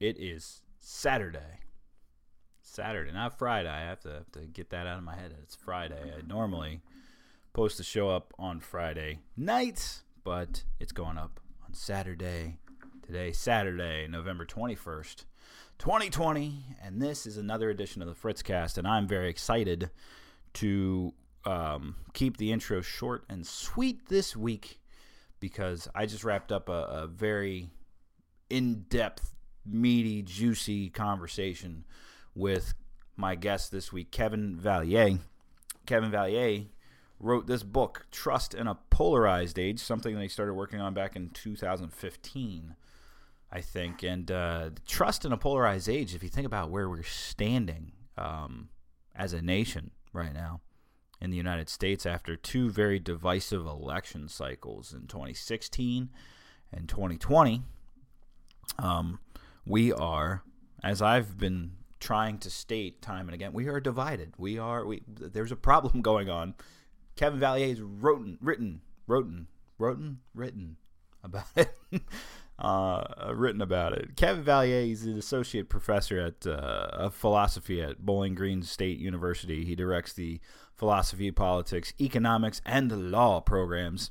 It 0.00 0.16
is 0.20 0.62
Saturday. 0.78 1.58
Saturday, 2.62 3.10
not 3.10 3.36
Friday. 3.36 3.68
I 3.68 3.80
have 3.80 3.98
to, 4.00 4.10
have 4.10 4.32
to 4.32 4.40
get 4.42 4.70
that 4.70 4.86
out 4.86 4.98
of 4.98 5.02
my 5.02 5.16
head. 5.16 5.34
It's 5.42 5.56
Friday. 5.56 6.14
I 6.16 6.24
normally 6.24 6.82
post 7.52 7.78
the 7.78 7.82
show 7.82 8.08
up 8.08 8.32
on 8.38 8.60
Friday 8.60 9.18
night, 9.36 10.02
but 10.22 10.62
it's 10.78 10.92
going 10.92 11.18
up 11.18 11.40
on 11.66 11.74
Saturday. 11.74 12.58
Today, 13.04 13.32
Saturday, 13.32 14.06
November 14.06 14.44
21st, 14.44 15.24
2020, 15.78 16.76
and 16.80 17.02
this 17.02 17.26
is 17.26 17.36
another 17.36 17.68
edition 17.70 18.00
of 18.00 18.06
the 18.06 18.14
Fritzcast, 18.14 18.78
and 18.78 18.86
I'm 18.86 19.08
very 19.08 19.28
excited 19.28 19.90
to 20.54 21.12
um, 21.44 21.96
keep 22.12 22.36
the 22.36 22.52
intro 22.52 22.82
short 22.82 23.24
and 23.28 23.44
sweet 23.44 24.08
this 24.08 24.36
week 24.36 24.78
because 25.40 25.88
I 25.94 26.06
just 26.06 26.22
wrapped 26.22 26.52
up 26.52 26.68
a, 26.68 26.72
a 26.72 27.06
very 27.08 27.70
in 28.50 28.84
depth, 28.90 29.34
meaty, 29.70 30.22
juicy 30.22 30.90
conversation 30.90 31.84
with 32.34 32.74
my 33.16 33.34
guest 33.34 33.70
this 33.72 33.92
week, 33.92 34.10
Kevin 34.10 34.56
Vallier. 34.56 35.18
Kevin 35.86 36.10
Vallier 36.10 36.66
wrote 37.20 37.46
this 37.46 37.62
book, 37.62 38.06
Trust 38.10 38.54
in 38.54 38.66
a 38.66 38.76
Polarized 38.90 39.58
Age, 39.58 39.80
something 39.80 40.14
that 40.14 40.22
he 40.22 40.28
started 40.28 40.54
working 40.54 40.80
on 40.80 40.94
back 40.94 41.16
in 41.16 41.30
2015, 41.30 42.76
I 43.50 43.60
think. 43.60 44.02
And 44.02 44.30
uh, 44.30 44.70
trust 44.86 45.24
in 45.24 45.32
a 45.32 45.36
polarized 45.36 45.88
age, 45.88 46.14
if 46.14 46.22
you 46.22 46.28
think 46.28 46.46
about 46.46 46.70
where 46.70 46.88
we're 46.88 47.02
standing 47.02 47.92
um, 48.16 48.68
as 49.14 49.32
a 49.32 49.42
nation 49.42 49.90
right 50.12 50.32
now 50.32 50.60
in 51.20 51.30
the 51.30 51.36
United 51.36 51.68
States 51.68 52.06
after 52.06 52.36
two 52.36 52.70
very 52.70 52.98
divisive 52.98 53.66
election 53.66 54.28
cycles 54.28 54.92
in 54.92 55.06
2016 55.06 56.10
and 56.72 56.88
2020, 56.88 57.62
um, 58.78 59.18
we 59.68 59.92
are, 59.92 60.42
as 60.82 61.02
I've 61.02 61.38
been 61.38 61.72
trying 62.00 62.38
to 62.38 62.50
state 62.50 63.02
time 63.02 63.28
and 63.28 63.34
again, 63.34 63.52
we 63.52 63.68
are 63.68 63.80
divided. 63.80 64.32
We 64.38 64.58
are 64.58 64.84
we. 64.84 65.02
There's 65.06 65.52
a 65.52 65.56
problem 65.56 66.02
going 66.02 66.30
on. 66.30 66.54
Kevin 67.16 67.40
Vallier's 67.40 67.80
written, 67.80 68.38
written, 68.40 68.80
written, 69.06 69.48
written, 69.78 70.20
written 70.34 70.76
about 71.22 71.46
it. 71.56 71.74
uh, 72.58 73.32
written 73.34 73.60
about 73.60 73.92
it. 73.92 74.16
Kevin 74.16 74.44
Vallier 74.44 74.90
is 74.90 75.04
an 75.04 75.18
associate 75.18 75.68
professor 75.68 76.18
at 76.18 76.46
uh, 76.46 76.88
of 76.92 77.14
philosophy 77.14 77.82
at 77.82 78.04
Bowling 78.04 78.34
Green 78.34 78.62
State 78.62 78.98
University. 78.98 79.64
He 79.64 79.74
directs 79.74 80.12
the 80.12 80.40
philosophy, 80.74 81.30
politics, 81.30 81.92
economics, 82.00 82.60
and 82.64 83.10
law 83.10 83.40
programs. 83.40 84.10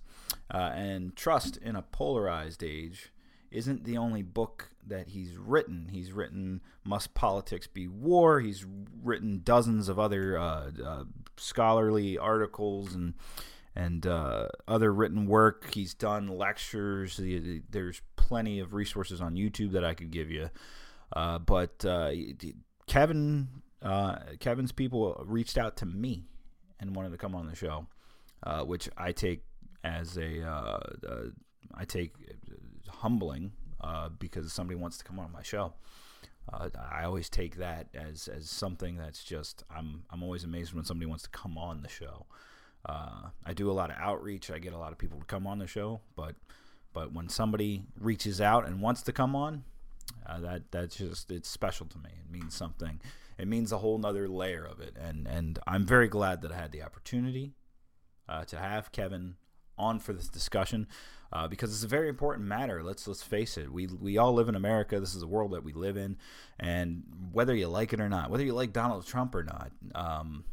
Uh, 0.53 0.71
and 0.75 1.15
Trust 1.15 1.57
in 1.57 1.75
a 1.75 1.81
Polarized 1.81 2.63
Age 2.63 3.11
isn't 3.51 3.85
the 3.85 3.97
only 3.97 4.21
book 4.21 4.69
that 4.89 5.09
he's 5.09 5.35
written. 5.37 5.89
He's 5.91 6.11
written 6.11 6.61
Must 6.83 7.13
Politics 7.13 7.67
Be 7.67 7.87
War? 7.87 8.39
He's 8.39 8.65
written 9.03 9.41
dozens 9.43 9.89
of 9.89 9.99
other 9.99 10.37
uh, 10.37 10.71
uh, 10.83 11.03
scholarly 11.37 12.17
articles 12.17 12.93
and 12.93 13.13
and 13.75 14.07
uh, 14.07 14.47
other 14.67 14.91
written 14.91 15.27
work. 15.27 15.71
He's 15.73 15.93
done 15.93 16.27
lectures. 16.27 17.19
There's 17.69 18.01
plenty 18.15 18.59
of 18.59 18.73
resources 18.73 19.21
on 19.21 19.35
YouTube 19.35 19.73
that 19.73 19.85
I 19.85 19.93
could 19.93 20.09
give 20.09 20.31
you. 20.31 20.49
Uh, 21.13 21.37
but 21.37 21.85
uh, 21.85 22.11
Kevin, 22.87 23.47
uh, 23.83 24.17
Kevin's 24.39 24.71
people 24.71 25.23
reached 25.27 25.59
out 25.59 25.77
to 25.77 25.85
me 25.85 26.25
and 26.79 26.95
wanted 26.95 27.11
to 27.11 27.17
come 27.17 27.35
on 27.35 27.47
the 27.47 27.55
show, 27.55 27.85
which 28.65 28.89
I 28.97 29.11
take 29.11 29.43
as 29.83 30.17
a 30.17 30.43
I 31.75 31.85
take 31.85 32.13
humbling 32.89 33.51
because 34.19 34.51
somebody 34.53 34.79
wants 34.79 34.97
to 34.97 35.03
come 35.03 35.19
on 35.19 35.31
my 35.31 35.43
show. 35.43 35.73
I 36.49 37.03
always 37.03 37.29
take 37.29 37.57
that 37.57 37.87
as 37.93 38.29
as 38.29 38.49
something 38.49 38.95
that's 38.95 39.23
just 39.23 39.63
I'm 39.69 40.03
I'm 40.09 40.23
always 40.23 40.43
amazed 40.43 40.73
when 40.73 40.85
somebody 40.85 41.07
wants 41.07 41.23
to 41.23 41.29
come 41.29 41.57
on 41.57 41.81
the 41.81 41.89
show. 41.89 42.25
Uh, 42.85 43.29
I 43.45 43.53
do 43.53 43.69
a 43.69 43.73
lot 43.73 43.89
of 43.89 43.97
outreach. 43.99 44.49
I 44.49 44.59
get 44.59 44.73
a 44.73 44.77
lot 44.77 44.91
of 44.91 44.97
people 44.97 45.19
to 45.19 45.25
come 45.25 45.45
on 45.45 45.59
the 45.59 45.67
show, 45.67 46.01
but 46.15 46.35
but 46.93 47.11
when 47.11 47.29
somebody 47.29 47.83
reaches 47.99 48.39
out 48.39 48.65
and 48.65 48.81
wants 48.81 49.01
to 49.03 49.11
come 49.11 49.35
on, 49.35 49.63
uh, 50.25 50.39
that 50.39 50.71
that's 50.71 50.95
just 50.95 51.31
it's 51.31 51.49
special 51.49 51.85
to 51.87 51.97
me. 51.97 52.09
It 52.23 52.31
means 52.31 52.55
something. 52.55 53.01
It 53.37 53.47
means 53.47 53.71
a 53.71 53.77
whole 53.79 53.97
nother 53.97 54.27
layer 54.29 54.65
of 54.65 54.79
it, 54.79 54.95
and 54.99 55.27
and 55.27 55.59
I'm 55.67 55.85
very 55.85 56.07
glad 56.07 56.41
that 56.41 56.51
I 56.51 56.55
had 56.55 56.71
the 56.71 56.81
opportunity 56.81 57.53
uh, 58.29 58.45
to 58.45 58.57
have 58.57 58.91
Kevin 58.91 59.35
on 59.77 59.99
for 59.99 60.13
this 60.13 60.27
discussion 60.27 60.87
uh, 61.31 61.47
because 61.47 61.73
it's 61.73 61.83
a 61.83 61.87
very 61.87 62.09
important 62.09 62.47
matter. 62.47 62.83
Let's 62.83 63.07
let's 63.07 63.23
face 63.23 63.57
it. 63.57 63.71
We 63.71 63.87
we 63.87 64.17
all 64.17 64.33
live 64.33 64.49
in 64.49 64.55
America. 64.55 64.99
This 64.99 65.13
is 65.13 65.21
the 65.21 65.27
world 65.27 65.51
that 65.51 65.63
we 65.63 65.73
live 65.73 65.97
in, 65.97 66.17
and 66.59 67.03
whether 67.31 67.55
you 67.55 67.67
like 67.67 67.93
it 67.93 67.99
or 67.99 68.09
not, 68.09 68.29
whether 68.29 68.45
you 68.45 68.53
like 68.53 68.73
Donald 68.73 69.05
Trump 69.05 69.35
or 69.35 69.43
not. 69.43 69.71
Um, 69.95 70.43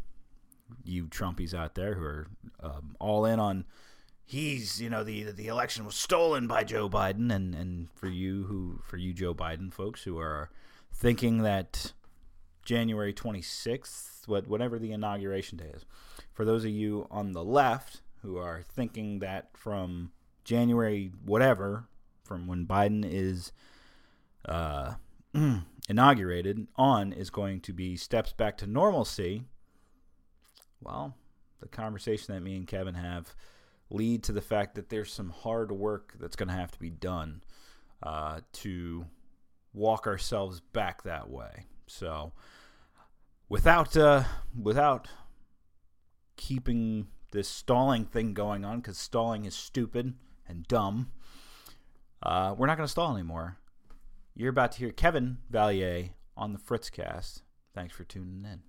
you 0.82 1.06
Trumpies 1.06 1.54
out 1.54 1.74
there 1.74 1.94
who 1.94 2.04
are 2.04 2.26
um, 2.62 2.96
all 2.98 3.26
in 3.26 3.38
on 3.38 3.64
he's 4.24 4.80
you 4.80 4.88
know 4.88 5.04
the 5.04 5.24
the 5.32 5.48
election 5.48 5.84
was 5.84 5.94
stolen 5.94 6.46
by 6.46 6.64
Joe 6.64 6.88
Biden 6.88 7.32
and 7.32 7.54
and 7.54 7.88
for 7.94 8.08
you 8.08 8.44
who 8.44 8.80
for 8.82 8.96
you 8.96 9.12
Joe 9.12 9.34
Biden 9.34 9.72
folks 9.72 10.02
who 10.02 10.18
are 10.18 10.50
thinking 10.92 11.42
that 11.42 11.92
January 12.64 13.12
26th 13.12 14.26
what 14.26 14.48
whatever 14.48 14.78
the 14.78 14.92
inauguration 14.92 15.58
day 15.58 15.70
is 15.74 15.84
for 16.32 16.44
those 16.44 16.64
of 16.64 16.70
you 16.70 17.06
on 17.10 17.32
the 17.32 17.44
left 17.44 18.00
who 18.22 18.38
are 18.38 18.62
thinking 18.62 19.18
that 19.18 19.50
from 19.54 20.10
January 20.44 21.12
whatever 21.24 21.86
from 22.22 22.46
when 22.46 22.66
Biden 22.66 23.04
is 23.04 23.52
uh, 24.46 24.94
inaugurated 25.88 26.66
on 26.76 27.12
is 27.12 27.30
going 27.30 27.60
to 27.62 27.72
be 27.72 27.96
steps 27.96 28.32
back 28.32 28.56
to 28.58 28.66
normalcy 28.66 29.44
well, 30.84 31.16
the 31.60 31.68
conversation 31.68 32.34
that 32.34 32.42
me 32.42 32.56
and 32.56 32.66
Kevin 32.66 32.94
have 32.94 33.34
lead 33.90 34.22
to 34.24 34.32
the 34.32 34.40
fact 34.40 34.74
that 34.74 34.90
there's 34.90 35.12
some 35.12 35.30
hard 35.30 35.72
work 35.72 36.14
that's 36.20 36.36
going 36.36 36.48
to 36.48 36.54
have 36.54 36.70
to 36.72 36.78
be 36.78 36.90
done 36.90 37.42
uh, 38.02 38.40
to 38.52 39.06
walk 39.72 40.06
ourselves 40.06 40.60
back 40.60 41.02
that 41.02 41.30
way. 41.30 41.64
So, 41.86 42.32
without 43.48 43.96
uh, 43.96 44.24
without 44.60 45.08
keeping 46.36 47.08
this 47.30 47.48
stalling 47.48 48.04
thing 48.04 48.34
going 48.34 48.64
on, 48.64 48.80
because 48.80 48.98
stalling 48.98 49.44
is 49.44 49.54
stupid 49.54 50.14
and 50.48 50.66
dumb, 50.68 51.10
uh, 52.22 52.54
we're 52.56 52.66
not 52.66 52.76
going 52.76 52.86
to 52.86 52.90
stall 52.90 53.14
anymore. 53.14 53.58
You're 54.34 54.50
about 54.50 54.72
to 54.72 54.78
hear 54.78 54.90
Kevin 54.90 55.38
Vallier 55.52 56.10
on 56.36 56.52
the 56.52 56.58
Fritzcast. 56.58 57.42
Thanks 57.74 57.94
for 57.94 58.04
tuning 58.04 58.44
in. 58.44 58.60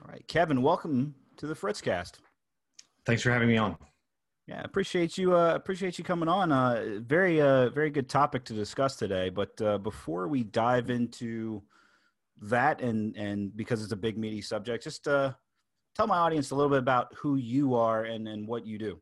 All 0.00 0.06
right, 0.08 0.26
Kevin, 0.28 0.62
welcome 0.62 1.14
to 1.36 1.46
the 1.46 1.54
Fritzcast. 1.54 2.12
Thanks 3.04 3.22
for 3.22 3.30
having 3.30 3.48
me 3.48 3.56
on. 3.56 3.76
Yeah, 4.46 4.62
appreciate 4.64 5.18
you. 5.18 5.36
Uh, 5.36 5.54
appreciate 5.54 5.98
you 5.98 6.04
coming 6.04 6.28
on. 6.28 6.52
Uh, 6.52 7.00
very, 7.00 7.40
uh, 7.40 7.68
very 7.68 7.90
good 7.90 8.08
topic 8.08 8.44
to 8.44 8.54
discuss 8.54 8.96
today. 8.96 9.28
But 9.28 9.60
uh, 9.60 9.78
before 9.78 10.28
we 10.28 10.42
dive 10.42 10.88
into 10.88 11.62
that, 12.42 12.80
and 12.80 13.16
and 13.16 13.56
because 13.56 13.82
it's 13.82 13.92
a 13.92 13.96
big 13.96 14.18
meaty 14.18 14.42
subject, 14.42 14.84
just 14.84 15.06
uh, 15.08 15.32
tell 15.96 16.06
my 16.06 16.18
audience 16.18 16.50
a 16.50 16.54
little 16.54 16.70
bit 16.70 16.78
about 16.78 17.12
who 17.16 17.36
you 17.36 17.74
are 17.74 18.04
and 18.04 18.28
and 18.28 18.46
what 18.46 18.66
you 18.66 18.78
do. 18.78 19.00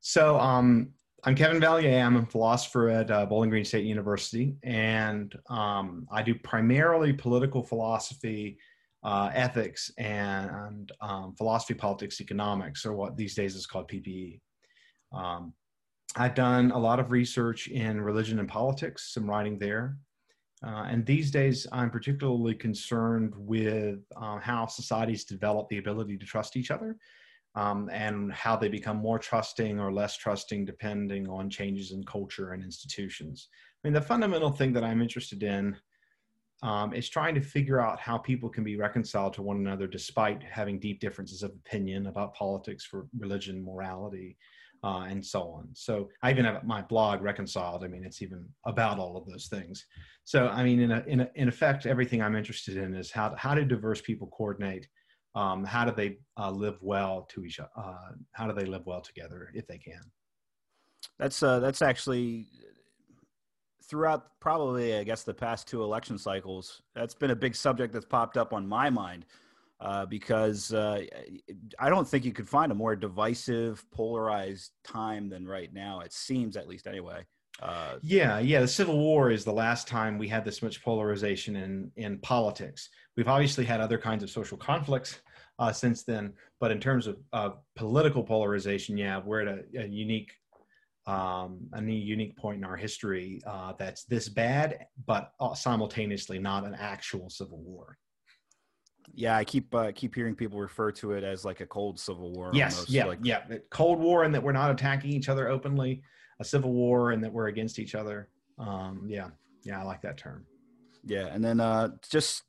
So, 0.00 0.38
um, 0.38 0.90
I'm 1.24 1.34
Kevin 1.34 1.60
Vallier. 1.60 2.04
I'm 2.04 2.16
a 2.16 2.26
philosopher 2.26 2.90
at 2.90 3.10
uh, 3.10 3.24
Bowling 3.24 3.48
Green 3.48 3.64
State 3.64 3.86
University, 3.86 4.56
and 4.62 5.34
um, 5.48 6.06
I 6.12 6.22
do 6.22 6.34
primarily 6.34 7.12
political 7.14 7.62
philosophy 7.62 8.58
uh, 9.02 9.30
ethics 9.32 9.90
and 9.98 10.90
um, 11.00 11.34
philosophy, 11.36 11.74
politics, 11.74 12.20
economics, 12.20 12.84
or 12.84 12.94
what 12.94 13.16
these 13.16 13.34
days 13.34 13.54
is 13.54 13.66
called 13.66 13.88
PPE. 13.88 14.40
Um, 15.12 15.54
I've 16.16 16.34
done 16.34 16.70
a 16.70 16.78
lot 16.78 17.00
of 17.00 17.10
research 17.10 17.68
in 17.68 18.00
religion 18.00 18.38
and 18.38 18.48
politics, 18.48 19.12
some 19.12 19.28
writing 19.28 19.58
there. 19.58 19.96
Uh, 20.66 20.86
and 20.88 21.04
these 21.04 21.30
days, 21.30 21.66
I'm 21.72 21.90
particularly 21.90 22.54
concerned 22.54 23.34
with 23.36 24.00
uh, 24.16 24.38
how 24.38 24.66
societies 24.66 25.24
develop 25.24 25.68
the 25.68 25.78
ability 25.78 26.16
to 26.16 26.24
trust 26.24 26.56
each 26.56 26.70
other 26.70 26.96
um, 27.54 27.90
and 27.92 28.32
how 28.32 28.56
they 28.56 28.68
become 28.68 28.96
more 28.96 29.18
trusting 29.18 29.78
or 29.78 29.92
less 29.92 30.16
trusting 30.16 30.64
depending 30.64 31.28
on 31.28 31.50
changes 31.50 31.92
in 31.92 32.02
culture 32.04 32.52
and 32.52 32.62
institutions. 32.62 33.48
I 33.52 33.88
mean, 33.88 33.94
the 33.94 34.00
fundamental 34.00 34.50
thing 34.50 34.72
that 34.72 34.84
I'm 34.84 35.02
interested 35.02 35.42
in 35.42 35.76
um, 36.62 36.94
is 36.94 37.10
trying 37.10 37.34
to 37.34 37.42
figure 37.42 37.80
out 37.80 38.00
how 38.00 38.16
people 38.16 38.48
can 38.48 38.64
be 38.64 38.76
reconciled 38.76 39.34
to 39.34 39.42
one 39.42 39.58
another 39.58 39.86
despite 39.86 40.42
having 40.42 40.78
deep 40.78 40.98
differences 40.98 41.42
of 41.42 41.50
opinion 41.50 42.06
about 42.06 42.34
politics, 42.34 42.84
for 42.84 43.06
religion, 43.18 43.62
morality, 43.62 44.38
uh, 44.84 45.06
and 45.08 45.24
so 45.24 45.42
on. 45.48 45.68
So 45.72 46.10
I 46.22 46.30
even 46.30 46.44
have 46.44 46.64
my 46.64 46.82
blog 46.82 47.22
reconciled. 47.22 47.84
I 47.84 47.88
mean, 47.88 48.04
it's 48.04 48.22
even 48.22 48.46
about 48.66 48.98
all 48.98 49.16
of 49.16 49.26
those 49.26 49.46
things. 49.46 49.86
So 50.24 50.48
I 50.48 50.62
mean, 50.62 50.80
in 50.80 50.92
a, 50.92 51.02
in, 51.06 51.20
a, 51.20 51.30
in 51.34 51.48
effect, 51.48 51.86
everything 51.86 52.22
I'm 52.22 52.36
interested 52.36 52.76
in 52.76 52.94
is 52.94 53.10
how 53.10 53.34
how 53.36 53.54
do 53.54 53.64
diverse 53.64 54.00
people 54.00 54.28
coordinate 54.28 54.86
um, 55.34 55.64
how 55.64 55.84
do 55.84 55.92
they 55.92 56.18
uh, 56.38 56.50
live 56.50 56.78
well 56.80 57.26
to 57.30 57.44
each? 57.44 57.58
Uh, 57.58 57.94
how 58.32 58.46
do 58.46 58.52
they 58.52 58.66
live 58.66 58.86
well 58.86 59.00
together 59.00 59.50
if 59.54 59.66
they 59.66 59.78
can? 59.78 60.00
That's 61.18 61.42
uh, 61.42 61.58
that's 61.58 61.82
actually 61.82 62.46
throughout 63.88 64.38
probably 64.40 64.96
I 64.96 65.04
guess 65.04 65.24
the 65.24 65.34
past 65.34 65.66
two 65.66 65.82
election 65.82 66.18
cycles. 66.18 66.82
That's 66.94 67.14
been 67.14 67.32
a 67.32 67.36
big 67.36 67.56
subject 67.56 67.92
that's 67.92 68.06
popped 68.06 68.36
up 68.36 68.52
on 68.52 68.66
my 68.66 68.90
mind 68.90 69.26
uh, 69.80 70.06
because 70.06 70.72
uh, 70.72 71.02
I 71.78 71.88
don't 71.88 72.08
think 72.08 72.24
you 72.24 72.32
could 72.32 72.48
find 72.48 72.72
a 72.72 72.74
more 72.74 72.96
divisive, 72.96 73.84
polarized 73.92 74.70
time 74.84 75.28
than 75.28 75.46
right 75.46 75.72
now. 75.72 76.00
It 76.00 76.12
seems, 76.12 76.56
at 76.56 76.68
least, 76.68 76.86
anyway. 76.86 77.24
Uh, 77.62 77.96
yeah, 78.02 78.38
yeah. 78.38 78.60
The 78.60 78.68
Civil 78.68 78.98
War 78.98 79.30
is 79.30 79.44
the 79.44 79.52
last 79.52 79.86
time 79.86 80.18
we 80.18 80.28
had 80.28 80.44
this 80.44 80.62
much 80.62 80.82
polarization 80.82 81.56
in 81.56 81.90
in 81.96 82.18
politics. 82.18 82.88
We've 83.16 83.28
obviously 83.28 83.64
had 83.64 83.80
other 83.80 83.98
kinds 83.98 84.24
of 84.24 84.30
social 84.30 84.58
conflicts 84.58 85.20
uh, 85.60 85.72
since 85.72 86.02
then, 86.02 86.32
but 86.60 86.72
in 86.72 86.80
terms 86.80 87.06
of 87.06 87.16
uh, 87.32 87.50
political 87.76 88.24
polarization, 88.24 88.96
yeah, 88.98 89.20
we're 89.24 89.42
at 89.42 89.48
a, 89.48 89.82
a 89.82 89.86
unique 89.86 90.32
um, 91.06 91.68
a 91.74 91.82
unique 91.82 92.36
point 92.36 92.58
in 92.58 92.64
our 92.64 92.76
history 92.76 93.42
uh, 93.46 93.74
that's 93.78 94.04
this 94.04 94.28
bad, 94.28 94.86
but 95.06 95.32
simultaneously 95.54 96.38
not 96.38 96.64
an 96.64 96.74
actual 96.74 97.28
civil 97.28 97.58
war. 97.58 97.98
Yeah, 99.14 99.36
I 99.36 99.44
keep 99.44 99.74
uh, 99.74 99.92
keep 99.94 100.14
hearing 100.14 100.34
people 100.34 100.58
refer 100.58 100.90
to 100.92 101.12
it 101.12 101.24
as 101.24 101.44
like 101.44 101.60
a 101.60 101.66
cold 101.66 101.98
civil 101.98 102.32
war. 102.32 102.50
Yes, 102.52 102.76
almost, 102.76 102.90
yeah, 102.90 103.04
like, 103.04 103.18
yeah, 103.22 103.42
Cold 103.70 104.00
War, 104.00 104.24
and 104.24 104.34
that 104.34 104.42
we're 104.42 104.52
not 104.52 104.70
attacking 104.70 105.10
each 105.10 105.28
other 105.28 105.48
openly, 105.48 106.02
a 106.40 106.44
civil 106.44 106.72
war, 106.72 107.12
and 107.12 107.22
that 107.22 107.32
we're 107.32 107.48
against 107.48 107.78
each 107.78 107.94
other. 107.94 108.28
Um, 108.58 109.04
yeah, 109.06 109.28
yeah, 109.62 109.80
I 109.80 109.84
like 109.84 110.02
that 110.02 110.16
term. 110.16 110.46
Yeah, 111.04 111.26
and 111.26 111.44
then 111.44 111.60
uh, 111.60 111.90
just 112.08 112.42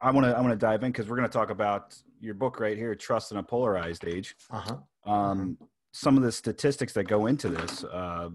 I 0.00 0.10
want 0.10 0.26
to 0.26 0.36
I 0.36 0.40
want 0.40 0.52
to 0.52 0.58
dive 0.58 0.82
in 0.82 0.92
because 0.92 1.08
we're 1.08 1.16
going 1.16 1.28
to 1.28 1.32
talk 1.32 1.50
about 1.50 1.96
your 2.20 2.34
book 2.34 2.60
right 2.60 2.76
here, 2.76 2.94
Trust 2.94 3.32
in 3.32 3.38
a 3.38 3.42
Polarized 3.42 4.06
Age. 4.06 4.36
Uh-huh. 4.50 4.76
Um, 5.10 5.58
some 5.92 6.16
of 6.16 6.22
the 6.22 6.32
statistics 6.32 6.92
that 6.94 7.04
go 7.04 7.26
into 7.26 7.48
this. 7.48 7.84
Uh, 7.84 8.30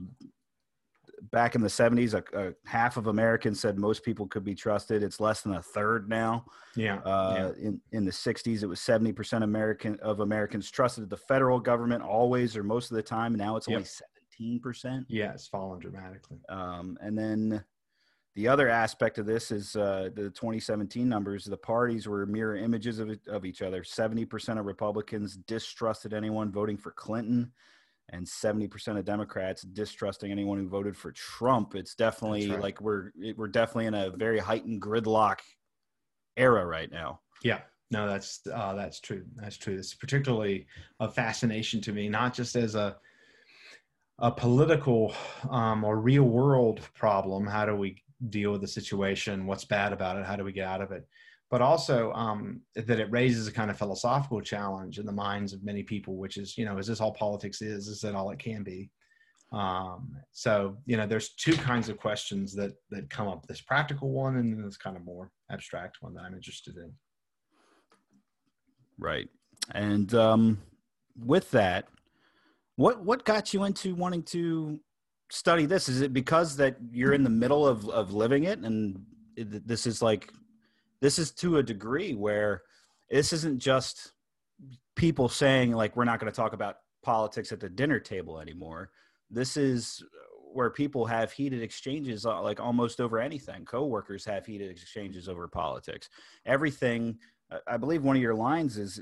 back 1.31 1.55
in 1.55 1.61
the 1.61 1.67
70s, 1.67 2.13
a, 2.13 2.47
a, 2.47 2.53
half 2.65 2.97
of 2.97 3.07
Americans 3.07 3.59
said 3.59 3.77
most 3.77 4.03
people 4.03 4.27
could 4.27 4.43
be 4.43 4.55
trusted. 4.55 5.03
It's 5.03 5.19
less 5.19 5.41
than 5.41 5.53
a 5.53 5.61
third 5.61 6.09
now. 6.09 6.45
Yeah. 6.75 6.97
Uh, 6.99 7.53
yeah. 7.57 7.67
In 7.67 7.81
in 7.91 8.05
the 8.05 8.11
60s, 8.11 8.63
it 8.63 8.67
was 8.67 8.79
70% 8.79 9.43
American 9.43 9.97
of 10.01 10.19
Americans 10.19 10.69
trusted 10.69 11.09
the 11.09 11.17
federal 11.17 11.59
government 11.59 12.03
always 12.03 12.55
or 12.55 12.63
most 12.63 12.91
of 12.91 12.95
the 12.95 13.03
time. 13.03 13.35
Now 13.35 13.55
it's 13.55 13.67
only 13.67 13.81
yep. 13.81 14.61
17%. 14.63 15.05
Yeah, 15.09 15.33
it's 15.33 15.47
fallen 15.47 15.79
dramatically. 15.79 16.39
Um, 16.49 16.97
and 17.01 17.17
then 17.17 17.63
the 18.35 18.47
other 18.47 18.69
aspect 18.69 19.17
of 19.17 19.25
this 19.25 19.51
is 19.51 19.75
uh, 19.75 20.09
the 20.15 20.29
2017 20.29 21.09
numbers. 21.09 21.45
The 21.45 21.57
parties 21.57 22.07
were 22.07 22.25
mirror 22.25 22.55
images 22.55 22.99
of, 22.99 23.11
of 23.27 23.43
each 23.43 23.61
other. 23.61 23.83
70% 23.83 24.59
of 24.59 24.65
Republicans 24.65 25.35
distrusted 25.35 26.13
anyone 26.13 26.51
voting 26.51 26.77
for 26.77 26.91
Clinton 26.91 27.51
and 28.11 28.25
70% 28.25 28.97
of 28.97 29.05
Democrats 29.05 29.61
distrusting 29.61 30.31
anyone 30.31 30.57
who 30.57 30.67
voted 30.67 30.95
for 30.95 31.11
Trump. 31.11 31.75
It's 31.75 31.95
definitely 31.95 32.49
right. 32.49 32.61
like 32.61 32.81
we're 32.81 33.11
we're 33.35 33.47
definitely 33.47 33.87
in 33.87 33.93
a 33.93 34.11
very 34.11 34.39
heightened 34.39 34.81
gridlock 34.81 35.39
era 36.37 36.65
right 36.65 36.91
now. 36.91 37.21
Yeah. 37.43 37.59
No, 37.91 38.07
that's 38.07 38.41
uh, 38.53 38.73
that's 38.75 38.99
true. 38.99 39.25
That's 39.35 39.57
true. 39.57 39.75
It's 39.75 39.95
particularly 39.95 40.67
a 40.99 41.09
fascination 41.09 41.81
to 41.81 41.91
me, 41.91 42.07
not 42.07 42.33
just 42.33 42.55
as 42.55 42.75
a 42.75 42.97
a 44.19 44.31
political 44.31 45.13
um, 45.49 45.83
or 45.83 45.97
real 45.99 46.23
world 46.23 46.81
problem. 46.93 47.47
How 47.47 47.65
do 47.65 47.75
we 47.75 48.03
deal 48.29 48.51
with 48.51 48.61
the 48.61 48.67
situation? 48.67 49.47
What's 49.47 49.65
bad 49.65 49.93
about 49.93 50.17
it? 50.17 50.25
How 50.25 50.35
do 50.35 50.43
we 50.43 50.51
get 50.51 50.67
out 50.67 50.81
of 50.81 50.91
it? 50.91 51.07
But 51.49 51.61
also 51.61 52.11
um, 52.13 52.61
that 52.75 52.99
it 52.99 53.11
raises 53.11 53.47
a 53.47 53.51
kind 53.51 53.71
of 53.71 53.77
philosophical 53.77 54.39
challenge 54.39 54.99
in 54.99 55.05
the 55.05 55.11
minds 55.11 55.51
of 55.51 55.63
many 55.63 55.81
people, 55.81 56.15
which 56.15 56.37
is, 56.37 56.57
you 56.57 56.65
know, 56.65 56.77
is 56.77 56.87
this 56.87 57.01
all 57.01 57.13
politics 57.13 57.61
is? 57.61 57.87
Is 57.87 58.01
that 58.01 58.15
all 58.15 58.29
it 58.29 58.39
can 58.39 58.63
be? 58.63 58.91
Um, 59.51 60.15
so, 60.31 60.77
you 60.85 60.95
know, 60.95 61.07
there's 61.07 61.29
two 61.29 61.53
kinds 61.53 61.89
of 61.89 61.97
questions 61.97 62.53
that 62.53 62.73
that 62.91 63.09
come 63.09 63.27
up: 63.27 63.47
this 63.47 63.61
practical 63.61 64.11
one, 64.11 64.37
and 64.37 64.53
then 64.53 64.63
this 64.63 64.77
kind 64.77 64.95
of 64.95 65.03
more 65.03 65.31
abstract 65.51 65.97
one 66.01 66.13
that 66.13 66.21
I'm 66.21 66.35
interested 66.35 66.77
in. 66.77 66.93
Right, 68.99 69.27
and 69.73 70.13
um, 70.13 70.59
with 71.17 71.49
that, 71.51 71.87
what 72.75 73.03
what 73.03 73.25
got 73.25 73.51
you 73.51 73.63
into 73.63 73.95
wanting 73.95 74.21
to 74.23 74.79
study 75.31 75.65
this? 75.65 75.89
Is 75.89 76.01
it 76.01 76.13
because 76.13 76.55
that 76.57 76.77
you're 76.91 77.13
in 77.13 77.23
the 77.23 77.29
middle 77.31 77.67
of 77.67 77.89
of 77.89 78.13
living 78.13 78.43
it, 78.43 78.59
and 78.59 79.03
this 79.35 79.87
is 79.87 80.03
like 80.03 80.31
this 81.01 81.19
is 81.19 81.31
to 81.31 81.57
a 81.57 81.63
degree 81.63 82.13
where 82.13 82.63
this 83.09 83.33
isn't 83.33 83.59
just 83.59 84.13
people 84.95 85.29
saying 85.29 85.71
like 85.71 85.95
we're 85.95 86.05
not 86.05 86.19
going 86.19 86.31
to 86.31 86.35
talk 86.35 86.53
about 86.53 86.77
politics 87.03 87.51
at 87.51 87.59
the 87.59 87.69
dinner 87.69 87.99
table 87.99 88.39
anymore. 88.39 88.91
This 89.29 89.57
is 89.57 90.03
where 90.51 90.69
people 90.69 91.05
have 91.05 91.31
heated 91.31 91.61
exchanges 91.61 92.25
uh, 92.25 92.41
like 92.41 92.59
almost 92.59 92.99
over 92.99 93.19
anything. 93.19 93.65
Coworkers 93.65 94.25
have 94.25 94.45
heated 94.45 94.71
exchanges 94.71 95.29
over 95.29 95.47
politics. 95.47 96.09
Everything 96.45 97.17
i 97.67 97.77
believe 97.77 98.03
one 98.03 98.15
of 98.15 98.21
your 98.21 98.35
lines 98.35 98.77
is 98.77 99.01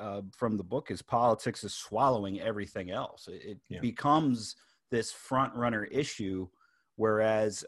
uh, 0.00 0.22
from 0.36 0.56
the 0.56 0.64
book 0.64 0.90
is 0.90 1.02
politics 1.02 1.62
is 1.64 1.74
swallowing 1.74 2.40
everything 2.40 2.90
else. 2.90 3.28
It, 3.30 3.58
yeah. 3.68 3.80
becomes 3.80 4.56
this 4.90 5.12
front 5.12 5.54
runner 5.54 5.84
issue 5.84 6.48
whereas 6.96 7.64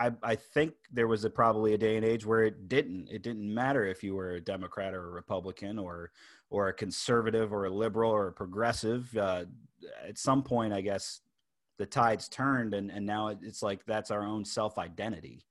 I, 0.00 0.12
I 0.22 0.34
think 0.34 0.72
there 0.90 1.06
was 1.06 1.24
a, 1.24 1.30
probably 1.30 1.74
a 1.74 1.78
day 1.78 1.96
and 1.96 2.04
age 2.06 2.24
where 2.24 2.44
it 2.44 2.68
didn't. 2.68 3.08
It 3.10 3.22
didn't 3.22 3.52
matter 3.52 3.84
if 3.84 4.02
you 4.02 4.14
were 4.14 4.32
a 4.32 4.40
Democrat 4.40 4.94
or 4.94 5.08
a 5.08 5.10
Republican 5.10 5.78
or 5.78 6.10
or 6.48 6.68
a 6.68 6.72
conservative 6.72 7.52
or 7.52 7.66
a 7.66 7.70
liberal 7.70 8.10
or 8.10 8.28
a 8.28 8.32
progressive. 8.32 9.14
Uh, 9.14 9.44
at 10.08 10.18
some 10.18 10.42
point, 10.42 10.72
I 10.72 10.80
guess 10.80 11.20
the 11.78 11.84
tides 11.84 12.28
turned, 12.28 12.72
and, 12.72 12.90
and 12.90 13.04
now 13.04 13.28
it's 13.28 13.62
like 13.62 13.84
that's 13.84 14.10
our 14.10 14.24
own 14.24 14.44
self 14.44 14.78
identity. 14.78 15.44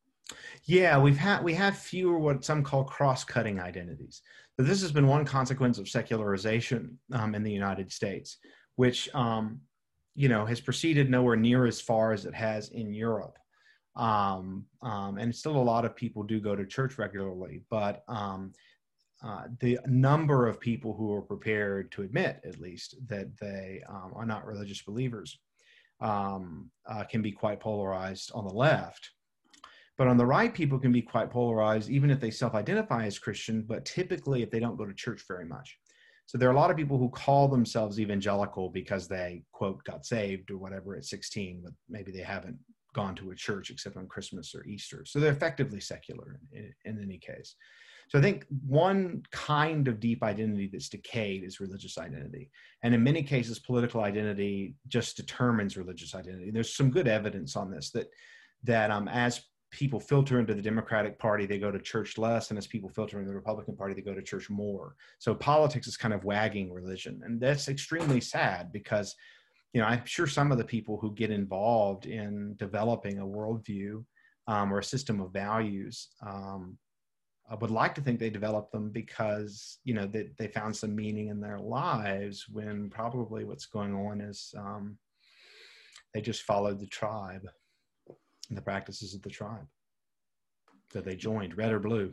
Yeah, 0.65 0.99
we've 0.99 1.17
had 1.17 1.43
we 1.43 1.53
have 1.53 1.77
fewer 1.77 2.17
what 2.17 2.43
some 2.43 2.63
call 2.63 2.83
cross-cutting 2.83 3.59
identities. 3.59 4.23
But 4.57 4.65
this 4.65 4.81
has 4.81 4.91
been 4.91 5.07
one 5.07 5.25
consequence 5.25 5.77
of 5.77 5.87
secularization 5.87 6.97
um, 7.13 7.35
in 7.35 7.43
the 7.43 7.51
United 7.51 7.91
States, 7.91 8.37
which 8.77 9.13
um, 9.13 9.61
you 10.15 10.27
know 10.27 10.43
has 10.43 10.59
proceeded 10.59 11.07
nowhere 11.07 11.35
near 11.35 11.67
as 11.67 11.79
far 11.79 12.13
as 12.13 12.25
it 12.25 12.33
has 12.33 12.69
in 12.69 12.93
Europe 12.93 13.37
um, 13.95 14.65
um, 14.81 15.17
and 15.17 15.35
still 15.35 15.57
a 15.57 15.57
lot 15.57 15.85
of 15.85 15.95
people 15.95 16.23
do 16.23 16.39
go 16.39 16.55
to 16.55 16.65
church 16.65 16.97
regularly 16.97 17.61
but 17.69 18.03
um, 18.07 18.51
uh, 19.21 19.43
the 19.59 19.77
number 19.85 20.47
of 20.47 20.59
people 20.59 20.93
who 20.93 21.11
are 21.13 21.21
prepared 21.21 21.91
to 21.91 22.03
admit 22.03 22.39
at 22.45 22.59
least 22.59 22.95
that 23.07 23.27
they 23.37 23.81
um, 23.89 24.13
are 24.15 24.25
not 24.25 24.45
religious 24.45 24.81
believers 24.81 25.37
um, 25.99 26.71
uh, 26.87 27.03
can 27.03 27.21
be 27.21 27.31
quite 27.31 27.59
polarized 27.59 28.31
on 28.33 28.47
the 28.47 28.53
left. 28.53 29.09
But 29.97 30.07
on 30.07 30.15
the 30.15 30.25
right 30.25 30.53
people 30.53 30.79
can 30.79 30.93
be 30.93 31.01
quite 31.01 31.29
polarized 31.29 31.89
even 31.89 32.09
if 32.09 32.21
they 32.21 32.31
self-identify 32.31 33.05
as 33.05 33.19
christian 33.19 33.63
but 33.67 33.83
typically 33.83 34.41
if 34.41 34.49
they 34.49 34.61
don't 34.61 34.77
go 34.77 34.85
to 34.85 34.93
church 34.93 35.23
very 35.27 35.45
much. 35.45 35.77
So 36.25 36.37
there 36.37 36.47
are 36.47 36.53
a 36.53 36.55
lot 36.55 36.71
of 36.71 36.77
people 36.77 36.97
who 36.97 37.09
call 37.09 37.49
themselves 37.49 37.99
evangelical 37.99 38.69
because 38.69 39.09
they 39.09 39.43
quote 39.51 39.83
got 39.83 40.05
saved 40.05 40.51
or 40.51 40.57
whatever 40.57 40.95
at 40.95 41.03
16 41.03 41.61
but 41.63 41.73
maybe 41.89 42.13
they 42.13 42.21
haven't 42.21 42.57
gone 42.93 43.15
to 43.15 43.31
a 43.31 43.35
church 43.35 43.69
except 43.69 43.97
on 43.97 44.07
Christmas 44.07 44.53
or 44.55 44.65
Easter. 44.65 45.03
So 45.05 45.19
they're 45.19 45.31
effectively 45.31 45.79
secular 45.79 46.39
in, 46.51 46.73
in, 46.85 47.01
any 47.01 47.17
case. 47.17 47.55
So 48.09 48.17
I 48.17 48.21
think 48.21 48.45
one 48.65 49.23
kind 49.31 49.87
of 49.87 49.99
deep 49.99 50.23
identity 50.23 50.69
that's 50.71 50.89
decayed 50.89 51.43
is 51.43 51.59
religious 51.59 51.97
identity. 51.97 52.49
And 52.83 52.93
in 52.93 53.03
many 53.03 53.21
cases, 53.21 53.59
political 53.59 54.01
identity 54.01 54.75
just 54.87 55.15
determines 55.15 55.77
religious 55.77 56.15
identity. 56.15 56.49
There's 56.49 56.75
some 56.75 56.89
good 56.89 57.07
evidence 57.07 57.55
on 57.55 57.69
this 57.69 57.91
that 57.91 58.07
that 58.63 58.91
um, 58.91 59.07
as 59.07 59.41
people 59.71 59.99
filter 59.99 60.39
into 60.39 60.55
the 60.55 60.61
Democratic 60.61 61.19
Party, 61.19 61.45
they 61.45 61.59
go 61.59 61.71
to 61.71 61.79
church 61.79 62.17
less, 62.17 62.49
and 62.49 62.57
as 62.57 62.67
people 62.67 62.89
filter 62.89 63.19
into 63.19 63.29
the 63.29 63.35
Republican 63.35 63.75
Party, 63.75 63.93
they 63.93 64.01
go 64.01 64.15
to 64.15 64.21
church 64.21 64.49
more. 64.49 64.95
So 65.19 65.35
politics 65.35 65.87
is 65.87 65.95
kind 65.95 66.13
of 66.13 66.23
wagging 66.23 66.73
religion, 66.73 67.21
and 67.23 67.39
that's 67.39 67.67
extremely 67.67 68.19
sad 68.19 68.71
because 68.71 69.15
you 69.73 69.81
know, 69.81 69.87
I'm 69.87 70.05
sure 70.05 70.27
some 70.27 70.51
of 70.51 70.57
the 70.57 70.63
people 70.63 70.97
who 70.97 71.13
get 71.13 71.31
involved 71.31 72.05
in 72.05 72.55
developing 72.57 73.19
a 73.19 73.25
worldview 73.25 74.03
um, 74.47 74.73
or 74.73 74.79
a 74.79 74.83
system 74.83 75.21
of 75.21 75.31
values 75.31 76.09
um, 76.25 76.77
would 77.61 77.71
like 77.71 77.95
to 77.95 78.01
think 78.01 78.19
they 78.19 78.29
developed 78.29 78.71
them 78.71 78.89
because 78.89 79.79
you 79.83 79.93
know 79.93 80.05
they, 80.05 80.29
they 80.37 80.47
found 80.47 80.75
some 80.75 80.95
meaning 80.95 81.27
in 81.27 81.39
their 81.39 81.59
lives 81.59 82.45
when 82.49 82.89
probably 82.89 83.43
what's 83.43 83.65
going 83.65 83.93
on 83.93 84.21
is 84.21 84.53
um, 84.57 84.97
they 86.13 86.21
just 86.21 86.43
followed 86.43 86.79
the 86.79 86.87
tribe 86.87 87.47
and 88.49 88.57
the 88.57 88.61
practices 88.61 89.13
of 89.13 89.21
the 89.21 89.29
tribe 89.29 89.67
that 90.93 91.05
they 91.05 91.15
joined 91.15 91.57
red 91.57 91.71
or 91.71 91.79
blue. 91.79 92.11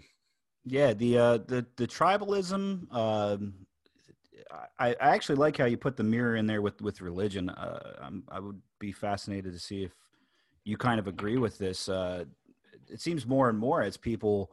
Yeah 0.64 0.92
the 0.94 1.18
uh 1.18 1.38
the 1.38 1.66
the 1.76 1.86
tribalism 1.86 2.92
um 2.92 3.54
I, 4.78 4.90
I 4.90 5.14
actually 5.14 5.36
like 5.36 5.56
how 5.56 5.64
you 5.66 5.76
put 5.76 5.96
the 5.96 6.04
mirror 6.04 6.36
in 6.36 6.46
there 6.46 6.62
with 6.62 6.80
with 6.82 7.00
religion. 7.00 7.48
Uh, 7.50 8.10
i 8.30 8.38
would 8.40 8.60
be 8.78 8.92
fascinated 8.92 9.52
to 9.52 9.58
see 9.58 9.84
if 9.84 9.92
you 10.64 10.76
kind 10.76 10.98
of 10.98 11.06
agree 11.06 11.38
with 11.38 11.58
this. 11.58 11.88
Uh, 11.88 12.24
it 12.88 13.00
seems 13.00 13.26
more 13.26 13.48
and 13.48 13.58
more 13.58 13.82
as 13.82 13.96
people 13.96 14.52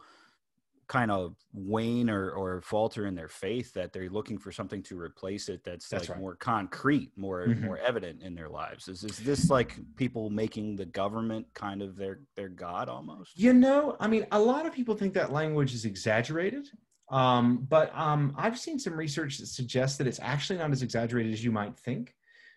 kind 0.88 1.12
of 1.12 1.36
wane 1.54 2.10
or, 2.10 2.32
or 2.32 2.62
falter 2.62 3.06
in 3.08 3.16
their 3.16 3.30
faith 3.30 3.74
that 3.74 3.94
they're 3.94 4.10
looking 4.10 4.38
for 4.38 4.52
something 4.52 4.84
to 4.84 5.00
replace 5.00 5.48
it 5.48 5.64
that's, 5.64 5.88
That's 5.88 6.04
like 6.04 6.10
right. 6.10 6.20
more 6.20 6.36
concrete 6.36 7.10
more 7.16 7.48
Mhm. 7.48 7.62
more 7.62 7.78
evident 7.78 8.22
in 8.22 8.36
their 8.36 8.50
lives 8.50 8.90
is, 8.90 9.04
is 9.06 9.18
this 9.20 9.50
like 9.50 9.80
people 9.96 10.30
making 10.30 10.76
the 10.76 10.86
government 10.86 11.48
kind 11.54 11.82
of 11.82 11.96
their 11.96 12.20
their 12.36 12.50
god 12.50 12.90
almost 12.90 13.38
You 13.40 13.54
know, 13.54 13.96
I 14.00 14.08
mean, 14.08 14.28
a 14.32 14.40
lot 14.40 14.66
of 14.66 14.74
people 14.74 14.94
think 14.96 15.14
that 15.14 15.32
language 15.32 15.74
is 15.74 15.86
exaggerated. 15.86 16.70
Um, 17.12 17.68
but 17.70 17.92
um, 17.98 18.34
I've 18.38 18.58
seen 18.58 18.80
some 18.80 18.94
research 18.94 19.38
that 19.38 19.48
suggests 19.48 19.98
that 19.98 20.08
it's 20.08 20.20
actually 20.22 20.60
not 20.60 20.72
as 20.72 20.82
exaggerated 20.82 21.34
as 21.34 21.44
you 21.44 21.52
might 21.52 21.78
think, 21.78 22.14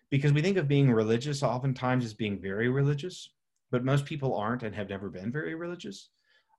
because 0.09 0.33
we 0.33 0.41
think 0.41 0.57
of 0.57 0.67
being 0.67 0.91
religious 0.91 1.43
oftentimes 1.43 2.05
as 2.05 2.13
being 2.13 2.39
very 2.39 2.69
religious, 2.69 3.29
but 3.71 3.83
most 3.83 4.05
people 4.05 4.35
aren't 4.35 4.63
and 4.63 4.73
have 4.73 4.89
never 4.89 5.09
been 5.09 5.31
very 5.31 5.55
religious. 5.55 6.09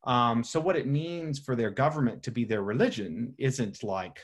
Um, 0.04 0.44
so, 0.44 0.60
what 0.60 0.76
it 0.76 0.86
means 0.86 1.38
for 1.38 1.56
their 1.56 1.70
government 1.70 2.22
to 2.24 2.30
be 2.30 2.44
their 2.44 2.62
religion 2.62 3.34
isn't 3.38 3.82
like, 3.82 4.20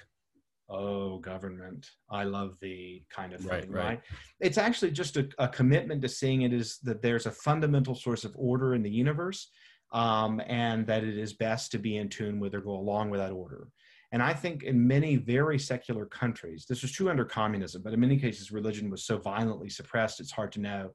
oh, 0.69 1.19
government, 1.19 1.91
I 2.11 2.25
love 2.25 2.57
thee 2.61 3.05
kind 3.11 3.33
of 3.33 3.45
Right, 3.45 3.63
thing, 3.63 3.73
right. 3.73 3.85
right? 3.85 4.01
It's 4.41 4.59
actually 4.59 4.93
just 4.93 5.17
a, 5.17 5.29
a 5.39 5.49
commitment 5.49 6.01
to 6.03 6.09
seeing 6.09 6.43
it 6.43 6.53
as 6.53 6.79
that 6.85 7.03
there's 7.03 7.27
a 7.27 7.31
fundamental 7.33 7.95
source 7.95 8.25
of 8.25 8.35
order 8.39 8.75
in 8.75 8.83
the 8.83 8.91
universe 8.91 9.51
um, 9.95 10.43
and 10.49 10.87
that 10.89 11.05
it 11.05 11.17
is 11.17 11.33
best 11.33 11.71
to 11.71 11.79
be 11.79 11.97
in 11.97 12.09
tune 12.09 12.41
with 12.41 12.55
or 12.55 12.61
go 12.61 12.73
along 12.73 13.11
with 13.11 13.21
that 13.21 13.33
order. 13.33 13.69
And 14.13 14.23
I 14.23 14.35
think 14.35 14.65
in 14.65 14.87
many 14.87 15.17
very 15.17 15.59
secular 15.59 16.05
countries, 16.05 16.67
this 16.69 16.83
was 16.83 16.93
true 16.93 17.09
under 17.09 17.25
communism, 17.25 17.83
but 17.83 17.93
in 17.93 18.01
many 18.01 18.19
cases, 18.19 18.53
religion 18.53 18.91
was 18.91 19.07
so 19.07 19.19
violently 19.19 19.71
suppressed, 19.71 20.21
it's 20.21 20.33
hard 20.33 20.53
to 20.53 20.61
know. 20.61 20.91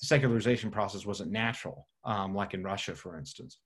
The 0.00 0.06
secularization 0.06 0.70
process 0.70 1.06
wasn't 1.06 1.30
natural, 1.30 1.88
um, 2.04 2.34
like 2.34 2.54
in 2.54 2.62
Russia, 2.62 2.94
for 2.94 3.18
instance. 3.18 3.58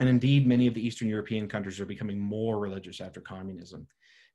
And 0.00 0.08
indeed, 0.08 0.46
many 0.46 0.66
of 0.66 0.74
the 0.74 0.86
Eastern 0.86 1.08
European 1.08 1.48
countries 1.48 1.80
are 1.80 1.86
becoming 1.86 2.18
more 2.18 2.58
religious 2.58 3.00
after 3.00 3.20
communism. 3.20 3.86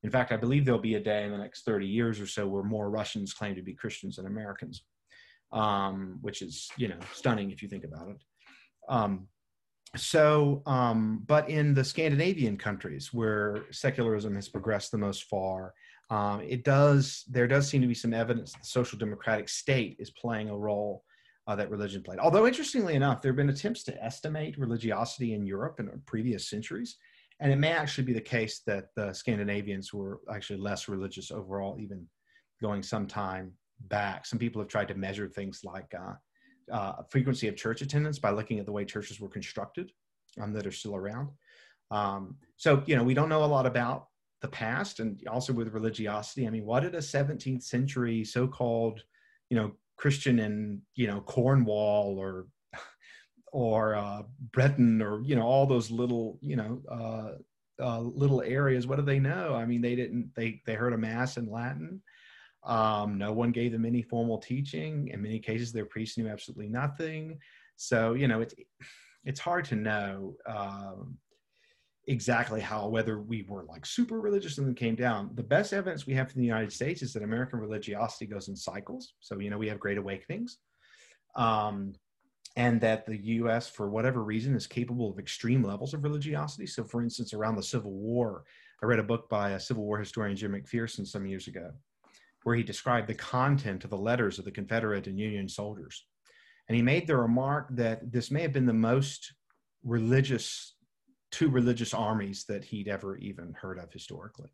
In 0.03 0.09
fact, 0.09 0.31
I 0.31 0.38
believe 0.38 0.65
there'll 0.65 0.81
be 0.81 0.95
a 0.95 1.00
day 1.00 1.23
in 1.23 1.31
the 1.31 1.38
next 1.38 1.63
30 1.63 1.88
years 1.88 2.19
or 2.19 2.27
so 2.27 2.47
where 2.47 2.63
more 2.63 2.89
Russians 2.89 3.33
claim 3.33 3.55
to 3.55 3.61
be 3.61 3.73
Christians 3.73 4.15
than 4.15 4.25
Americans, 4.25 4.83
um, 5.51 6.17
which 6.21 6.41
is, 6.41 6.69
you 6.77 6.88
know, 6.88 7.00
stunning 7.13 7.51
if 7.51 7.61
you 7.61 7.69
think 7.69 7.83
about 7.83 8.09
it. 8.09 8.17
Um, 8.89 9.27
so, 9.98 10.62
um, 10.65 11.24
but 11.27 11.50
in 11.50 11.74
the 11.74 11.83
Scandinavian 11.83 12.57
countries 12.57 13.13
where 13.13 13.65
secularism 13.71 14.36
has 14.36 14.48
progressed 14.48 14.91
the 14.91 14.98
most 14.98 15.25
far, 15.25 15.74
um, 16.10 16.41
it 16.41 16.63
does 16.63 17.24
there 17.29 17.48
does 17.48 17.67
seem 17.67 17.81
to 17.81 17.88
be 17.88 17.93
some 17.93 18.13
evidence 18.13 18.53
that 18.53 18.62
the 18.62 18.67
social 18.67 18.98
democratic 18.98 19.50
state 19.50 19.98
is 20.00 20.10
playing 20.12 20.50
a 20.50 20.57
role 20.57 21.03
uh, 21.48 21.55
that 21.55 21.69
religion 21.69 22.03
played. 22.03 22.19
Although 22.19 22.48
interestingly 22.48 22.95
enough, 22.95 23.21
there 23.21 23.31
have 23.31 23.38
been 23.38 23.50
attempts 23.50 23.83
to 23.83 24.03
estimate 24.03 24.57
religiosity 24.57 25.33
in 25.33 25.45
Europe 25.45 25.79
in 25.79 25.89
previous 26.05 26.50
centuries, 26.50 26.98
and 27.39 27.51
it 27.51 27.57
may 27.57 27.71
actually 27.71 28.05
be 28.05 28.13
the 28.13 28.21
case 28.21 28.62
that 28.67 28.88
the 28.95 29.12
Scandinavians 29.13 29.93
were 29.93 30.19
actually 30.33 30.60
less 30.60 30.88
religious 30.88 31.31
overall, 31.31 31.77
even 31.79 32.05
going 32.62 32.83
some 32.83 33.07
time 33.07 33.51
back. 33.88 34.25
Some 34.25 34.39
people 34.39 34.62
have 34.62 34.69
tried 34.69 34.88
to 34.89 34.95
measure 34.95 35.27
things 35.27 35.62
like 35.63 35.91
uh, 35.98 36.13
uh, 36.72 37.04
frequency 37.10 37.48
of 37.48 37.56
church 37.56 37.82
attendance 37.82 38.20
by 38.20 38.32
looking 38.32 38.60
at 38.60 38.66
the 38.66 38.72
way 38.72 38.86
churches 38.86 39.20
were 39.20 39.30
constructed 39.30 39.92
um, 40.42 40.54
that 40.54 40.66
are 40.66 40.72
still 40.72 40.96
around. 40.96 41.30
Um, 41.92 42.38
so, 42.58 42.84
you 42.86 42.96
know, 42.96 43.04
we 43.04 43.13
don't 43.13 43.30
know 43.30 43.44
a 43.44 43.46
lot 43.46 43.66
about 43.66 44.08
the 44.42 44.48
past 44.48 45.00
and 45.00 45.22
also 45.28 45.54
with 45.54 45.74
religiosity. 45.74 46.48
I 46.48 46.50
mean, 46.50 46.66
what 46.66 46.82
did 46.82 46.96
a 46.96 47.00
17th 47.00 47.63
century 47.63 48.24
so 48.24 48.48
called, 48.48 49.01
you 49.50 49.58
know, 49.58 49.74
Christian 49.98 50.40
in, 50.40 50.82
you 50.96 51.08
know, 51.08 51.22
Cornwall 51.22 52.18
or, 52.18 52.48
or 53.51 53.96
uh, 53.96 54.24
Breton 54.51 55.01
or, 55.01 55.22
you 55.22 55.36
know, 55.36 55.44
all 55.44 55.66
those 55.66 55.92
little, 55.92 56.40
you 56.42 56.56
know, 56.56 56.82
uh, 56.90 57.84
uh, 57.84 58.00
little 58.00 58.42
areas, 58.42 58.88
what 58.88 58.98
do 58.98 59.01
they 59.01 59.20
know? 59.20 59.54
I 59.54 59.66
mean, 59.66 59.82
they 59.82 59.96
didn't, 59.96 60.32
they, 60.36 60.62
they 60.66 60.75
heard 60.75 60.94
a 60.94 60.98
mass 60.98 61.38
in 61.38 61.50
Latin. 61.50 62.01
Um, 62.63 63.18
no 63.18 63.32
one 63.32 63.51
gave 63.51 63.72
them 63.72 63.86
any 63.86 64.01
formal 64.01 64.38
teaching. 64.38 65.10
In 65.10 65.22
many 65.22 65.39
cases, 65.39 65.72
their 65.72 65.86
priests 65.86 66.18
knew 66.18 66.27
absolutely 66.27 66.70
nothing. 66.70 67.39
So, 67.75 68.13
you 68.13 68.27
know, 68.27 68.41
it's, 68.41 68.53
it's 69.24 69.39
hard 69.39 69.65
to 69.65 69.75
know 69.75 70.36
um, 70.46 71.18
exactly 72.08 72.62
how, 72.62 72.88
whether 72.88 73.20
we 73.20 73.44
were 73.48 73.65
like 73.65 73.86
super 73.86 74.20
religious 74.20 74.58
and 74.58 74.68
then 74.68 74.75
came 74.75 74.96
down. 74.96 75.32
The 75.34 75.44
best 75.44 75.74
evidence 75.74 76.06
we 76.06 76.13
have 76.13 76.32
from 76.32 76.41
the 76.41 76.48
United 76.48 76.72
States 76.72 77.01
is 77.01 77.13
that 77.13 77.24
American 77.24 77.60
religiosity 77.60 78.27
goes 78.27 78.48
in 78.48 78.56
cycles. 78.56 79.13
So, 79.20 79.39
you 79.39 79.50
know, 79.50 79.58
we 79.58 79.68
have 79.68 79.80
great 79.80 79.98
awakenings. 79.98 80.60
Um, 81.36 81.94
and 82.58 82.82
that 82.82 83.06
the 83.06 83.18
US, 83.18 83.70
for 83.70 83.89
whatever 83.89 84.24
reason, 84.24 84.56
is 84.56 84.68
capable 84.68 85.10
of 85.10 85.20
extreme 85.20 85.63
levels 85.63 85.94
of 85.94 86.03
religiosity. 86.03 86.68
So, 86.68 86.84
for 86.84 87.01
instance, 87.01 87.34
around 87.34 87.56
the 87.56 87.63
Civil 87.63 87.94
War, 87.94 88.44
I 88.84 88.86
read 88.86 89.00
a 89.00 89.03
book 89.03 89.30
by 89.30 89.51
a 89.51 89.60
Civil 89.60 89.86
War 89.86 90.00
historian, 90.00 90.36
Jim 90.36 90.51
McPherson, 90.51 91.08
some 91.08 91.25
years 91.25 91.48
ago, 91.48 91.72
where 92.43 92.55
he 92.55 92.63
described 92.63 93.07
the 93.07 93.13
content 93.13 93.83
of 93.83 93.89
the 93.89 93.98
letters 93.98 94.39
of 94.39 94.45
the 94.45 94.51
Confederate 94.51 95.07
and 95.07 95.19
Union 95.19 95.48
soldiers. 95.48 96.05
And 96.67 96.75
he 96.75 96.81
made 96.81 97.07
the 97.07 97.17
remark 97.17 97.67
that 97.71 98.12
this 98.12 98.31
may 98.31 98.41
have 98.41 98.53
been 98.53 98.65
the 98.65 98.74
most 98.74 99.33
religious, 99.83 100.75
two 101.31 101.50
religious 101.50 101.93
armies 101.93 102.45
that 102.45 102.63
he'd 102.63 102.88
ever 102.88 103.17
even 103.17 103.53
heard 103.53 103.77
of 103.77 103.91
historically, 103.91 104.53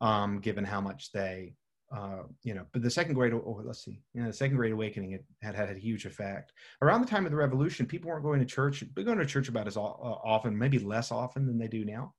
um, 0.00 0.40
given 0.40 0.64
how 0.64 0.80
much 0.80 1.12
they, 1.12 1.54
uh, 1.94 2.22
you 2.42 2.54
know, 2.54 2.66
but 2.72 2.82
the 2.82 2.90
Second 2.90 3.14
Great, 3.14 3.32
oh, 3.32 3.62
let's 3.64 3.84
see, 3.84 4.02
you 4.12 4.20
know, 4.20 4.26
the 4.26 4.32
Second 4.32 4.56
Great 4.56 4.72
Awakening 4.72 5.12
had, 5.12 5.24
had 5.40 5.54
had 5.54 5.76
a 5.76 5.78
huge 5.78 6.04
effect. 6.04 6.52
Around 6.82 7.02
the 7.02 7.06
time 7.06 7.24
of 7.26 7.30
the 7.30 7.36
Revolution, 7.36 7.86
people 7.86 8.10
weren't 8.10 8.24
going 8.24 8.40
to 8.40 8.46
church, 8.46 8.82
but 8.94 9.04
going 9.04 9.18
to 9.18 9.26
church 9.26 9.48
about 9.48 9.68
as 9.68 9.76
uh, 9.76 9.80
often, 9.80 10.58
maybe 10.58 10.78
less 10.78 11.12
often 11.12 11.46
than 11.46 11.58
they 11.58 11.68
do 11.68 11.84
now. 11.84 12.12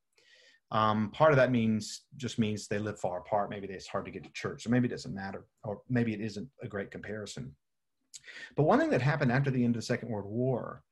Um, 0.71 1.11
part 1.11 1.31
of 1.31 1.37
that 1.37 1.51
means 1.51 2.01
just 2.17 2.39
means 2.39 2.67
they 2.67 2.79
live 2.79 2.99
far 2.99 3.19
apart. 3.19 3.49
Maybe 3.49 3.67
it's 3.67 3.87
hard 3.87 4.05
to 4.05 4.11
get 4.11 4.23
to 4.23 4.31
church, 4.31 4.63
so 4.63 4.69
maybe 4.69 4.87
it 4.87 4.91
doesn't 4.91 5.13
matter, 5.13 5.45
or 5.63 5.81
maybe 5.89 6.13
it 6.13 6.21
isn't 6.21 6.49
a 6.61 6.67
great 6.67 6.91
comparison. 6.91 7.55
But 8.55 8.63
one 8.63 8.79
thing 8.79 8.89
that 8.89 9.01
happened 9.01 9.31
after 9.31 9.51
the 9.51 9.63
end 9.63 9.75
of 9.75 9.81
the 9.81 9.85
Second 9.85 10.09
World 10.09 10.29
War 10.29 10.83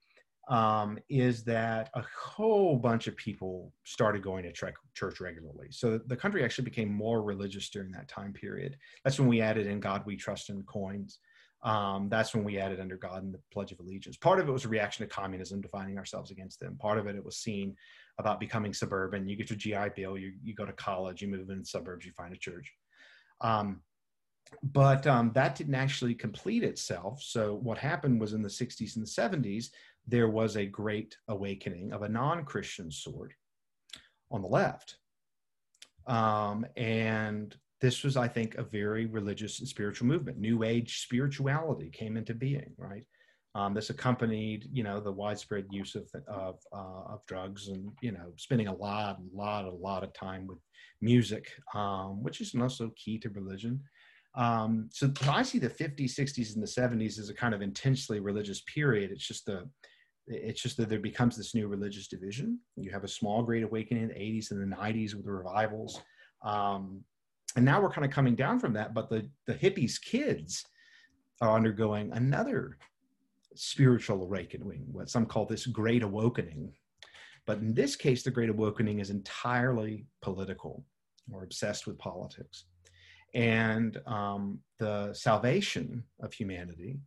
um, 0.48 1.00
is 1.10 1.44
that 1.46 1.90
a 1.96 2.04
whole 2.18 2.78
bunch 2.78 3.08
of 3.08 3.18
people 3.18 3.74
started 3.84 4.22
going 4.22 4.44
to 4.44 4.52
tre- 4.52 4.74
church 4.94 5.20
regularly. 5.20 5.68
So 5.72 5.98
the 5.98 6.16
country 6.16 6.44
actually 6.44 6.66
became 6.66 6.94
more 6.94 7.24
religious 7.24 7.70
during 7.70 7.92
that 7.94 8.08
time 8.08 8.32
period. 8.32 8.78
That's 9.04 9.20
when 9.20 9.28
we 9.28 9.42
added 9.42 9.68
in 9.68 9.80
God 9.80 10.04
We 10.06 10.16
Trust 10.16 10.50
in 10.50 10.64
coins. 10.64 11.20
Um, 11.66 12.10
that's 12.10 12.36
when 12.36 12.44
we 12.44 12.60
added 12.60 12.80
under 12.80 12.96
God 12.96 13.24
in 13.24 13.32
the 13.32 13.40
Pledge 13.52 13.72
of 13.72 13.80
Allegiance. 13.80 14.18
Part 14.18 14.40
of 14.40 14.48
it 14.48 14.52
was 14.52 14.66
a 14.66 14.70
reaction 14.70 15.08
to 15.08 15.14
communism, 15.14 15.62
defining 15.62 15.98
ourselves 15.98 16.30
against 16.30 16.60
them. 16.60 16.78
Part 16.78 17.00
of 17.00 17.08
it, 17.08 17.16
it 17.16 17.26
was 17.26 17.38
seen 17.38 17.76
about 18.20 18.40
becoming 18.40 18.72
suburban. 18.72 19.28
You 19.28 19.36
get 19.36 19.50
your 19.50 19.58
GI 19.58 19.94
Bill, 19.96 20.16
you, 20.16 20.34
you 20.44 20.54
go 20.54 20.66
to 20.66 20.74
college, 20.74 21.24
you 21.24 21.28
move 21.28 21.50
in 21.50 21.60
the 21.60 21.66
suburbs, 21.66 22.06
you 22.06 22.12
find 22.12 22.36
a 22.36 22.38
church. 22.38 22.72
Um, 23.42 23.82
but 24.62 25.08
um, 25.08 25.32
that 25.34 25.56
didn't 25.56 25.74
actually 25.74 26.14
complete 26.14 26.64
itself. 26.64 27.24
So 27.24 27.56
what 27.56 27.80
happened 27.80 28.22
was 28.22 28.34
in 28.34 28.44
the 28.44 28.48
60s 28.48 28.96
and 28.96 29.06
the 29.06 29.10
70s, 29.10 29.70
there 30.08 30.30
was 30.30 30.58
a 30.58 30.68
great 30.68 31.18
awakening 31.30 31.94
of 31.94 32.04
a 32.04 32.10
non-Christian 32.10 32.92
sort 32.92 33.34
on 34.30 34.44
the 34.44 34.48
left. 34.48 34.98
Um, 36.06 36.68
and 36.78 37.56
this 37.82 38.04
was, 38.04 38.18
I 38.18 38.28
think, 38.28 38.56
a 38.56 38.64
very 38.64 39.06
religious 39.06 39.60
and 39.60 39.68
spiritual 39.68 40.08
movement. 40.08 40.40
New 40.40 40.64
Age 40.64 41.02
spirituality 41.02 41.90
came 41.90 42.18
into 42.18 42.34
being, 42.34 42.74
right? 42.78 43.04
Um, 43.54 43.74
this 43.74 43.90
accompanied, 43.90 44.68
you 44.72 44.84
know, 44.84 45.00
the 45.00 45.12
widespread 45.12 45.66
use 45.72 45.96
of 45.96 46.10
of, 46.28 46.60
uh, 46.74 47.14
of 47.14 47.26
drugs 47.26 47.70
and 47.70 47.90
you 48.02 48.12
know, 48.12 48.34
spending 48.38 48.68
a 48.68 48.76
lot, 48.76 49.20
a 49.20 49.36
lot, 49.36 49.66
a 49.66 49.72
lot 49.72 50.04
of 50.04 50.14
time 50.14 50.46
with 50.46 50.60
music, 51.02 51.52
um, 51.74 52.22
which 52.22 52.42
is 52.42 52.54
also 52.60 52.92
key 52.98 53.18
to 53.20 53.30
religion. 53.30 53.82
Um, 54.36 54.90
so, 54.92 55.12
I 55.30 55.44
see 55.44 55.60
the 55.60 55.70
50s, 55.70 56.20
60s, 56.20 56.56
and 56.56 56.64
the 56.64 56.68
70s 56.68 57.18
as 57.18 57.30
a 57.30 57.34
kind 57.34 57.54
of 57.54 57.62
intensely 57.62 58.20
religious 58.20 58.62
period. 58.62 59.12
It's 59.12 59.26
just 59.26 59.46
the 59.46 59.70
it's 60.28 60.62
just 60.62 60.78
that 60.78 60.90
there 60.90 61.00
becomes 61.00 61.38
this 61.38 61.54
new 61.54 61.68
religious 61.68 62.08
division. 62.08 62.60
You 62.76 62.92
have 62.92 63.04
a 63.04 63.08
small 63.08 63.44
Great 63.44 63.64
Awakening 63.64 64.04
in 64.04 64.10
the 64.10 64.16
80s 64.16 64.52
and 64.52 64.60
the 64.60 64.76
90s 64.76 65.14
with 65.14 65.26
the 65.26 65.32
revivals. 65.32 66.02
Um, 66.44 67.04
and 67.56 67.64
now 67.64 67.82
we're 67.82 67.90
kind 67.90 68.06
of 68.06 68.12
coming 68.12 68.36
down 68.36 68.60
from 68.60 68.74
that, 68.74 68.94
but 68.94 69.10
the, 69.10 69.30
the 69.48 69.54
hippies' 69.54 70.02
kids 70.02 70.66
are 71.42 71.56
undergoing 71.56 72.12
another 72.14 72.78
spiritual 73.56 74.22
awakening, 74.22 74.86
what 74.92 75.10
some 75.10 75.26
call 75.26 75.46
this 75.46 75.66
Great 75.66 76.04
Awakening. 76.04 76.74
But 77.46 77.60
in 77.60 77.74
this 77.74 77.96
case, 77.96 78.24
the 78.24 78.32
Great 78.32 78.50
Awakening 78.50 79.00
is 79.00 79.10
entirely 79.10 80.08
political 80.22 80.84
or 81.32 81.44
obsessed 81.44 81.88
with 81.88 81.98
politics. 81.98 82.66
And 83.34 84.00
um, 84.06 84.60
the 84.80 85.14
salvation 85.14 86.04
of 86.22 86.34
humanity 86.34 86.98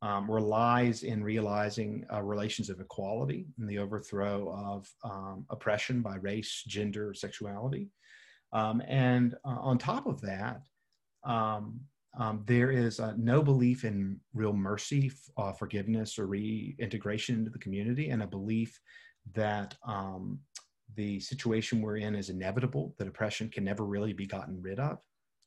um, 0.00 0.30
relies 0.30 1.04
in 1.04 1.22
realizing 1.22 2.04
uh, 2.12 2.22
relations 2.22 2.70
of 2.70 2.80
equality 2.80 3.46
and 3.58 3.68
the 3.68 3.78
overthrow 3.78 4.52
of 4.52 4.88
um, 5.04 5.46
oppression 5.50 6.02
by 6.02 6.16
race, 6.16 6.64
gender, 6.66 7.14
sexuality. 7.14 7.88
Um, 8.52 8.82
and 8.86 9.34
uh, 9.44 9.58
on 9.60 9.78
top 9.78 10.06
of 10.06 10.20
that, 10.22 10.62
um, 11.24 11.80
um, 12.18 12.42
there 12.46 12.70
is 12.70 13.00
uh, 13.00 13.14
no 13.16 13.42
belief 13.42 13.84
in 13.84 14.20
real 14.34 14.52
mercy, 14.52 15.10
uh, 15.38 15.52
forgiveness, 15.52 16.18
or 16.18 16.26
reintegration 16.26 17.36
into 17.36 17.50
the 17.50 17.58
community, 17.58 18.10
and 18.10 18.22
a 18.22 18.26
belief 18.26 18.78
that 19.34 19.74
um, 19.86 20.38
the 20.94 21.18
situation 21.20 21.80
we're 21.80 21.96
in 21.96 22.14
is 22.14 22.28
inevitable, 22.28 22.94
that 22.98 23.08
oppression 23.08 23.48
can 23.48 23.64
never 23.64 23.86
really 23.86 24.12
be 24.12 24.26
gotten 24.26 24.60
rid 24.60 24.78
of. 24.78 24.98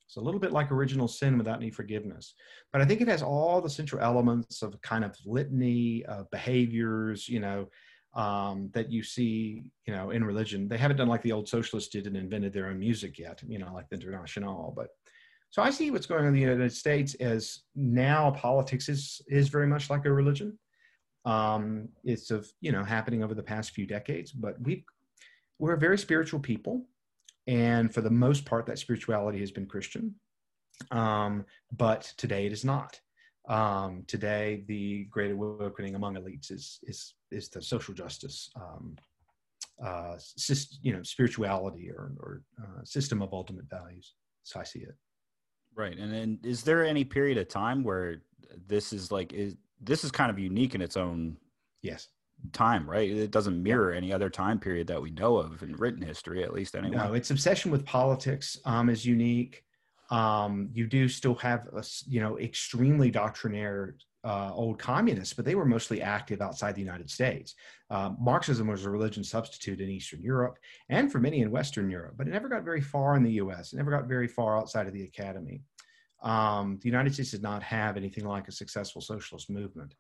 It's 0.08 0.18
a 0.18 0.22
little 0.22 0.40
bit 0.40 0.52
like 0.52 0.72
original 0.72 1.08
sin 1.08 1.38
without 1.38 1.58
any 1.58 1.72
forgiveness. 1.72 2.34
But 2.72 2.82
I 2.82 2.86
think 2.86 3.02
it 3.02 3.08
has 3.08 3.22
all 3.22 3.62
the 3.62 3.70
central 3.70 4.02
elements 4.02 4.62
of 4.62 4.80
kind 4.82 5.04
of 5.04 5.16
litany 5.26 6.06
of 6.06 6.30
behaviors, 6.32 7.28
you 7.28 7.40
know, 7.40 7.68
um, 8.16 8.70
that 8.74 8.92
you 8.92 9.04
see, 9.04 9.64
you 9.86 9.94
know, 9.94 10.12
in 10.12 10.24
religion. 10.24 10.68
They 10.68 10.78
haven't 10.78 10.98
done 10.98 11.10
like 11.10 11.22
the 11.22 11.34
old 11.34 11.50
socialists 11.50 11.90
did 11.90 12.08
and 12.08 12.16
invented 12.16 12.54
their 12.54 12.68
own 12.68 12.80
music 12.80 13.20
yet, 13.20 13.42
you 13.46 13.60
know, 13.60 13.74
like 13.74 13.90
the 13.90 13.96
International. 13.96 14.74
But 14.76 14.88
so 15.50 15.62
I 15.62 15.70
see 15.70 15.92
what's 15.92 16.06
going 16.06 16.22
on 16.22 16.28
in 16.28 16.34
the 16.34 16.40
United 16.42 16.74
States 16.74 17.14
as 17.16 17.60
now 17.76 18.32
politics 18.32 18.90
is 18.90 19.22
is 19.28 19.50
very 19.50 19.68
much 19.68 19.90
like 19.90 20.06
a 20.06 20.12
religion. 20.12 20.58
Um, 21.26 21.90
it's 22.04 22.32
of 22.32 22.52
you 22.62 22.72
know 22.72 22.84
happening 22.84 23.24
over 23.24 23.34
the 23.34 23.44
past 23.44 23.72
few 23.72 23.86
decades, 23.86 24.32
but 24.32 24.56
we 24.62 24.86
we're 25.60 25.74
a 25.74 25.80
very 25.80 25.98
spiritual 25.98 26.40
people, 26.40 26.86
and 27.48 27.94
for 27.94 28.02
the 28.02 28.10
most 28.10 28.46
part, 28.46 28.66
that 28.66 28.80
spirituality 28.80 29.40
has 29.40 29.52
been 29.52 29.66
Christian. 29.66 30.16
Um, 30.92 31.46
but 31.72 32.14
today 32.18 32.46
it 32.46 32.52
is 32.52 32.66
not. 32.66 33.00
Um, 33.48 34.04
today, 34.08 34.64
the 34.68 35.06
great 35.06 35.32
awakening 35.32 35.96
among 35.96 36.16
elites 36.16 36.52
is 36.52 36.80
is 36.84 37.14
is 37.36 37.50
the 37.50 37.62
social 37.62 37.94
justice, 37.94 38.50
um, 38.56 38.96
uh, 39.84 40.16
syst- 40.18 40.78
you 40.82 40.94
know, 40.94 41.04
spirituality 41.04 41.92
or, 41.92 42.14
or 42.20 42.42
uh, 42.62 42.84
system 42.84 43.22
of 43.22 43.34
ultimate 43.34 43.70
values. 43.70 44.14
So 44.44 44.60
I 44.60 44.64
see 44.64 44.80
it. 44.80 44.96
Right, 45.76 45.98
and 45.98 46.12
then 46.14 46.40
is 46.44 46.64
there 46.64 46.86
any 46.86 47.04
period 47.04 47.38
of 47.38 47.50
time 47.50 47.84
where 47.84 48.22
this 48.68 48.94
is 48.94 49.12
like 49.12 49.34
is 49.34 49.56
this 49.82 50.04
is 50.06 50.12
kind 50.12 50.32
of 50.32 50.40
unique 50.40 50.74
in 50.74 50.82
its 50.82 50.96
own 50.96 51.38
yes 51.82 52.08
time, 52.54 52.90
right? 52.90 53.10
It 53.10 53.32
doesn't 53.32 53.62
mirror 53.62 53.92
any 53.92 54.14
other 54.14 54.30
time 54.30 54.60
period 54.60 54.88
that 54.88 55.02
we 55.02 55.12
know 55.12 55.38
of 55.38 55.64
in 55.64 55.76
written 55.76 56.02
history, 56.02 56.44
at 56.44 56.54
least 56.54 56.76
anyway. 56.76 56.98
No, 56.98 57.14
its 57.14 57.32
obsession 57.32 57.72
with 57.72 57.86
politics 57.86 58.60
um, 58.66 58.90
is 58.90 59.06
unique. 59.06 59.64
Um, 60.10 60.70
you 60.72 60.86
do 60.86 61.08
still 61.08 61.36
have, 61.36 61.68
a, 61.76 61.84
you 62.08 62.22
know, 62.22 62.38
extremely 62.38 63.10
doctrinaire 63.10 63.96
uh, 64.26 64.52
old 64.54 64.80
communists, 64.80 65.34
but 65.34 65.46
they 65.46 65.54
were 65.54 65.66
mostly 65.66 66.02
active 66.02 66.42
outside 66.42 66.74
the 66.74 66.82
United 66.82 67.10
States. 67.10 67.54
Um, 67.92 68.18
Marxism 68.20 68.68
was 68.68 68.84
a 68.84 68.90
religion 68.90 69.24
substitute 69.24 69.80
in 69.80 69.90
Eastern 69.90 70.24
Europe 70.24 70.58
and 70.90 71.12
for 71.12 71.20
many 71.20 71.42
in 71.42 71.52
Western 71.52 71.92
Europe, 71.92 72.16
but 72.18 72.28
it 72.28 72.32
never 72.32 72.50
got 72.50 72.64
very 72.64 72.82
far 72.82 73.16
in 73.16 73.24
the 73.24 73.34
US. 73.34 73.72
It 73.72 73.78
never 73.78 73.92
got 73.92 74.08
very 74.08 74.28
far 74.28 74.58
outside 74.58 74.88
of 74.88 74.94
the 74.94 75.04
academy. 75.04 75.62
Um, 76.24 76.80
the 76.82 76.90
United 76.90 77.14
States 77.14 77.32
did 77.32 77.44
not 77.44 77.62
have 77.62 77.98
anything 77.98 78.26
like 78.26 78.48
a 78.48 78.52
successful 78.52 79.00
socialist 79.00 79.50
movement. 79.50 79.94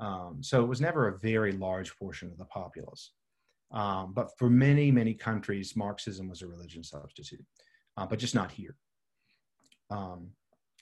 Um, 0.00 0.38
so 0.40 0.62
it 0.64 0.68
was 0.68 0.80
never 0.80 1.06
a 1.06 1.18
very 1.18 1.52
large 1.52 1.96
portion 1.96 2.30
of 2.32 2.38
the 2.38 2.46
populace. 2.46 3.12
Um, 3.70 4.12
but 4.12 4.30
for 4.38 4.50
many, 4.50 4.90
many 4.90 5.14
countries, 5.14 5.76
Marxism 5.76 6.28
was 6.28 6.42
a 6.42 6.48
religion 6.48 6.82
substitute, 6.82 7.44
uh, 7.96 8.06
but 8.06 8.18
just 8.18 8.34
not 8.34 8.50
here. 8.50 8.74
Um, 9.90 10.30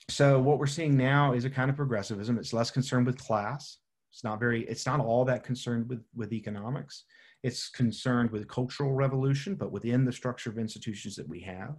so 0.09 0.39
what 0.39 0.57
we're 0.59 0.67
seeing 0.67 0.95
now 0.95 1.33
is 1.33 1.45
a 1.45 1.49
kind 1.49 1.69
of 1.69 1.75
progressivism. 1.75 2.37
It's 2.37 2.53
less 2.53 2.71
concerned 2.71 3.05
with 3.05 3.17
class. 3.17 3.77
It's 4.11 4.23
not 4.23 4.39
very. 4.39 4.63
It's 4.63 4.85
not 4.85 4.99
all 4.99 5.25
that 5.25 5.43
concerned 5.43 5.89
with 5.89 6.03
with 6.15 6.31
economics. 6.33 7.03
It's 7.43 7.69
concerned 7.69 8.31
with 8.31 8.47
cultural 8.47 8.93
revolution, 8.93 9.55
but 9.55 9.71
within 9.71 10.05
the 10.05 10.11
structure 10.11 10.49
of 10.49 10.57
institutions 10.57 11.15
that 11.17 11.27
we 11.27 11.41
have. 11.41 11.75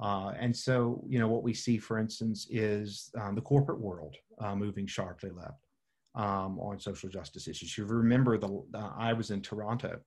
Uh, 0.00 0.32
and 0.38 0.56
so, 0.56 1.04
you 1.08 1.18
know, 1.18 1.28
what 1.28 1.42
we 1.42 1.52
see, 1.52 1.76
for 1.76 1.98
instance, 1.98 2.46
is 2.50 3.10
um, 3.20 3.34
the 3.34 3.40
corporate 3.40 3.80
world 3.80 4.14
uh, 4.40 4.54
moving 4.54 4.86
sharply 4.86 5.30
left 5.30 5.66
um, 6.14 6.58
on 6.60 6.78
social 6.78 7.08
justice 7.08 7.48
issues. 7.48 7.76
You 7.76 7.84
remember 7.84 8.38
the 8.38 8.62
uh, 8.74 8.92
I 8.96 9.12
was 9.12 9.30
in 9.30 9.42
Toronto 9.42 9.98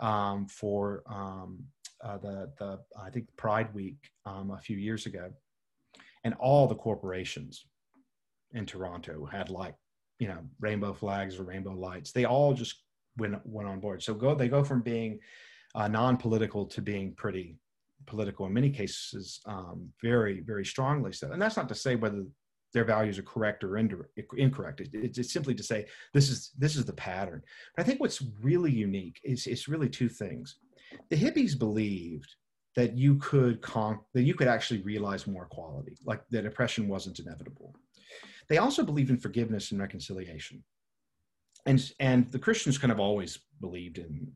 um, 0.00 0.46
for 0.46 1.02
um, 1.06 1.62
uh, 2.02 2.16
the 2.18 2.50
the 2.58 2.80
I 3.00 3.10
think 3.10 3.26
Pride 3.36 3.72
Week 3.74 3.98
um, 4.24 4.50
a 4.50 4.58
few 4.58 4.78
years 4.78 5.06
ago, 5.06 5.30
and 6.24 6.34
all 6.34 6.66
the 6.66 6.74
corporations 6.74 7.66
in 8.52 8.66
Toronto 8.66 9.26
had 9.26 9.50
like 9.50 9.74
you 10.18 10.28
know 10.28 10.38
rainbow 10.60 10.92
flags 10.92 11.38
or 11.38 11.44
rainbow 11.44 11.72
lights. 11.72 12.12
They 12.12 12.24
all 12.24 12.52
just 12.54 12.82
went 13.16 13.34
went 13.44 13.68
on 13.68 13.80
board. 13.80 14.02
So 14.02 14.14
go 14.14 14.34
they 14.34 14.48
go 14.48 14.64
from 14.64 14.82
being 14.82 15.18
uh, 15.74 15.88
non-political 15.88 16.66
to 16.66 16.82
being 16.82 17.14
pretty 17.14 17.56
political 18.06 18.46
in 18.46 18.54
many 18.54 18.70
cases, 18.70 19.40
um, 19.46 19.88
very 20.02 20.40
very 20.40 20.64
strongly 20.64 21.12
so. 21.12 21.30
And 21.30 21.40
that's 21.40 21.56
not 21.56 21.68
to 21.68 21.74
say 21.74 21.94
whether 21.94 22.24
their 22.74 22.84
values 22.84 23.18
are 23.18 23.22
correct 23.22 23.64
or 23.64 23.78
incorrect. 23.78 24.82
It's, 24.92 25.18
it's 25.18 25.32
simply 25.32 25.54
to 25.54 25.62
say 25.62 25.86
this 26.12 26.28
is 26.28 26.52
this 26.58 26.76
is 26.76 26.84
the 26.84 26.92
pattern. 26.92 27.42
But 27.74 27.82
I 27.82 27.86
think 27.86 28.00
what's 28.00 28.22
really 28.42 28.72
unique 28.72 29.20
is 29.24 29.46
it's 29.46 29.68
really 29.68 29.88
two 29.88 30.08
things. 30.08 30.56
The 31.10 31.16
hippies 31.16 31.58
believed 31.58 32.34
that 32.76 32.96
you 32.96 33.16
could 33.16 33.60
con- 33.60 34.00
that 34.14 34.22
you 34.22 34.34
could 34.34 34.48
actually 34.48 34.80
realize 34.82 35.26
more 35.26 35.44
equality, 35.44 35.96
like 36.04 36.22
that 36.30 36.46
oppression 36.46 36.88
wasn't 36.88 37.18
inevitable. 37.18 37.74
They 38.48 38.58
also 38.58 38.82
believed 38.84 39.10
in 39.10 39.18
forgiveness 39.18 39.72
and 39.72 39.80
reconciliation, 39.80 40.62
and 41.66 41.92
and 42.00 42.30
the 42.30 42.38
Christians 42.38 42.78
kind 42.78 42.92
of 42.92 43.00
always 43.00 43.38
believed 43.60 43.98
in, 43.98 44.32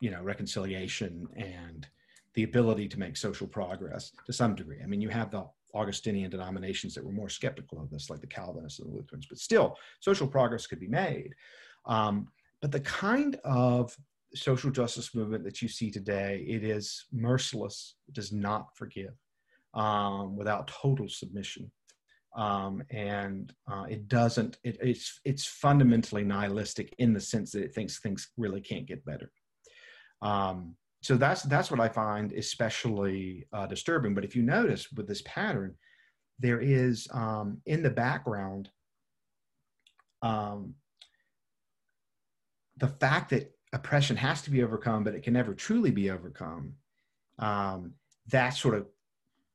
you 0.00 0.10
know, 0.10 0.22
reconciliation 0.22 1.28
and 1.36 1.86
the 2.34 2.44
ability 2.44 2.88
to 2.88 2.98
make 2.98 3.16
social 3.16 3.46
progress 3.46 4.12
to 4.26 4.32
some 4.32 4.54
degree. 4.54 4.78
I 4.82 4.86
mean, 4.86 5.00
you 5.00 5.08
have 5.08 5.30
the 5.30 5.46
Augustinian 5.74 6.30
denominations 6.30 6.94
that 6.94 7.04
were 7.04 7.12
more 7.12 7.28
skeptical 7.28 7.80
of 7.80 7.90
this, 7.90 8.08
like 8.10 8.20
the 8.20 8.26
Calvinists 8.26 8.78
and 8.78 8.90
the 8.90 8.96
Lutherans, 8.96 9.26
but 9.26 9.38
still, 9.38 9.76
social 10.00 10.26
progress 10.26 10.66
could 10.66 10.80
be 10.80 10.88
made. 10.88 11.34
Um, 11.86 12.28
but 12.60 12.72
the 12.72 12.80
kind 12.80 13.36
of 13.44 13.96
social 14.34 14.70
justice 14.70 15.14
movement 15.14 15.44
that 15.44 15.62
you 15.62 15.68
see 15.68 15.90
today, 15.90 16.44
it 16.48 16.64
is 16.64 17.06
merciless, 17.12 17.96
does 18.12 18.32
not 18.32 18.68
forgive 18.74 19.14
um, 19.74 20.36
without 20.36 20.68
total 20.68 21.08
submission. 21.08 21.70
Um, 22.36 22.82
and 22.90 23.52
uh, 23.70 23.84
it 23.88 24.08
doesn't, 24.08 24.58
it, 24.64 24.76
it's, 24.82 25.20
it's 25.24 25.46
fundamentally 25.46 26.24
nihilistic 26.24 26.92
in 26.98 27.12
the 27.12 27.20
sense 27.20 27.52
that 27.52 27.62
it 27.62 27.74
thinks 27.74 28.00
things 28.00 28.30
really 28.36 28.60
can't 28.60 28.86
get 28.86 29.04
better. 29.04 29.30
Um, 30.20 30.74
so 31.00 31.16
that's, 31.16 31.42
that's 31.42 31.70
what 31.70 31.80
I 31.80 31.88
find 31.88 32.32
especially 32.32 33.46
uh, 33.52 33.66
disturbing. 33.66 34.14
But 34.14 34.24
if 34.24 34.34
you 34.34 34.42
notice 34.42 34.90
with 34.90 35.06
this 35.06 35.22
pattern, 35.24 35.74
there 36.40 36.60
is 36.60 37.06
um, 37.12 37.60
in 37.66 37.82
the 37.82 37.90
background 37.90 38.68
um, 40.22 40.74
the 42.78 42.88
fact 42.88 43.30
that 43.30 43.53
oppression 43.74 44.16
has 44.16 44.40
to 44.42 44.50
be 44.50 44.62
overcome, 44.62 45.04
but 45.04 45.14
it 45.14 45.22
can 45.22 45.34
never 45.34 45.52
truly 45.52 45.90
be 45.90 46.10
overcome. 46.10 46.74
Um, 47.38 47.94
that 48.28 48.50
sort 48.50 48.76
of 48.76 48.86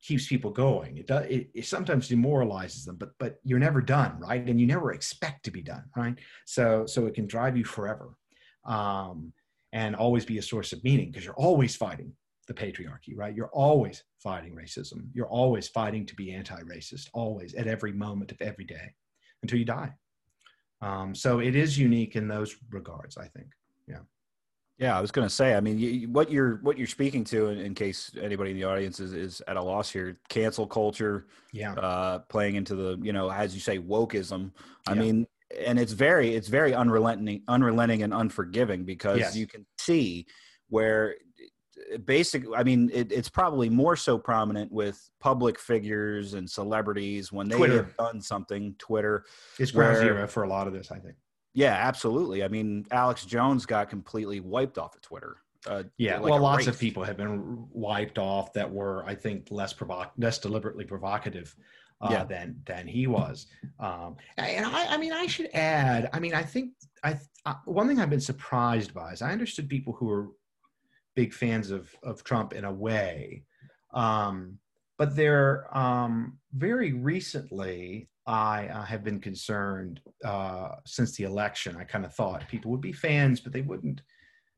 keeps 0.02 0.28
people 0.28 0.50
going. 0.50 0.98
It 0.98 1.06
does. 1.06 1.26
It, 1.26 1.50
it, 1.54 1.66
sometimes 1.66 2.08
demoralizes 2.08 2.84
them, 2.84 2.96
but 2.96 3.10
but 3.18 3.40
you're 3.44 3.58
never 3.58 3.80
done, 3.80 4.20
right? 4.20 4.46
And 4.46 4.60
you 4.60 4.66
never 4.66 4.92
expect 4.92 5.44
to 5.44 5.50
be 5.50 5.62
done, 5.62 5.84
right? 5.96 6.16
So 6.44 6.86
so 6.86 7.06
it 7.06 7.14
can 7.14 7.26
drive 7.26 7.56
you 7.56 7.64
forever, 7.64 8.10
um, 8.64 9.32
and 9.72 9.96
always 9.96 10.24
be 10.24 10.38
a 10.38 10.42
source 10.42 10.72
of 10.72 10.84
meaning 10.84 11.10
because 11.10 11.24
you're 11.24 11.34
always 11.34 11.74
fighting 11.74 12.12
the 12.46 12.54
patriarchy, 12.54 13.14
right? 13.16 13.34
You're 13.34 13.54
always 13.54 14.02
fighting 14.18 14.54
racism. 14.54 15.08
You're 15.14 15.28
always 15.28 15.68
fighting 15.68 16.04
to 16.06 16.14
be 16.14 16.32
anti-racist, 16.32 17.08
always 17.14 17.54
at 17.54 17.66
every 17.68 17.92
moment 17.92 18.32
of 18.32 18.42
every 18.42 18.64
day 18.64 18.94
until 19.42 19.58
you 19.58 19.64
die. 19.64 19.92
Um, 20.82 21.14
so 21.14 21.40
it 21.40 21.54
is 21.54 21.78
unique 21.78 22.16
in 22.16 22.26
those 22.26 22.56
regards, 22.70 23.16
I 23.16 23.28
think. 23.28 23.50
Yeah. 23.90 23.98
Yeah, 24.78 24.96
I 24.96 25.00
was 25.02 25.10
going 25.10 25.28
to 25.28 25.34
say. 25.34 25.54
I 25.54 25.60
mean, 25.60 25.78
you, 25.78 26.08
what 26.08 26.30
you're 26.30 26.56
what 26.62 26.78
you're 26.78 26.86
speaking 26.86 27.22
to, 27.24 27.48
in, 27.48 27.58
in, 27.58 27.74
case 27.74 28.12
anybody 28.18 28.52
in 28.52 28.56
the 28.56 28.64
audience 28.64 28.98
is, 28.98 29.12
is 29.12 29.42
at 29.46 29.58
a 29.58 29.62
loss 29.62 29.90
here, 29.90 30.18
cancel 30.30 30.66
culture. 30.66 31.26
Yeah. 31.52 31.74
Uh, 31.74 32.20
playing 32.20 32.54
into 32.54 32.74
the 32.74 32.98
you 33.02 33.12
know 33.12 33.30
as 33.30 33.54
you 33.54 33.60
say 33.60 33.78
wokeism. 33.78 34.52
I 34.86 34.94
yeah. 34.94 35.00
mean, 35.00 35.26
and 35.66 35.78
it's 35.78 35.92
very 35.92 36.34
it's 36.34 36.48
very 36.48 36.72
unrelenting, 36.72 37.42
unrelenting 37.46 38.02
and 38.04 38.14
unforgiving 38.14 38.84
because 38.84 39.18
yes. 39.18 39.36
you 39.36 39.46
can 39.46 39.66
see 39.78 40.26
where 40.70 41.16
basic 42.04 42.44
i 42.56 42.62
mean 42.62 42.90
it, 42.92 43.10
it's 43.10 43.28
probably 43.28 43.68
more 43.68 43.96
so 43.96 44.18
prominent 44.18 44.70
with 44.70 45.10
public 45.20 45.58
figures 45.58 46.34
and 46.34 46.48
celebrities 46.48 47.32
when 47.32 47.48
they 47.48 47.56
twitter. 47.56 47.76
have 47.78 47.96
done 47.96 48.20
something 48.20 48.74
twitter 48.78 49.24
is 49.58 49.70
ground 49.70 49.96
zero 49.96 50.26
for 50.26 50.42
a 50.42 50.48
lot 50.48 50.66
of 50.66 50.72
this 50.72 50.90
i 50.92 50.98
think 50.98 51.16
yeah, 51.54 51.72
absolutely. 51.72 52.44
I 52.44 52.48
mean, 52.48 52.86
Alex 52.90 53.24
Jones 53.24 53.66
got 53.66 53.90
completely 53.90 54.40
wiped 54.40 54.78
off 54.78 54.94
of 54.94 55.02
Twitter. 55.02 55.36
Uh, 55.66 55.82
yeah, 55.98 56.18
like 56.18 56.30
well, 56.30 56.40
lots 56.40 56.66
of 56.66 56.78
people 56.78 57.04
have 57.04 57.18
been 57.18 57.66
wiped 57.70 58.18
off 58.18 58.52
that 58.54 58.70
were, 58.70 59.04
I 59.04 59.14
think, 59.14 59.48
less 59.50 59.74
provoc- 59.74 60.12
less 60.16 60.38
deliberately 60.38 60.84
provocative 60.84 61.54
uh, 62.00 62.08
yeah. 62.10 62.24
than 62.24 62.62
than 62.64 62.86
he 62.86 63.06
was. 63.06 63.46
Um, 63.78 64.16
and 64.38 64.64
I, 64.64 64.94
I 64.94 64.96
mean, 64.96 65.12
I 65.12 65.26
should 65.26 65.50
add. 65.52 66.08
I 66.12 66.20
mean, 66.20 66.34
I 66.34 66.42
think 66.42 66.72
I, 67.04 67.18
I 67.44 67.56
one 67.64 67.88
thing 67.88 68.00
I've 68.00 68.10
been 68.10 68.20
surprised 68.20 68.94
by 68.94 69.12
is 69.12 69.22
I 69.22 69.32
understood 69.32 69.68
people 69.68 69.92
who 69.92 70.06
were 70.06 70.28
big 71.14 71.34
fans 71.34 71.70
of 71.70 71.94
of 72.02 72.24
Trump 72.24 72.52
in 72.54 72.64
a 72.64 72.72
way, 72.72 73.44
um, 73.92 74.58
but 74.98 75.14
they're 75.14 75.66
um, 75.76 76.38
very 76.54 76.92
recently 76.92 78.08
I 78.26 78.68
uh, 78.68 78.84
have 78.84 79.02
been 79.02 79.20
concerned 79.20 80.00
uh, 80.24 80.76
since 80.86 81.16
the 81.16 81.24
election. 81.24 81.76
I 81.76 81.84
kind 81.84 82.04
of 82.04 82.14
thought 82.14 82.48
people 82.48 82.70
would 82.70 82.80
be 82.80 82.92
fans, 82.92 83.40
but 83.40 83.52
they 83.52 83.62
wouldn't 83.62 84.02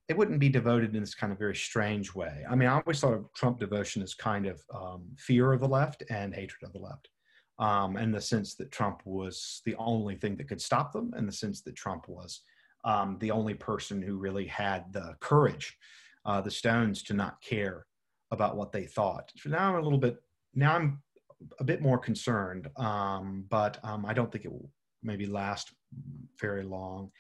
they 0.09 0.15
wouldn't 0.15 0.41
be 0.41 0.49
devoted 0.49 0.95
in 0.95 1.01
this 1.01 1.15
kind 1.15 1.33
of 1.33 1.39
very 1.39 1.55
strange 1.55 2.13
way. 2.15 2.45
I 2.51 2.57
mean, 2.57 2.69
I 2.69 2.75
always 2.75 3.01
thought 3.01 3.15
of 3.15 3.33
Trump 3.35 3.61
devotion 3.61 4.03
as 4.03 4.15
kind 4.15 4.47
of 4.47 4.61
um, 4.75 5.05
fear 5.17 5.53
of 5.53 5.61
the 5.61 5.69
left 5.69 6.03
and 6.11 6.35
hatred 6.35 6.65
of 6.65 6.73
the 6.73 6.81
left, 6.81 7.09
um, 7.61 7.97
in 7.97 8.11
the 8.11 8.21
sense 8.21 8.55
that 8.57 8.73
Trump 8.73 9.01
was 9.05 9.63
the 9.65 9.77
only 9.77 10.17
thing 10.17 10.37
that 10.37 10.49
could 10.49 10.61
stop 10.61 10.93
them, 10.93 11.15
in 11.17 11.25
the 11.25 11.33
sense 11.33 11.63
that 11.63 11.77
Trump 11.77 12.09
was 12.09 12.43
um, 12.85 13.17
the 13.21 13.31
only 13.31 13.55
person 13.55 14.03
who 14.03 14.19
really 14.19 14.47
had 14.47 14.93
the 14.93 15.15
courage, 15.21 15.79
uh, 16.27 16.41
the 16.41 16.51
stones 16.51 17.03
to 17.05 17.15
not 17.15 17.41
care 17.41 17.87
about 18.33 18.57
what 18.57 18.73
they 18.73 18.87
thought. 18.87 19.31
So 19.37 19.51
now 19.51 19.71
I'm 19.71 19.81
a 19.81 19.83
little 19.83 19.99
bit, 19.99 20.21
now 20.55 20.75
I'm 20.75 21.01
a 21.61 21.65
bit 21.65 21.81
more 21.83 21.99
concerned, 21.99 22.69
um, 22.77 23.45
but 23.49 23.79
um, 23.85 24.05
I 24.07 24.13
don't 24.13 24.31
think 24.31 24.45
it 24.45 24.53
will 24.53 24.71
maybe 25.03 25.27
last 25.27 25.73
very 26.41 26.65
long. 26.65 27.11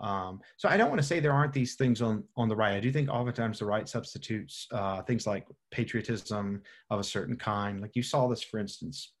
Um, 0.00 0.40
so 0.56 0.68
I 0.68 0.76
don't 0.76 0.88
want 0.88 1.00
to 1.00 1.06
say 1.06 1.20
there 1.20 1.32
aren't 1.32 1.52
these 1.52 1.74
things 1.74 2.00
on 2.00 2.24
on 2.36 2.48
the 2.48 2.56
right. 2.56 2.72
I 2.72 2.80
do 2.80 2.90
think 2.90 3.10
oftentimes 3.10 3.58
the 3.58 3.66
right 3.66 3.88
substitutes 3.88 4.66
uh, 4.72 5.02
things 5.02 5.26
like 5.26 5.46
patriotism 5.70 6.62
of 6.88 7.00
a 7.00 7.04
certain 7.04 7.36
kind. 7.36 7.80
Like 7.80 7.94
you 7.94 8.02
saw 8.02 8.26
this, 8.26 8.42
for 8.42 8.58
instance, 8.58 9.12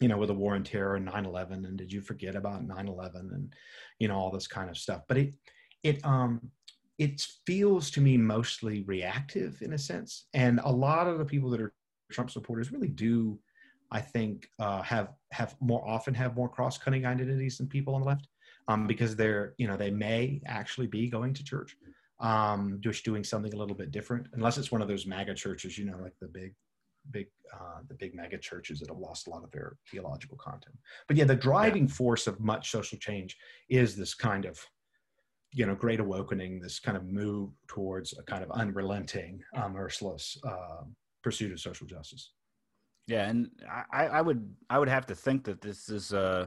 you 0.00 0.08
know, 0.08 0.18
with 0.18 0.28
the 0.28 0.34
war 0.34 0.54
on 0.54 0.64
terror 0.64 0.96
and 0.96 1.06
9/11, 1.06 1.66
and 1.66 1.76
did 1.76 1.92
you 1.92 2.00
forget 2.00 2.34
about 2.34 2.66
9/11 2.66 3.32
and 3.32 3.54
you 4.00 4.08
know 4.08 4.16
all 4.16 4.32
this 4.32 4.48
kind 4.48 4.68
of 4.68 4.76
stuff. 4.76 5.02
But 5.06 5.18
it 5.18 5.34
it 5.84 6.04
um 6.04 6.50
it 6.98 7.24
feels 7.46 7.90
to 7.92 8.00
me 8.00 8.16
mostly 8.16 8.82
reactive 8.82 9.62
in 9.62 9.72
a 9.72 9.78
sense, 9.78 10.26
and 10.34 10.60
a 10.64 10.72
lot 10.72 11.06
of 11.06 11.18
the 11.18 11.24
people 11.24 11.50
that 11.50 11.60
are 11.60 11.72
Trump 12.10 12.30
supporters 12.30 12.72
really 12.72 12.88
do, 12.88 13.38
I 13.90 14.00
think, 14.00 14.50
uh, 14.58 14.82
have 14.82 15.14
have 15.32 15.56
more 15.60 15.86
often 15.86 16.14
have 16.14 16.36
more 16.36 16.48
cross-cutting 16.48 17.06
identities 17.06 17.58
than 17.58 17.68
people 17.68 17.94
on 17.94 18.02
the 18.02 18.06
left 18.06 18.28
um, 18.68 18.86
because 18.86 19.16
they're 19.16 19.54
you 19.58 19.66
know 19.66 19.76
they 19.76 19.90
may 19.90 20.40
actually 20.46 20.86
be 20.86 21.08
going 21.08 21.34
to 21.34 21.44
church 21.44 21.76
um, 22.20 22.78
just 22.80 23.04
doing 23.04 23.24
something 23.24 23.52
a 23.52 23.56
little 23.56 23.76
bit 23.76 23.90
different 23.90 24.26
unless 24.34 24.58
it's 24.58 24.70
one 24.70 24.82
of 24.82 24.88
those 24.88 25.06
mega 25.06 25.34
churches 25.34 25.78
you 25.78 25.84
know 25.84 25.96
like 26.02 26.14
the 26.20 26.28
big 26.28 26.54
big 27.10 27.26
uh, 27.54 27.80
the 27.88 27.94
big 27.94 28.14
mega 28.14 28.38
churches 28.38 28.80
that 28.80 28.88
have 28.88 28.98
lost 28.98 29.26
a 29.26 29.30
lot 29.30 29.42
of 29.42 29.50
their 29.50 29.76
theological 29.90 30.36
content. 30.36 30.76
But 31.06 31.16
yeah 31.16 31.24
the 31.24 31.36
driving 31.36 31.86
yeah. 31.86 31.94
force 31.94 32.26
of 32.26 32.40
much 32.40 32.70
social 32.70 32.98
change 32.98 33.36
is 33.68 33.96
this 33.96 34.14
kind 34.14 34.44
of 34.44 34.60
you 35.52 35.64
know 35.64 35.74
great 35.74 36.00
awakening 36.00 36.60
this 36.60 36.78
kind 36.78 36.96
of 36.96 37.04
move 37.06 37.50
towards 37.68 38.16
a 38.18 38.22
kind 38.22 38.44
of 38.44 38.50
unrelenting 38.50 39.42
uh, 39.56 39.68
merciless 39.68 40.36
uh, 40.46 40.82
pursuit 41.22 41.52
of 41.52 41.60
social 41.60 41.86
justice 41.86 42.32
yeah 43.08 43.28
and 43.28 43.50
I, 43.90 44.06
I 44.06 44.20
would 44.20 44.54
i 44.70 44.78
would 44.78 44.88
have 44.88 45.06
to 45.06 45.14
think 45.14 45.44
that 45.44 45.60
this 45.60 45.88
is 45.88 46.12
uh 46.12 46.46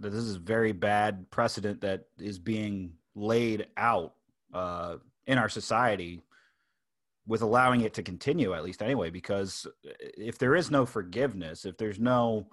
that 0.00 0.10
this 0.10 0.24
is 0.24 0.36
very 0.36 0.72
bad 0.72 1.30
precedent 1.30 1.80
that 1.82 2.04
is 2.18 2.38
being 2.38 2.92
laid 3.14 3.66
out 3.76 4.14
uh, 4.54 4.96
in 5.26 5.36
our 5.38 5.48
society 5.48 6.22
with 7.26 7.42
allowing 7.42 7.82
it 7.82 7.94
to 7.94 8.02
continue 8.02 8.54
at 8.54 8.64
least 8.64 8.82
anyway 8.82 9.10
because 9.10 9.66
if 10.00 10.38
there 10.38 10.56
is 10.56 10.70
no 10.70 10.84
forgiveness 10.84 11.64
if 11.64 11.76
there's 11.76 12.00
no 12.00 12.48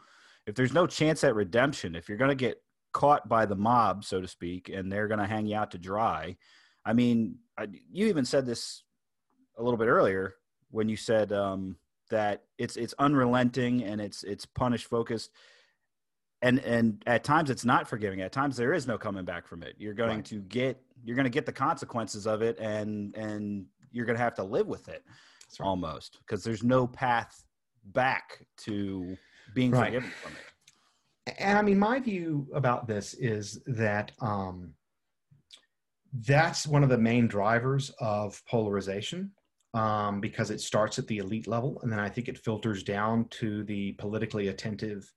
if 0.45 0.55
there's 0.55 0.73
no 0.73 0.85
chance 0.85 1.23
at 1.23 1.35
redemption 1.35 1.95
if 1.95 2.07
you're 2.07 2.17
going 2.17 2.29
to 2.29 2.35
get 2.35 2.61
caught 2.93 3.27
by 3.27 3.45
the 3.45 3.55
mob 3.55 4.03
so 4.03 4.21
to 4.21 4.27
speak 4.27 4.69
and 4.69 4.91
they're 4.91 5.07
going 5.07 5.19
to 5.19 5.25
hang 5.25 5.45
you 5.45 5.55
out 5.55 5.71
to 5.71 5.77
dry 5.77 6.35
i 6.85 6.93
mean 6.93 7.35
I, 7.57 7.67
you 7.91 8.07
even 8.07 8.25
said 8.25 8.45
this 8.45 8.83
a 9.57 9.63
little 9.63 9.77
bit 9.77 9.87
earlier 9.87 10.35
when 10.69 10.89
you 10.89 10.97
said 10.97 11.31
um, 11.31 11.77
that 12.09 12.43
it's 12.57 12.77
it's 12.77 12.93
unrelenting 12.99 13.83
and 13.83 14.01
it's 14.01 14.23
it's 14.23 14.45
punish 14.45 14.85
focused 14.85 15.31
and 16.41 16.59
and 16.59 17.03
at 17.07 17.23
times 17.23 17.49
it's 17.49 17.65
not 17.65 17.87
forgiving 17.87 18.21
at 18.21 18.31
times 18.31 18.55
there 18.55 18.73
is 18.73 18.87
no 18.87 18.97
coming 18.97 19.25
back 19.25 19.47
from 19.47 19.63
it 19.63 19.75
you're 19.77 19.93
going 19.93 20.17
right. 20.17 20.25
to 20.25 20.39
get 20.41 20.81
you're 21.03 21.15
going 21.15 21.25
to 21.25 21.29
get 21.29 21.45
the 21.45 21.51
consequences 21.51 22.27
of 22.27 22.41
it 22.41 22.57
and 22.59 23.15
and 23.15 23.65
you're 23.91 24.05
going 24.05 24.17
to 24.17 24.23
have 24.23 24.35
to 24.35 24.43
live 24.43 24.67
with 24.67 24.87
it 24.87 25.03
right. 25.59 25.67
almost 25.67 26.19
because 26.25 26.43
there's 26.43 26.63
no 26.63 26.85
path 26.85 27.43
back 27.85 28.45
to 28.57 29.17
being 29.53 29.71
right. 29.71 29.85
forgiven 29.85 30.09
from 30.21 30.33
it 30.33 31.35
and 31.39 31.57
i 31.57 31.61
mean 31.61 31.79
my 31.79 31.99
view 31.99 32.47
about 32.53 32.87
this 32.87 33.13
is 33.15 33.61
that 33.65 34.11
um 34.21 34.73
that's 36.25 36.65
one 36.65 36.83
of 36.83 36.89
the 36.89 36.97
main 36.97 37.27
drivers 37.27 37.91
of 37.99 38.41
polarization 38.45 39.31
um, 39.73 40.19
because 40.21 40.49
it 40.49 40.61
starts 40.61 40.97
at 40.97 41.07
the 41.07 41.17
elite 41.17 41.47
level 41.47 41.79
and 41.83 41.91
then 41.91 41.99
i 41.99 42.09
think 42.09 42.27
it 42.27 42.37
filters 42.37 42.83
down 42.83 43.27
to 43.29 43.63
the 43.65 43.91
politically 43.93 44.47
attentive 44.47 45.11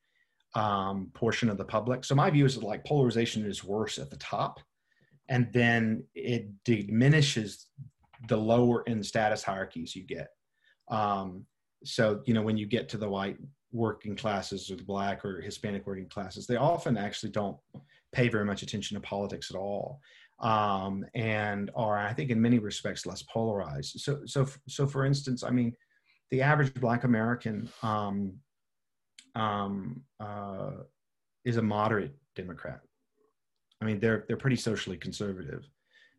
um, 0.54 1.10
portion 1.14 1.48
of 1.48 1.58
the 1.58 1.64
public. 1.64 2.04
So 2.04 2.14
my 2.14 2.30
view 2.30 2.44
is 2.44 2.54
that 2.54 2.64
like 2.64 2.84
polarization 2.84 3.44
is 3.44 3.64
worse 3.64 3.98
at 3.98 4.10
the 4.10 4.16
top, 4.16 4.60
and 5.28 5.48
then 5.52 6.04
it 6.14 6.48
diminishes 6.64 7.66
the 8.28 8.36
lower 8.36 8.82
in 8.82 9.02
status 9.02 9.42
hierarchies 9.42 9.94
you 9.94 10.04
get. 10.04 10.28
Um, 10.90 11.46
so 11.84 12.20
you 12.26 12.34
know 12.34 12.42
when 12.42 12.56
you 12.56 12.66
get 12.66 12.88
to 12.90 12.98
the 12.98 13.08
white 13.08 13.38
working 13.72 14.16
classes 14.16 14.70
or 14.70 14.76
the 14.76 14.82
black 14.82 15.24
or 15.24 15.40
Hispanic 15.40 15.86
working 15.86 16.08
classes, 16.08 16.46
they 16.46 16.56
often 16.56 16.96
actually 16.96 17.30
don't 17.30 17.56
pay 18.12 18.28
very 18.28 18.44
much 18.44 18.62
attention 18.62 18.96
to 18.96 19.00
politics 19.00 19.50
at 19.50 19.56
all. 19.56 20.00
Um, 20.40 21.04
and 21.14 21.70
are 21.76 21.98
I 21.98 22.12
think 22.14 22.30
in 22.30 22.40
many 22.40 22.58
respects 22.58 23.06
less 23.06 23.22
polarized. 23.22 24.00
So 24.00 24.20
so 24.24 24.46
so 24.68 24.86
for 24.86 25.04
instance, 25.04 25.42
I 25.42 25.50
mean, 25.50 25.74
the 26.30 26.42
average 26.42 26.74
Black 26.74 27.04
American 27.04 27.68
um, 27.82 28.34
um, 29.34 30.02
uh, 30.18 30.70
is 31.44 31.56
a 31.56 31.62
moderate 31.62 32.14
Democrat. 32.36 32.80
I 33.80 33.84
mean, 33.84 34.00
they're 34.00 34.24
they're 34.28 34.36
pretty 34.36 34.56
socially 34.56 34.96
conservative. 34.96 35.68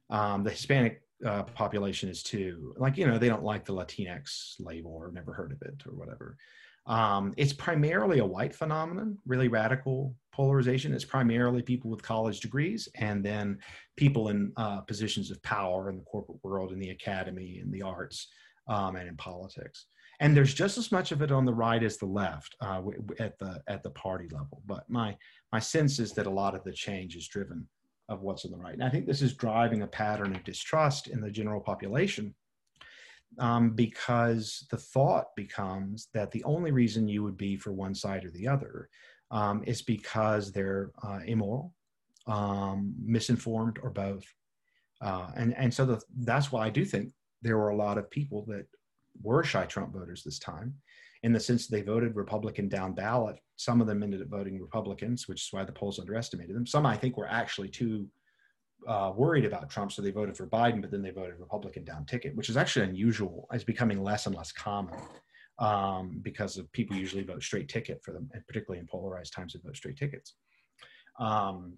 Um, 0.10 0.44
the 0.44 0.52
Hispanic 0.52 1.02
uh, 1.26 1.44
population 1.44 2.10
is 2.10 2.24
too. 2.24 2.74
Like 2.78 2.98
you 2.98 3.08
know, 3.08 3.18
they 3.18 3.30
don't 3.30 3.44
like 3.44 3.66
the 3.66 3.74
Latinx 3.74 4.56
label 4.60 4.92
or 4.92 5.12
never 5.12 5.34
heard 5.34 5.52
of 5.52 5.62
it 5.62 5.82
or 5.88 5.94
whatever. 5.94 6.38
Um, 6.88 7.34
it's 7.38 7.54
primarily 7.54 8.20
a 8.20 8.26
white 8.26 8.56
phenomenon, 8.56 9.18
really 9.26 9.48
radical 9.48 10.16
polarization. 10.34 10.94
It's 10.94 11.06
primarily 11.06 11.62
people 11.62 11.92
with 11.92 12.02
college 12.02 12.40
degrees 12.40 12.88
and 12.96 13.24
then 13.24 13.60
people 13.98 14.30
in 14.30 14.52
uh, 14.58 14.82
positions 14.82 15.30
of 15.30 15.42
power 15.44 15.90
in 15.90 15.98
the 15.98 16.04
corporate 16.04 16.40
world, 16.44 16.72
in 16.72 16.80
the 16.80 16.90
academy, 16.90 17.60
in 17.64 17.72
the 17.72 17.82
arts, 17.82 18.28
um, 18.68 18.96
and 18.96 19.08
in 19.08 19.16
politics 19.18 19.86
and 20.22 20.38
there's 20.38 20.54
just 20.54 20.78
as 20.78 20.92
much 20.92 21.12
of 21.12 21.24
it 21.24 21.32
on 21.32 21.46
the 21.46 21.54
right 21.54 21.82
as 21.82 21.98
the 21.98 22.06
left 22.06 22.56
uh, 22.62 22.82
at 23.20 23.38
the 23.40 23.62
at 23.68 23.82
the 23.84 23.90
party 23.90 24.28
level. 24.32 24.62
But 24.66 24.88
my 24.88 25.18
my 25.52 25.60
sense 25.60 26.00
is 26.00 26.14
that 26.14 26.28
a 26.28 26.30
lot 26.32 26.56
of 26.56 26.64
the 26.64 26.72
change 26.72 27.16
is 27.16 27.28
driven 27.28 27.68
of 28.08 28.22
what's 28.22 28.46
on 28.46 28.52
the 28.52 28.58
right, 28.58 28.76
and 28.76 28.84
I 28.84 28.90
think 28.90 29.08
this 29.08 29.24
is 29.24 29.34
driving 29.34 29.82
a 29.82 29.88
pattern 29.88 30.36
of 30.36 30.44
distrust 30.44 31.08
in 31.08 31.20
the 31.20 31.32
general 31.32 31.60
population. 31.60 32.36
Um, 33.40 33.72
because 33.72 34.68
the 34.70 34.78
thought 34.78 35.28
becomes 35.38 36.10
that 36.14 36.32
the 36.32 36.44
only 36.44 36.72
reason 36.72 37.08
you 37.08 37.24
would 37.24 37.38
be 37.38 37.56
for 37.56 37.72
one 37.72 37.96
side 37.96 38.26
or 38.26 38.32
the 38.32 38.48
other 38.48 38.90
um, 39.32 39.64
is 39.66 39.82
because 39.82 40.52
they're 40.52 40.92
uh, 41.02 41.20
immoral, 41.26 41.74
um, 42.28 42.94
misinformed, 43.02 43.80
or 43.82 43.90
both. 43.90 44.26
Uh, 45.02 45.32
and 45.36 45.56
and 45.58 45.74
so 45.74 45.86
the, 45.86 46.02
that's 46.20 46.52
why 46.52 46.66
I 46.66 46.70
do 46.70 46.84
think 46.86 47.14
there 47.42 47.58
were 47.58 47.70
a 47.70 47.76
lot 47.76 47.98
of 47.98 48.12
people 48.12 48.46
that 48.48 48.66
were 49.22 49.44
shy 49.44 49.66
Trump 49.66 49.94
voters 49.94 50.24
this 50.24 50.38
time, 50.38 50.76
in 51.24 51.34
the 51.34 51.40
sense 51.40 51.68
they 51.68 51.82
voted 51.82 52.16
Republican 52.16 52.68
down 52.68 52.94
ballot. 52.94 53.38
Some 53.56 53.82
of 53.82 53.88
them 53.88 54.04
ended 54.04 54.22
up 54.22 54.28
voting 54.28 54.60
Republicans, 54.60 55.28
which 55.28 55.42
is 55.44 55.48
why 55.52 55.64
the 55.64 55.72
polls 55.72 56.00
underestimated 56.00 56.56
them. 56.56 56.68
Some, 56.68 56.86
I 56.86 56.98
think, 56.98 57.18
were 57.18 57.30
actually 57.30 57.70
too 57.70 58.08
uh, 58.88 59.12
worried 59.16 59.46
about 59.46 59.70
Trump, 59.70 59.92
so 59.92 60.02
they 60.02 60.12
voted 60.12 60.36
for 60.36 60.48
Biden, 60.48 60.82
but 60.82 60.92
then 60.92 61.02
they 61.02 61.12
voted 61.12 61.40
Republican 61.40 61.84
down 61.84 62.06
ticket, 62.06 62.36
which 62.36 62.50
is 62.50 62.58
actually 62.58 62.86
unusual. 62.86 63.48
It's 63.52 63.64
becoming 63.64 64.04
less 64.04 64.26
and 64.26 64.36
less 64.36 64.52
common 64.52 65.00
um, 65.60 66.20
because 66.22 66.58
of 66.58 66.72
people 66.72 66.96
usually 66.96 67.24
vote 67.24 67.44
straight 67.44 67.70
ticket 67.70 68.02
for 68.04 68.12
them, 68.12 68.30
and 68.34 68.46
particularly 68.48 68.80
in 68.80 68.88
polarized 68.88 69.34
times, 69.34 69.54
they 69.54 69.60
vote 69.64 69.78
straight 69.78 69.98
tickets. 69.98 70.36
Um, 71.20 71.78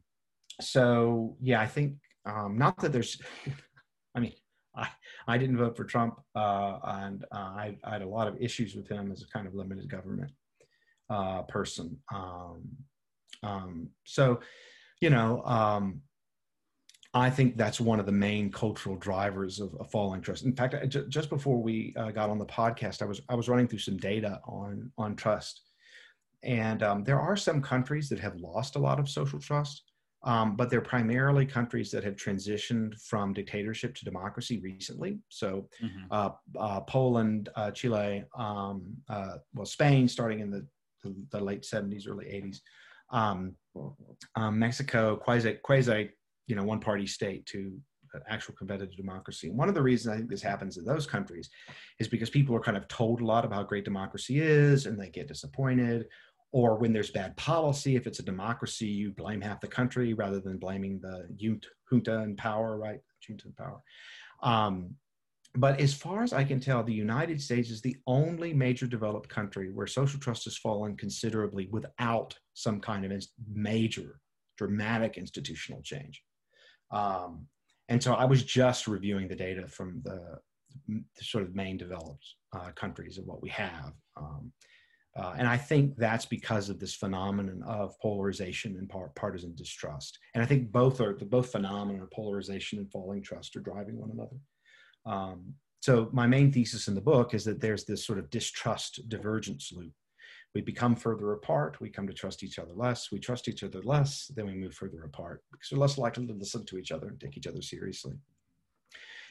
so 0.61 1.35
yeah, 1.41 1.59
I 1.61 1.67
think 1.67 1.95
um, 2.25 2.57
not 2.57 2.79
that 2.79 2.93
there's, 2.93 3.21
I 4.15 4.19
mean, 4.19 4.33
I, 4.75 4.87
I 5.27 5.37
didn't 5.37 5.57
vote 5.57 5.75
for 5.75 5.83
Trump, 5.83 6.19
uh, 6.35 6.79
and 6.83 7.25
uh, 7.31 7.37
I, 7.37 7.77
I, 7.83 7.91
had 7.91 8.01
a 8.01 8.07
lot 8.07 8.27
of 8.27 8.41
issues 8.41 8.75
with 8.75 8.87
him 8.87 9.11
as 9.11 9.21
a 9.21 9.27
kind 9.27 9.45
of 9.45 9.53
limited 9.53 9.89
government 9.89 10.31
uh, 11.09 11.43
person. 11.43 11.97
Um, 12.13 12.63
um, 13.43 13.89
so, 14.05 14.39
you 15.01 15.09
know, 15.09 15.43
um, 15.43 16.01
I 17.15 17.30
think 17.30 17.58
that's 17.58 17.80
one 17.80 17.99
of 17.99 18.08
the 18.08 18.12
main 18.12 18.52
cultural 18.52 18.95
drivers 18.95 19.60
of, 19.60 19.76
of 19.76 19.91
falling 19.91 20.21
trust. 20.21 20.45
In 20.45 20.56
fact, 20.56 20.76
j- 20.89 21.06
just 21.10 21.30
before 21.30 21.62
we 21.62 21.93
uh, 21.95 22.10
got 22.10 22.30
on 22.30 22.39
the 22.39 22.45
podcast, 22.45 23.02
I 23.02 23.06
was 23.06 23.21
I 23.30 23.36
was 23.36 23.47
running 23.47 23.67
through 23.67 23.80
some 23.80 23.97
data 23.97 24.41
on 24.45 24.91
on 24.97 25.15
trust, 25.15 25.62
and 26.43 26.82
um, 26.82 27.04
there 27.04 27.19
are 27.19 27.38
some 27.38 27.62
countries 27.62 28.10
that 28.10 28.19
have 28.19 28.36
lost 28.38 28.76
a 28.76 28.80
lot 28.80 28.99
of 28.99 29.10
social 29.10 29.39
trust. 29.39 29.84
Um, 30.26 30.56
but 30.56 30.69
they're 30.69 30.80
primarily 30.80 31.45
countries 31.45 31.91
that 31.91 32.06
have 32.06 32.15
transitioned 32.15 32.97
from 33.02 33.34
dictatorship 33.34 33.93
to 33.95 34.06
democracy 34.06 34.62
recently. 34.63 35.19
So, 35.28 35.67
mm-hmm. 35.84 36.06
uh, 36.12 36.30
uh, 36.58 36.80
Poland, 36.82 37.49
uh, 37.58 37.71
Chile, 37.71 38.23
um, 38.38 38.95
uh, 39.10 39.39
well, 39.54 39.65
Spain, 39.65 40.08
starting 40.08 40.39
in 40.39 40.49
the, 40.49 40.65
the, 41.04 41.13
the, 41.32 41.41
late 41.41 41.63
70s, 41.63 42.08
early 42.08 42.28
80s, 42.28 42.60
um, 43.10 43.56
um, 44.38 44.58
Mexico, 44.58 45.17
quasi, 45.17 45.56
quasi, 45.62 46.12
you 46.47 46.56
know, 46.56 46.63
one 46.63 46.79
party 46.79 47.08
state 47.08 47.45
to 47.47 47.73
an 48.13 48.21
actual 48.29 48.53
competitive 48.56 48.95
democracy. 48.95 49.49
And 49.49 49.58
one 49.58 49.69
of 49.69 49.75
the 49.75 49.82
reasons 49.82 50.13
I 50.13 50.17
think 50.17 50.29
this 50.29 50.41
happens 50.41 50.77
in 50.77 50.86
those 50.86 51.08
countries 51.08 51.49
is 51.99 52.08
because 52.08 52.29
people 52.29 52.56
are 52.56 52.62
kind 52.62 52.77
of 52.77 52.88
told 52.88 53.21
a 53.21 53.25
lot 53.25 53.45
about 53.45 53.56
how 53.56 53.63
great 53.63 53.86
democracy 53.86 54.39
is 54.39 54.86
and 54.86 54.99
they 54.99 55.10
get 55.10 55.27
disappointed. 55.27 56.08
Or 56.51 56.77
when 56.77 56.93
there's 56.93 57.10
bad 57.10 57.36
policy, 57.36 57.95
if 57.95 58.06
it's 58.06 58.19
a 58.19 58.23
democracy, 58.23 58.86
you 58.86 59.12
blame 59.12 59.41
half 59.41 59.60
the 59.60 59.67
country 59.67 60.13
rather 60.13 60.39
than 60.39 60.60
blaming 60.60 60.99
the 61.01 61.27
junta 61.36 62.21
in 62.21 62.36
power, 62.36 62.77
right? 62.77 62.99
Junta 63.27 63.47
in 63.47 63.53
power. 63.53 63.82
Um, 64.43 64.95
but 65.56 65.79
as 65.79 65.93
far 65.93 66.23
as 66.23 66.34
I 66.34 66.43
can 66.43 66.60
tell, 66.60 66.84
the 66.84 66.93
United 66.93 67.41
States 67.41 67.69
is 67.69 67.82
the 67.82 67.97
only 68.08 68.53
major 68.53 68.88
developed 68.88 69.29
country 69.29 69.71
where 69.71 69.86
social 69.86 70.19
trust 70.19 70.45
has 70.45 70.58
fallen 70.58 70.97
considerably 70.97 71.67
without 71.71 72.36
some 72.53 72.79
kind 72.79 73.06
of 73.06 73.23
major, 73.51 74.19
dramatic 74.58 75.17
institutional 75.17 75.82
change. 75.84 76.23
Um, 76.93 77.47
and 77.89 78.01
so 78.01 78.13
I 78.13 78.25
was 78.25 78.43
just 78.43 78.88
reviewing 78.88 79.27
the 79.27 79.36
data 79.36 79.67
from 79.67 80.01
the, 80.03 80.39
the 80.88 81.23
sort 81.23 81.43
of 81.43 81.56
main 81.56 81.77
developed 81.77 82.25
uh, 82.56 82.71
countries 82.75 83.17
of 83.17 83.25
what 83.25 83.41
we 83.41 83.49
have. 83.49 83.93
Um, 84.15 84.51
uh, 85.15 85.36
and 85.38 85.47
I 85.47 85.58
think 85.58 85.95
that's 85.95 86.25
because 86.25 86.69
of 86.69 86.79
this 86.79 86.95
phenomenon 86.95 87.62
of 87.67 87.93
polarization 88.01 88.77
and 88.77 88.89
par- 88.89 89.12
partisan 89.15 89.53
distrust. 89.56 90.17
And 90.34 90.43
I 90.43 90.47
think 90.47 90.71
both 90.71 91.01
are 91.01 91.13
the 91.13 91.25
both 91.25 91.51
phenomena, 91.51 92.03
of 92.03 92.12
polarization 92.12 92.79
and 92.79 92.91
falling 92.91 93.21
trust, 93.21 93.56
are 93.56 93.60
driving 93.62 93.99
one 93.99 94.12
another. 94.12 94.38
Um, 95.06 95.53
so 95.82 96.10
my 96.13 96.25
main 96.25 96.51
thesis 96.51 96.88
in 96.88 96.95
the 96.95 97.01
book 97.01 97.34
is 97.34 97.43
that 97.43 97.60
there's 97.60 97.84
this 97.84 98.06
sort 98.06 98.17
of 98.17 98.29
distrust 98.29 99.08
divergence 99.10 99.71
loop. 99.75 99.91
We 100.55 100.61
become 100.61 100.95
further 100.95 101.33
apart. 101.33 101.79
We 101.81 101.89
come 101.89 102.07
to 102.07 102.13
trust 102.13 102.43
each 102.43 102.59
other 102.59 102.73
less. 102.73 103.11
We 103.11 103.19
trust 103.19 103.47
each 103.47 103.63
other 103.63 103.81
less. 103.83 104.31
Then 104.35 104.45
we 104.45 104.53
move 104.53 104.75
further 104.75 105.03
apart 105.03 105.43
because 105.51 105.71
we're 105.71 105.79
less 105.79 105.97
likely 105.97 106.27
to 106.27 106.33
listen 106.33 106.65
to 106.65 106.77
each 106.77 106.91
other 106.91 107.07
and 107.07 107.19
take 107.19 107.37
each 107.37 107.47
other 107.47 107.61
seriously. 107.61 108.13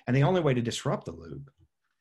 And 0.07 0.17
the 0.17 0.25
only 0.25 0.41
way 0.41 0.55
to 0.55 0.61
disrupt 0.61 1.05
the 1.05 1.13
loop 1.13 1.51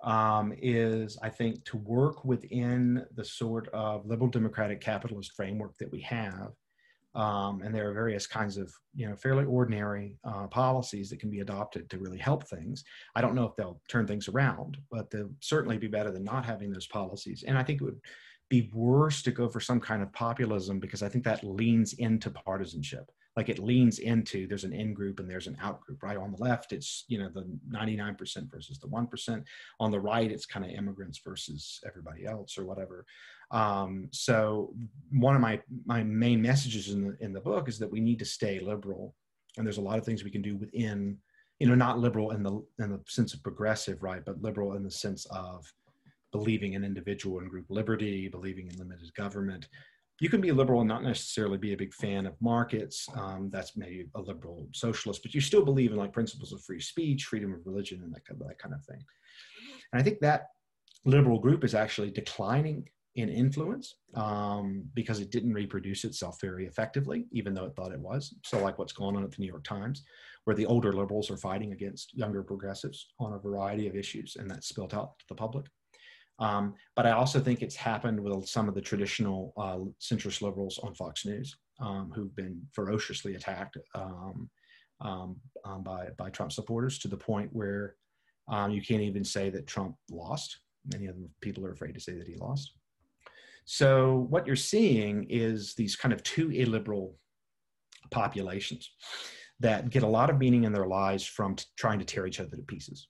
um, 0.03 0.53
is, 0.57 1.17
I 1.21 1.29
think, 1.29 1.63
to 1.65 1.77
work 1.77 2.25
within 2.25 3.05
the 3.15 3.23
sort 3.23 3.67
of 3.69 4.07
liberal 4.07 4.29
democratic 4.29 4.81
capitalist 4.81 5.33
framework 5.33 5.77
that 5.77 5.91
we 5.91 6.01
have 6.01 6.53
um, 7.13 7.61
and 7.61 7.75
there 7.75 7.89
are 7.89 7.93
various 7.93 8.25
kinds 8.25 8.57
of, 8.57 8.73
you 8.95 9.07
know, 9.07 9.15
fairly 9.15 9.43
ordinary 9.43 10.17
uh, 10.23 10.47
policies 10.47 11.09
that 11.09 11.19
can 11.19 11.29
be 11.29 11.41
adopted 11.41 11.89
to 11.89 11.97
really 11.97 12.17
help 12.17 12.47
things. 12.47 12.83
I 13.15 13.21
don't 13.21 13.35
know 13.35 13.45
if 13.45 13.55
they'll 13.57 13.81
turn 13.89 14.07
things 14.07 14.29
around, 14.29 14.77
but 14.89 15.09
they'll 15.09 15.33
certainly 15.41 15.77
be 15.77 15.87
better 15.87 16.11
than 16.11 16.23
not 16.23 16.45
having 16.45 16.71
those 16.71 16.87
policies. 16.87 17.43
And 17.45 17.57
I 17.57 17.63
think 17.63 17.81
it 17.81 17.83
would 17.83 17.99
be 18.51 18.69
worse 18.73 19.21
to 19.21 19.31
go 19.31 19.47
for 19.47 19.61
some 19.61 19.79
kind 19.79 20.03
of 20.03 20.11
populism 20.11 20.77
because 20.77 21.01
I 21.01 21.07
think 21.07 21.23
that 21.23 21.41
leans 21.41 21.93
into 21.93 22.29
partisanship. 22.29 23.09
Like 23.37 23.47
it 23.47 23.59
leans 23.59 23.99
into 23.99 24.45
there's 24.45 24.65
an 24.65 24.73
in 24.73 24.93
group 24.93 25.21
and 25.21 25.29
there's 25.29 25.47
an 25.47 25.57
out 25.61 25.79
group 25.79 26.03
right? 26.03 26.17
On 26.17 26.33
the 26.33 26.43
left 26.43 26.73
it's 26.73 27.05
you 27.07 27.17
know 27.17 27.29
the 27.33 27.47
99% 27.73 28.51
versus 28.51 28.77
the 28.77 28.89
1% 28.89 29.43
on 29.79 29.89
the 29.89 29.99
right 30.01 30.29
it's 30.29 30.45
kind 30.45 30.65
of 30.65 30.71
immigrants 30.71 31.21
versus 31.23 31.79
everybody 31.87 32.25
else 32.25 32.57
or 32.57 32.65
whatever. 32.65 33.05
Um, 33.51 34.09
so 34.11 34.73
one 35.11 35.35
of 35.35 35.41
my 35.41 35.61
my 35.85 36.03
main 36.03 36.41
messages 36.41 36.89
in 36.89 37.07
the 37.07 37.17
in 37.21 37.31
the 37.31 37.39
book 37.39 37.69
is 37.69 37.79
that 37.79 37.91
we 37.91 38.01
need 38.01 38.19
to 38.19 38.25
stay 38.25 38.59
liberal 38.59 39.15
and 39.55 39.65
there's 39.65 39.77
a 39.77 39.81
lot 39.89 39.97
of 39.97 40.03
things 40.03 40.25
we 40.25 40.29
can 40.29 40.41
do 40.41 40.57
within 40.57 41.17
you 41.59 41.67
know 41.67 41.75
not 41.75 41.99
liberal 41.99 42.31
in 42.31 42.43
the 42.43 42.51
in 42.79 42.89
the 42.91 42.99
sense 43.07 43.33
of 43.33 43.41
progressive 43.43 44.03
right 44.03 44.25
but 44.25 44.41
liberal 44.41 44.73
in 44.73 44.83
the 44.83 44.91
sense 44.91 45.25
of 45.27 45.73
believing 46.31 46.73
in 46.73 46.83
individual 46.83 47.39
and 47.39 47.49
group 47.49 47.65
liberty 47.69 48.27
believing 48.29 48.67
in 48.67 48.77
limited 48.77 49.13
government 49.15 49.67
you 50.21 50.29
can 50.29 50.39
be 50.39 50.49
a 50.49 50.53
liberal 50.53 50.81
and 50.81 50.87
not 50.87 51.01
necessarily 51.01 51.57
be 51.57 51.73
a 51.73 51.77
big 51.77 51.95
fan 51.95 52.27
of 52.27 52.39
markets. 52.39 53.09
Um, 53.15 53.49
that's 53.51 53.75
maybe 53.75 54.05
a 54.13 54.21
liberal 54.21 54.67
socialist, 54.71 55.23
but 55.23 55.33
you 55.33 55.41
still 55.41 55.65
believe 55.65 55.91
in 55.91 55.97
like 55.97 56.13
principles 56.13 56.53
of 56.53 56.63
free 56.63 56.79
speech, 56.79 57.25
freedom 57.25 57.51
of 57.51 57.65
religion, 57.65 58.03
and 58.03 58.13
that 58.13 58.23
kind 58.23 58.39
of, 58.39 58.47
that 58.47 58.59
kind 58.59 58.75
of 58.75 58.85
thing. 58.85 59.03
And 59.91 59.99
I 59.99 60.03
think 60.03 60.19
that 60.19 60.49
liberal 61.05 61.39
group 61.39 61.63
is 61.63 61.73
actually 61.73 62.11
declining 62.11 62.87
in 63.15 63.29
influence 63.29 63.95
um, 64.13 64.83
because 64.93 65.19
it 65.19 65.31
didn't 65.31 65.53
reproduce 65.53 66.03
itself 66.03 66.39
very 66.39 66.67
effectively, 66.67 67.25
even 67.31 67.55
though 67.55 67.65
it 67.65 67.75
thought 67.75 67.91
it 67.91 67.99
was. 67.99 68.35
So, 68.45 68.61
like 68.61 68.77
what's 68.77 68.93
going 68.93 69.15
on 69.15 69.23
at 69.23 69.31
the 69.31 69.39
New 69.39 69.47
York 69.47 69.63
Times, 69.63 70.03
where 70.43 70.55
the 70.55 70.67
older 70.67 70.93
liberals 70.93 71.31
are 71.31 71.37
fighting 71.37 71.73
against 71.73 72.15
younger 72.15 72.43
progressives 72.43 73.07
on 73.19 73.33
a 73.33 73.39
variety 73.39 73.87
of 73.87 73.95
issues, 73.95 74.35
and 74.39 74.47
that's 74.47 74.67
spilled 74.67 74.93
out 74.93 75.17
to 75.17 75.25
the 75.29 75.35
public. 75.35 75.65
Um, 76.41 76.73
but 76.95 77.05
I 77.05 77.11
also 77.11 77.39
think 77.39 77.61
it's 77.61 77.75
happened 77.75 78.19
with 78.19 78.47
some 78.47 78.67
of 78.67 78.73
the 78.73 78.81
traditional 78.81 79.53
uh, 79.57 79.77
centrist 80.01 80.41
liberals 80.41 80.79
on 80.79 80.95
Fox 80.95 81.23
News 81.23 81.55
um, 81.79 82.11
who've 82.13 82.35
been 82.35 82.61
ferociously 82.73 83.35
attacked 83.35 83.77
um, 83.95 84.49
um, 85.01 85.37
um 85.65 85.83
by, 85.83 86.07
by 86.17 86.29
Trump 86.29 86.51
supporters 86.51 86.99
to 86.99 87.07
the 87.07 87.17
point 87.17 87.49
where 87.53 87.95
um, 88.47 88.71
you 88.71 88.81
can't 88.81 89.01
even 89.01 89.23
say 89.23 89.49
that 89.51 89.67
Trump 89.67 89.95
lost. 90.09 90.59
Many 90.91 91.05
of 91.05 91.15
them 91.15 91.29
people 91.41 91.65
are 91.65 91.71
afraid 91.71 91.93
to 91.93 92.01
say 92.01 92.13
that 92.13 92.27
he 92.27 92.35
lost. 92.35 92.73
So 93.65 94.25
what 94.29 94.47
you're 94.47 94.55
seeing 94.55 95.27
is 95.29 95.75
these 95.75 95.95
kind 95.95 96.11
of 96.11 96.23
two 96.23 96.49
illiberal 96.51 97.15
populations 98.09 98.89
that 99.59 99.91
get 99.91 100.01
a 100.01 100.07
lot 100.07 100.31
of 100.31 100.39
meaning 100.39 100.63
in 100.63 100.73
their 100.73 100.87
lives 100.87 101.23
from 101.23 101.55
t- 101.55 101.65
trying 101.77 101.99
to 101.99 102.05
tear 102.05 102.25
each 102.25 102.39
other 102.39 102.55
to 102.55 102.63
pieces. 102.63 103.07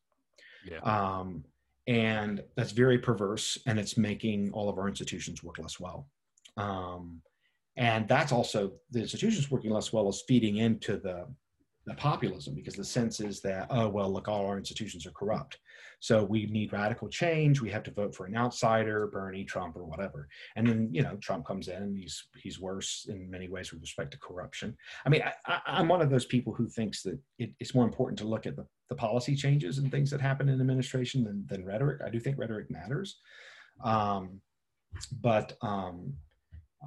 Yeah. 0.70 0.80
Um, 0.80 1.46
and 1.88 2.44
that's 2.56 2.72
very 2.72 2.98
perverse 2.98 3.58
and 3.66 3.80
it's 3.80 3.98
making 3.98 4.52
all 4.52 4.70
of 4.70 4.78
our 4.78 4.88
institutions 4.88 5.44
work 5.44 5.58
less 5.60 5.80
well. 5.80 6.08
Um, 6.58 7.22
and 7.78 8.08
that's 8.08 8.32
also 8.32 8.74
the 8.92 9.00
institutions 9.00 9.50
working 9.50 9.72
less 9.72 9.94
well 9.94 10.10
is 10.10 10.24
feeding 10.28 10.58
into 10.58 10.98
the 10.98 11.26
the 11.86 11.94
populism 11.96 12.54
because 12.54 12.76
the 12.76 12.86
sense 12.86 13.20
is 13.20 13.42
that 13.42 13.66
oh 13.72 13.88
well 13.90 14.12
look 14.12 14.28
all 14.28 14.46
our 14.46 14.58
institutions 14.58 15.06
are 15.06 15.12
corrupt. 15.12 15.58
So 16.00 16.24
we 16.24 16.46
need 16.48 16.74
radical 16.74 17.10
change. 17.10 17.62
We 17.62 17.72
have 17.72 17.84
to 17.84 17.92
vote 17.92 18.16
for 18.16 18.26
an 18.26 18.36
outsider 18.36 19.08
bernie 19.08 19.44
trump 19.44 19.76
or 19.76 19.84
whatever. 19.84 20.28
And 20.56 20.68
then 20.68 20.90
you 20.92 21.02
know 21.02 21.16
trump 21.18 21.46
comes 21.46 21.68
in 21.70 21.82
and 21.82 21.98
he's 21.98 22.28
he's 22.38 22.60
worse 22.60 23.08
in 23.10 23.30
many 23.30 23.48
ways 23.50 23.72
with 23.72 23.82
respect 23.82 24.12
to 24.12 24.20
corruption. 24.20 24.78
I 25.06 25.10
mean 25.10 25.24
I, 25.48 25.80
am 25.80 25.88
one 25.88 26.02
of 26.02 26.12
those 26.12 26.26
people 26.26 26.54
who 26.54 26.68
thinks 26.68 27.02
that 27.04 27.18
it, 27.40 27.52
it's 27.60 27.74
more 27.74 27.86
important 27.86 28.20
to 28.20 28.28
look 28.28 28.46
at 28.46 28.56
the, 28.56 28.66
the 28.90 28.96
policy 28.96 29.36
changes 29.36 29.80
and 29.80 29.90
things 29.90 30.12
that 30.12 30.22
happen 30.22 30.50
in 30.50 30.62
administration 30.62 31.24
than, 31.24 31.46
than 31.48 31.66
rhetoric. 31.66 32.02
I 32.06 32.10
do 32.10 32.20
think 32.20 32.38
rhetoric 32.38 32.70
matters. 32.70 33.18
Um, 33.84 34.42
but 35.22 35.58
um, 35.62 36.14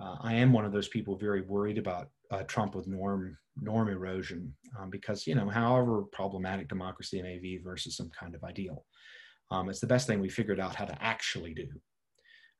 uh, 0.00 0.16
i 0.20 0.34
am 0.34 0.52
one 0.52 0.64
of 0.64 0.72
those 0.72 0.88
people 0.88 1.16
very 1.16 1.40
worried 1.40 1.78
about 1.78 2.08
uh, 2.34 2.42
Trump 2.44 2.74
with 2.74 2.86
norm 2.86 3.36
norm 3.60 3.88
erosion 3.88 4.52
um, 4.78 4.90
because 4.90 5.26
you 5.26 5.34
know 5.34 5.48
however 5.48 6.02
problematic 6.10 6.68
democracy 6.68 7.22
may 7.22 7.38
be 7.38 7.58
versus 7.58 7.96
some 7.96 8.10
kind 8.18 8.34
of 8.34 8.42
ideal 8.42 8.84
um, 9.50 9.68
it's 9.68 9.80
the 9.80 9.86
best 9.86 10.06
thing 10.06 10.20
we 10.20 10.28
figured 10.28 10.60
out 10.60 10.74
how 10.74 10.84
to 10.84 11.02
actually 11.02 11.54
do. 11.54 11.68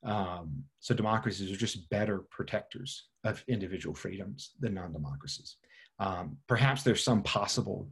Um, 0.08 0.64
so 0.80 0.94
democracies 0.94 1.50
are 1.50 1.56
just 1.56 1.88
better 1.88 2.24
protectors 2.30 3.08
of 3.24 3.42
individual 3.48 3.94
freedoms 3.94 4.52
than 4.60 4.74
non-democracies. 4.74 5.56
Um, 5.98 6.36
perhaps 6.46 6.82
there's 6.82 7.02
some 7.02 7.22
possible 7.22 7.88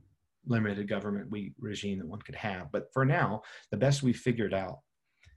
limited 0.47 0.89
government 0.89 1.31
we, 1.31 1.55
regime 1.59 1.99
that 2.01 2.07
one 2.07 2.21
could 2.21 2.35
have 2.35 2.73
but 2.73 2.93
for 2.93 3.05
now 3.05 3.41
the 3.71 3.77
best 3.77 4.03
we've 4.03 4.17
figured 4.17 4.53
out 4.53 4.81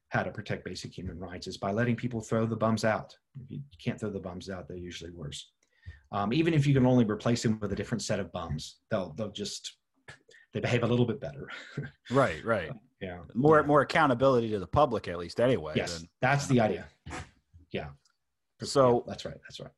how 0.09 0.23
to 0.23 0.31
protect 0.31 0.65
basic 0.65 0.91
human 0.91 1.19
rights 1.19 1.45
is 1.45 1.57
by 1.57 1.71
letting 1.71 1.95
people 1.95 2.21
throw 2.21 2.47
the 2.47 2.55
bums 2.55 2.83
out. 2.83 3.15
If 3.39 3.51
you 3.51 3.61
can't 3.79 3.99
throw 3.99 4.09
the 4.09 4.19
bums 4.19 4.49
out 4.49 4.67
they're 4.67 4.77
usually 4.77 5.11
worse 5.11 5.51
um, 6.11 6.33
even 6.33 6.53
if 6.53 6.65
you 6.65 6.73
can 6.73 6.85
only 6.85 7.05
replace 7.05 7.43
them 7.43 7.59
with 7.59 7.71
a 7.71 7.75
different 7.75 8.01
set 8.01 8.19
of 8.19 8.31
bums, 8.31 8.77
they'll 8.89 9.13
they'll 9.17 9.31
just 9.31 9.77
they 10.53 10.59
behave 10.59 10.83
a 10.83 10.87
little 10.87 11.05
bit 11.05 11.19
better. 11.19 11.49
right, 12.11 12.43
right. 12.45 12.71
yeah. 13.01 13.19
More 13.33 13.59
yeah. 13.59 13.65
more 13.65 13.81
accountability 13.81 14.49
to 14.51 14.59
the 14.59 14.67
public 14.67 15.07
at 15.07 15.17
least 15.17 15.39
anyway. 15.39 15.73
Yes, 15.75 15.99
than, 15.99 16.09
that's 16.21 16.47
the 16.47 16.61
idea. 16.61 16.87
Yeah. 17.71 17.87
So 18.63 18.93
yeah, 18.93 18.99
that's 19.07 19.25
right. 19.25 19.37
That's 19.43 19.59
right. 19.59 19.71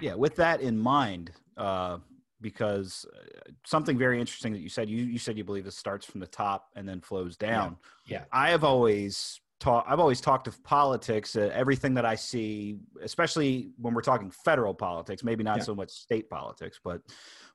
Yeah. 0.00 0.14
With 0.14 0.36
that 0.36 0.62
in 0.62 0.78
mind, 0.78 1.32
uh, 1.56 1.98
because 2.40 3.04
uh, 3.14 3.50
something 3.66 3.98
very 3.98 4.20
interesting 4.20 4.52
that 4.54 4.60
you 4.60 4.70
said, 4.70 4.88
you 4.88 5.04
you 5.04 5.18
said 5.18 5.36
you 5.36 5.44
believe 5.44 5.66
it 5.66 5.74
starts 5.74 6.06
from 6.06 6.20
the 6.20 6.26
top 6.26 6.68
and 6.74 6.88
then 6.88 7.00
flows 7.00 7.36
down. 7.36 7.76
Yeah. 8.06 8.18
yeah. 8.18 8.24
I 8.32 8.50
have 8.50 8.64
always 8.64 9.40
talk 9.62 9.84
i've 9.88 10.00
always 10.00 10.20
talked 10.20 10.48
of 10.48 10.62
politics 10.64 11.36
uh, 11.36 11.50
everything 11.54 11.94
that 11.94 12.04
i 12.04 12.16
see 12.16 12.76
especially 13.02 13.70
when 13.78 13.94
we're 13.94 14.02
talking 14.02 14.30
federal 14.30 14.74
politics 14.74 15.22
maybe 15.22 15.44
not 15.44 15.58
yeah. 15.58 15.62
so 15.62 15.74
much 15.74 15.90
state 15.90 16.28
politics 16.28 16.80
but 16.82 17.00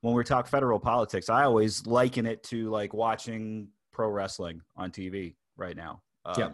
when 0.01 0.13
we 0.13 0.23
talk 0.23 0.47
federal 0.47 0.79
politics 0.79 1.29
i 1.29 1.43
always 1.43 1.85
liken 1.85 2.25
it 2.25 2.41
to 2.43 2.69
like 2.69 2.93
watching 2.93 3.67
pro 3.91 4.07
wrestling 4.07 4.61
on 4.77 4.89
tv 4.89 5.35
right 5.57 5.75
now 5.75 6.01
um, 6.25 6.35
yeah. 6.37 6.49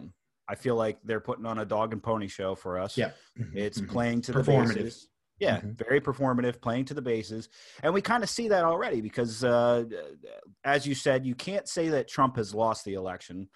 i 0.48 0.56
feel 0.56 0.74
like 0.74 0.98
they're 1.04 1.20
putting 1.20 1.46
on 1.46 1.60
a 1.60 1.64
dog 1.64 1.92
and 1.92 2.02
pony 2.02 2.26
show 2.26 2.56
for 2.56 2.76
us 2.76 2.98
yeah 2.98 3.10
mm-hmm. 3.38 3.56
it's 3.56 3.80
mm-hmm. 3.80 3.92
playing 3.92 4.20
to 4.20 4.32
the 4.32 4.42
bases 4.42 5.08
yeah, 5.40 5.56
mm-hmm. 5.56 5.72
very 5.72 6.00
performative, 6.00 6.60
playing 6.60 6.84
to 6.86 6.94
the 6.94 7.02
bases, 7.02 7.48
and 7.82 7.92
we 7.92 8.00
kind 8.00 8.22
of 8.22 8.30
see 8.30 8.46
that 8.48 8.62
already 8.62 9.00
because, 9.00 9.42
uh, 9.42 9.82
as 10.62 10.86
you 10.86 10.94
said, 10.94 11.26
you 11.26 11.34
can't 11.34 11.68
say 11.68 11.88
that 11.88 12.06
Trump 12.06 12.36
has 12.36 12.54
lost 12.54 12.84
the 12.84 12.94
election 12.94 13.48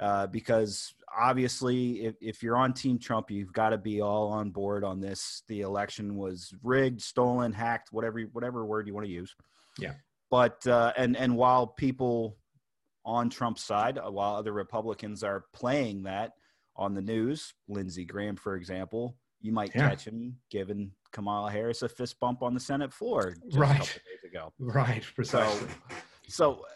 uh, 0.00 0.26
because 0.26 0.94
obviously, 1.18 2.04
if, 2.04 2.14
if 2.20 2.42
you're 2.42 2.56
on 2.56 2.72
Team 2.72 2.98
Trump, 2.98 3.30
you've 3.30 3.52
got 3.52 3.70
to 3.70 3.78
be 3.78 4.00
all 4.00 4.28
on 4.28 4.50
board 4.50 4.84
on 4.84 5.00
this. 5.00 5.42
The 5.48 5.60
election 5.62 6.16
was 6.16 6.52
rigged, 6.62 7.00
stolen, 7.02 7.52
hacked, 7.52 7.92
whatever 7.92 8.20
whatever 8.32 8.64
word 8.64 8.86
you 8.86 8.94
want 8.94 9.06
to 9.06 9.12
use. 9.12 9.34
Yeah. 9.78 9.94
But 10.30 10.66
uh, 10.66 10.92
and 10.96 11.16
and 11.16 11.36
while 11.36 11.66
people 11.66 12.36
on 13.04 13.28
Trump's 13.30 13.64
side, 13.64 13.98
uh, 13.98 14.10
while 14.10 14.36
other 14.36 14.52
Republicans 14.52 15.24
are 15.24 15.44
playing 15.52 16.04
that 16.04 16.32
on 16.76 16.94
the 16.94 17.02
news. 17.02 17.52
Lindsey 17.68 18.04
Graham, 18.04 18.36
for 18.36 18.54
example, 18.56 19.16
you 19.40 19.52
might 19.52 19.74
Yeah. 19.74 19.88
catch 19.90 20.06
him 20.06 20.38
giving 20.50 20.92
Kamala 21.10 21.50
Harris 21.50 21.82
a 21.82 21.88
fist 21.88 22.18
bump 22.20 22.42
on 22.42 22.54
the 22.54 22.60
Senate 22.60 22.92
floor 22.92 23.34
Right. 23.52 23.70
a 23.74 23.78
couple 23.78 23.86
days 23.86 24.30
ago. 24.30 24.52
Right, 24.58 25.04
precisely. 25.14 25.68
So 26.28 26.52
uh, 26.52 26.72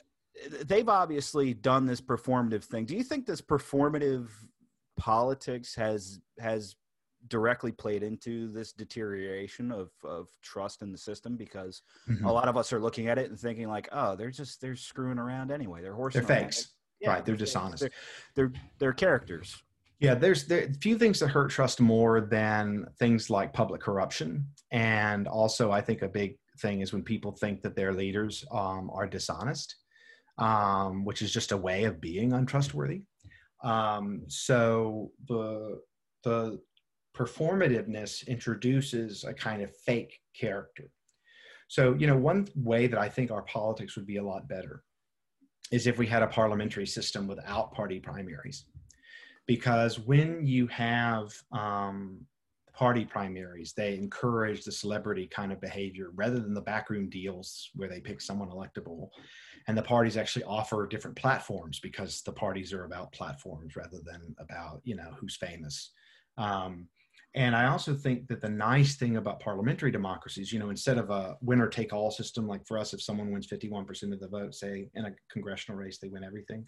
they've 0.64 0.88
obviously 0.88 1.55
done 1.55 1.87
this 1.87 2.01
performative 2.01 2.64
thing. 2.64 2.85
Do 2.85 2.94
you 2.96 3.03
think 3.03 3.27
this 3.27 3.40
performative 3.40 4.29
politics 4.96 5.75
has 5.75 6.20
has 6.38 6.77
directly 7.29 7.72
played 7.72 8.03
into 8.05 8.49
this 8.53 8.72
deterioration 8.72 9.72
of, 9.72 9.90
of 10.05 10.29
trust 10.42 10.83
in 10.83 10.92
the 10.92 10.99
system 10.99 11.37
because 11.37 11.83
Mhm. 12.09 12.25
a 12.25 12.31
lot 12.33 12.46
of 12.46 12.57
us 12.57 12.72
are 12.72 12.79
looking 12.79 13.09
at 13.09 13.18
it 13.18 13.31
and 13.31 13.38
thinking 13.38 13.66
like 13.68 13.88
oh 13.90 14.14
they're 14.14 14.31
just 14.31 14.61
they're 14.61 14.77
screwing 14.77 15.18
around 15.18 15.51
anyway 15.51 15.83
they're 15.83 15.94
horsing 15.94 16.22
They're 16.25 16.42
fakes. 16.44 16.68
Yeah, 17.01 17.11
right, 17.11 17.25
they're 17.27 17.35
fakes. 17.35 17.51
dishonest. 17.51 17.81
they're, 17.81 17.90
they're 18.37 18.53
they're 18.79 18.92
characters 18.92 19.61
Yeah, 19.99 20.14
there's 20.14 20.44
there 20.46 20.70
few 20.81 20.96
things 20.99 21.18
that 21.20 21.29
hurt 21.29 21.51
trust 21.51 21.81
more 21.81 22.20
than 22.20 22.87
things 22.99 23.29
like 23.29 23.53
public 23.53 23.81
corruption, 23.81 24.46
and 24.70 25.27
also 25.27 25.72
I 25.72 25.81
think 25.81 26.03
a 26.03 26.09
big 26.09 26.38
thing 26.61 26.81
is 26.81 26.92
when 26.92 27.03
people 27.03 27.33
think 27.33 27.61
that 27.62 27.75
their 27.77 27.92
leaders 27.92 28.44
um, 28.51 28.90
are 28.92 29.07
dishonest, 29.07 29.77
um, 30.38 31.05
which 31.05 31.22
is 31.22 31.33
just 31.33 31.53
a 31.53 31.57
way 31.57 31.85
of 31.85 32.01
being 32.01 32.33
untrustworthy. 32.33 33.03
Um, 33.62 34.22
so 34.29 35.11
the 35.29 35.81
the 36.25 36.61
performativeness 37.16 38.27
introduces 38.27 39.25
a 39.25 39.33
kind 39.33 39.62
of 39.62 39.75
fake 39.75 40.20
character. 40.38 40.90
So 41.68 41.94
you 41.94 42.07
know, 42.07 42.16
one 42.16 42.49
way 42.55 42.87
that 42.87 42.99
I 42.99 43.09
think 43.09 43.31
our 43.31 43.42
politics 43.42 43.96
would 43.96 44.07
be 44.07 44.16
a 44.16 44.25
lot 44.25 44.49
better 44.49 44.83
is 45.72 45.87
if 45.87 45.99
we 45.99 46.07
had 46.07 46.22
a 46.22 46.29
parliamentary 46.29 46.87
system 46.87 47.27
without 47.27 47.72
party 47.72 47.99
primaries 47.99 48.66
because 49.46 49.99
when 49.99 50.44
you 50.44 50.66
have 50.68 51.33
um, 51.53 52.18
party 52.75 53.05
primaries, 53.05 53.72
they 53.77 53.94
encourage 53.94 54.64
the 54.64 54.72
celebrity 54.72 55.27
kind 55.27 55.53
of 55.53 55.61
behavior 55.61 56.11
rather 56.14 56.38
than 56.38 56.55
the 56.55 56.61
backroom 56.61 57.09
deals 57.09 57.70
where 57.75 57.88
they 57.88 58.01
pick 58.01 58.20
someone 58.20 58.51
electable. 58.51 59.09
And 59.68 59.76
the 59.76 59.83
parties 59.83 60.16
actually 60.16 60.44
offer 60.44 60.87
different 60.87 61.16
platforms 61.16 61.81
because 61.81 62.22
the 62.22 62.33
parties 62.33 62.72
are 62.72 62.85
about 62.85 63.12
platforms 63.12 63.74
rather 63.74 63.98
than 64.05 64.35
about, 64.38 64.81
you 64.85 64.94
know, 64.94 65.11
who's 65.18 65.37
famous. 65.37 65.90
Um, 66.38 66.88
and 67.35 67.55
I 67.55 67.66
also 67.66 67.92
think 67.92 68.29
that 68.29 68.40
the 68.40 68.48
nice 68.48 68.96
thing 68.96 69.16
about 69.16 69.40
parliamentary 69.40 69.90
democracies, 69.90 70.52
you 70.52 70.59
know, 70.59 70.70
instead 70.70 70.98
of 70.98 71.11
a 71.11 71.37
winner 71.42 71.68
take 71.68 71.92
all 71.92 72.11
system, 72.11 72.46
like 72.46 72.66
for 72.66 72.79
us, 72.79 72.94
if 72.94 73.02
someone 73.02 73.31
wins 73.31 73.48
51% 73.48 74.12
of 74.12 74.20
the 74.20 74.29
vote, 74.29 74.55
say 74.55 74.88
in 74.94 75.05
a 75.05 75.14
congressional 75.31 75.79
race, 75.79 75.98
they 75.98 76.09
win 76.09 76.24
everything 76.24 76.64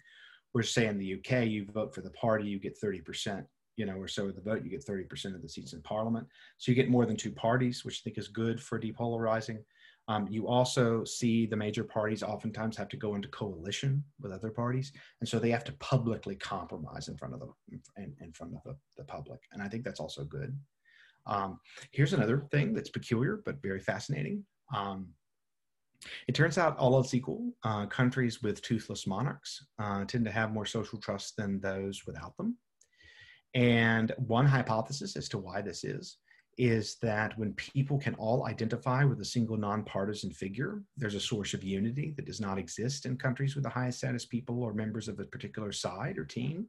we're 0.53 0.63
saying 0.63 0.97
the 0.97 1.15
UK, 1.15 1.45
you 1.45 1.65
vote 1.65 1.93
for 1.93 2.01
the 2.01 2.09
party, 2.11 2.45
you 2.45 2.59
get 2.59 2.79
30%, 2.81 3.45
you 3.75 3.85
know, 3.85 3.95
or 3.95 4.07
so 4.07 4.27
of 4.27 4.35
the 4.35 4.41
vote, 4.41 4.63
you 4.63 4.69
get 4.69 4.85
30% 4.85 5.35
of 5.35 5.41
the 5.41 5.49
seats 5.49 5.73
in 5.73 5.81
parliament. 5.81 6.27
So 6.57 6.71
you 6.71 6.75
get 6.75 6.89
more 6.89 7.05
than 7.05 7.15
two 7.15 7.31
parties, 7.31 7.85
which 7.85 8.01
I 8.01 8.03
think 8.03 8.17
is 8.17 8.27
good 8.27 8.61
for 8.61 8.79
depolarizing. 8.79 9.59
Um, 10.09 10.27
you 10.27 10.47
also 10.47 11.03
see 11.03 11.45
the 11.45 11.55
major 11.55 11.83
parties 11.83 12.23
oftentimes 12.23 12.75
have 12.77 12.89
to 12.89 12.97
go 12.97 13.13
into 13.13 13.27
coalition 13.27 14.03
with 14.19 14.31
other 14.31 14.49
parties. 14.49 14.91
And 15.19 15.29
so 15.29 15.37
they 15.37 15.51
have 15.51 15.63
to 15.65 15.71
publicly 15.73 16.35
compromise 16.35 17.09
in 17.09 17.15
front 17.15 17.35
of 17.35 17.39
the, 17.41 17.49
in, 17.95 18.15
in 18.19 18.33
front 18.33 18.55
of 18.55 18.63
the, 18.65 18.75
the 18.97 19.03
public. 19.03 19.39
And 19.51 19.61
I 19.61 19.67
think 19.69 19.83
that's 19.83 19.99
also 19.99 20.23
good. 20.23 20.57
Um, 21.27 21.59
here's 21.91 22.13
another 22.13 22.39
thing 22.51 22.73
that's 22.73 22.89
peculiar, 22.89 23.41
but 23.45 23.61
very 23.61 23.79
fascinating. 23.79 24.43
Um, 24.75 25.09
it 26.27 26.33
turns 26.33 26.57
out, 26.57 26.75
all 26.77 26.95
else 26.95 27.13
equal, 27.13 27.51
uh, 27.63 27.85
countries 27.85 28.41
with 28.41 28.63
toothless 28.63 29.05
monarchs 29.05 29.63
uh, 29.77 30.05
tend 30.05 30.25
to 30.25 30.31
have 30.31 30.51
more 30.51 30.65
social 30.65 30.97
trust 30.97 31.37
than 31.37 31.59
those 31.59 32.07
without 32.07 32.35
them. 32.37 32.57
And 33.53 34.11
one 34.17 34.47
hypothesis 34.47 35.15
as 35.15 35.29
to 35.29 35.37
why 35.37 35.61
this 35.61 35.83
is 35.83 36.17
is 36.59 36.97
that 37.01 37.39
when 37.39 37.53
people 37.53 37.97
can 37.97 38.13
all 38.15 38.45
identify 38.45 39.05
with 39.05 39.21
a 39.21 39.25
single 39.25 39.55
nonpartisan 39.55 40.29
figure, 40.29 40.83
there's 40.97 41.15
a 41.15 41.19
source 41.19 41.53
of 41.53 41.63
unity 41.63 42.13
that 42.17 42.25
does 42.25 42.41
not 42.41 42.59
exist 42.59 43.05
in 43.05 43.17
countries 43.17 43.55
with 43.55 43.63
the 43.63 43.69
highest 43.69 43.99
status 43.99 44.25
people 44.25 44.61
or 44.61 44.73
members 44.73 45.07
of 45.07 45.21
a 45.21 45.23
particular 45.23 45.71
side 45.71 46.17
or 46.17 46.25
team. 46.25 46.67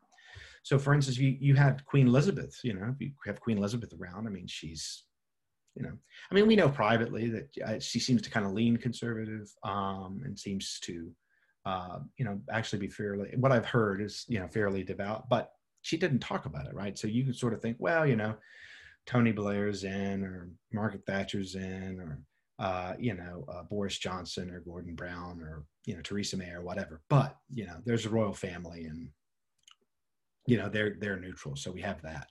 So, 0.63 0.79
for 0.79 0.95
instance, 0.95 1.19
you, 1.19 1.37
you 1.41 1.57
had 1.57 1.85
Queen 1.87 2.07
Elizabeth, 2.07 2.57
you 2.63 2.73
know, 2.73 2.95
if 2.95 3.01
you 3.01 3.11
have 3.27 3.41
Queen 3.41 3.59
Elizabeth 3.59 3.93
around, 4.01 4.29
I 4.29 4.31
mean, 4.31 4.47
she's 4.47 5.05
you 5.77 5.85
know 5.85 5.93
i 6.31 6.35
mean 6.35 6.49
we 6.49 6.57
know 6.57 6.69
privately 6.69 7.29
that 7.29 7.49
uh, 7.65 7.79
she 7.79 8.01
seems 8.01 8.21
to 8.21 8.29
kind 8.29 8.45
of 8.45 8.51
lean 8.51 8.77
conservative 8.77 9.49
um, 9.63 10.21
and 10.25 10.37
seems 10.37 10.81
to 10.81 11.09
uh, 11.65 12.01
you 12.17 12.25
know 12.25 12.41
actually 12.51 12.81
be 12.81 12.89
fairly 12.89 13.31
what 13.37 13.53
i've 13.53 13.67
heard 13.67 14.03
is 14.03 14.25
you 14.27 14.41
know 14.41 14.49
fairly 14.49 14.83
devout 14.83 15.29
but 15.29 15.53
she 15.83 15.97
didn't 15.97 16.19
talk 16.19 16.45
about 16.45 16.67
it 16.67 16.75
right 16.75 16.99
so 16.99 17.07
you 17.07 17.23
can 17.23 17.33
sort 17.33 17.55
of 17.55 17.63
think 17.63 17.77
well 17.79 18.05
you 18.05 18.17
know 18.17 18.35
tony 19.11 19.33
blair's 19.33 19.85
in 19.85 20.23
or 20.23 20.51
margaret 20.73 21.03
thatcher's 21.07 21.55
in 21.55 21.99
or 22.01 22.21
uh, 22.59 22.95
you 22.99 23.15
know 23.15 23.45
uh, 23.49 23.63
boris 23.65 23.99
johnson 23.99 24.51
or 24.51 24.61
gordon 24.61 24.95
brown 24.95 25.41
or 25.41 25.65
you 25.87 25.95
know 25.95 26.03
theresa 26.03 26.37
may 26.37 26.51
or 26.51 26.63
whatever. 26.63 27.01
But 27.09 27.37
you 27.53 27.67
know 27.67 27.77
there's 27.85 28.07
a 28.07 28.11
royal 28.11 28.33
family 28.33 28.85
and 28.85 29.09
you 30.47 30.57
know 30.57 30.69
they're 30.69 30.97
they're 30.99 31.21
neutral. 31.21 31.57
So 31.57 31.71
we 31.71 31.81
have 31.83 32.03
that. 32.03 32.29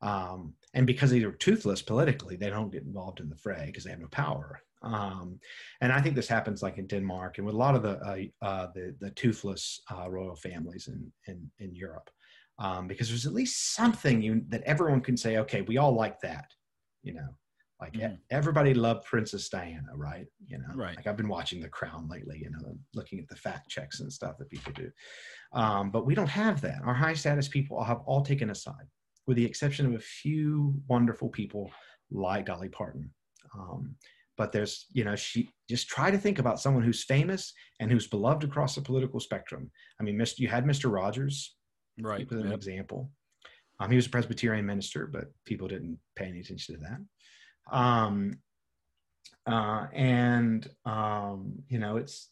Um, 0.00 0.54
and 0.74 0.86
because 0.86 1.10
they're 1.10 1.32
toothless 1.32 1.82
politically, 1.82 2.36
they 2.36 2.50
don't 2.50 2.72
get 2.72 2.84
involved 2.84 3.20
in 3.20 3.28
the 3.28 3.36
fray 3.36 3.64
because 3.66 3.84
they 3.84 3.90
have 3.90 4.00
no 4.00 4.08
power. 4.08 4.60
Um, 4.80 5.40
and 5.80 5.92
I 5.92 6.00
think 6.00 6.14
this 6.14 6.28
happens 6.28 6.62
like 6.62 6.78
in 6.78 6.86
Denmark 6.86 7.38
and 7.38 7.46
with 7.46 7.56
a 7.56 7.58
lot 7.58 7.74
of 7.74 7.82
the 7.82 7.98
uh, 7.98 8.44
uh, 8.44 8.68
the, 8.74 8.94
the, 9.00 9.10
toothless 9.10 9.80
uh, 9.90 10.08
royal 10.08 10.36
families 10.36 10.88
in 10.88 11.12
in, 11.26 11.50
in 11.58 11.74
Europe, 11.74 12.10
um, 12.58 12.86
because 12.88 13.08
there's 13.08 13.26
at 13.26 13.32
least 13.32 13.74
something 13.74 14.20
you, 14.22 14.42
that 14.48 14.62
everyone 14.62 15.00
can 15.00 15.16
say, 15.16 15.36
okay, 15.38 15.62
we 15.62 15.76
all 15.78 15.92
like 15.94 16.20
that, 16.20 16.46
you 17.02 17.14
know, 17.14 17.28
like 17.80 17.92
Mhm. 17.92 18.18
everybody 18.30 18.74
loved 18.74 19.04
Princess 19.04 19.48
Diana, 19.48 19.94
right? 19.94 20.26
You 20.46 20.58
know, 20.58 20.74
Right. 20.74 20.96
like 20.96 21.06
I've 21.06 21.16
been 21.16 21.28
watching 21.28 21.60
The 21.60 21.68
Crown 21.68 22.08
lately, 22.08 22.38
you 22.38 22.50
know, 22.50 22.76
looking 22.94 23.20
at 23.20 23.28
the 23.28 23.36
fact 23.36 23.68
checks 23.70 24.00
and 24.00 24.12
stuff 24.12 24.36
that 24.38 24.50
people 24.50 24.72
do. 24.72 24.90
Um, 25.52 25.90
but 25.92 26.04
we 26.04 26.14
don't 26.16 26.28
have 26.28 26.60
that. 26.62 26.82
Our 26.82 26.94
high 26.94 27.14
status 27.14 27.46
people 27.48 27.82
have 27.84 28.00
all 28.00 28.22
taken 28.22 28.50
aside 28.50 28.88
with 29.26 29.36
the 29.36 29.44
exception 29.44 29.86
of 29.86 29.94
a 29.94 30.00
few 30.00 30.82
wonderful 30.88 31.28
people 31.28 31.70
like 32.10 32.46
Dolly 32.46 32.68
Parton. 32.68 33.14
Um, 33.54 33.96
but 34.36 34.50
there's, 34.52 34.86
you 34.92 35.04
know, 35.04 35.14
she 35.16 35.50
just 35.68 35.88
try 35.88 36.10
to 36.10 36.18
think 36.18 36.38
about 36.38 36.60
someone 36.60 36.82
who's 36.82 37.04
famous 37.04 37.52
and 37.80 37.90
who's 37.90 38.06
beloved 38.08 38.42
across 38.44 38.74
the 38.74 38.80
political 38.80 39.20
spectrum. 39.20 39.70
I 40.00 40.02
mean, 40.02 40.16
Mr. 40.16 40.38
you 40.38 40.48
had 40.48 40.64
Mr. 40.64 40.92
Rogers, 40.92 41.56
right 42.00 42.28
with 42.28 42.40
an 42.40 42.46
Yep. 42.48 42.56
example. 42.56 43.10
Um, 43.80 43.90
he 43.90 43.96
was 43.96 44.06
a 44.06 44.10
Presbyterian 44.10 44.66
minister, 44.66 45.06
but 45.06 45.32
people 45.44 45.68
didn't 45.68 45.98
pay 46.16 46.26
any 46.26 46.40
attention 46.40 46.74
to 46.76 46.80
that. 46.82 47.76
Um, 47.76 48.40
uh, 49.46 49.86
and 49.92 50.68
um, 50.84 51.62
you 51.68 51.78
know, 51.78 51.96
it's 51.96 52.30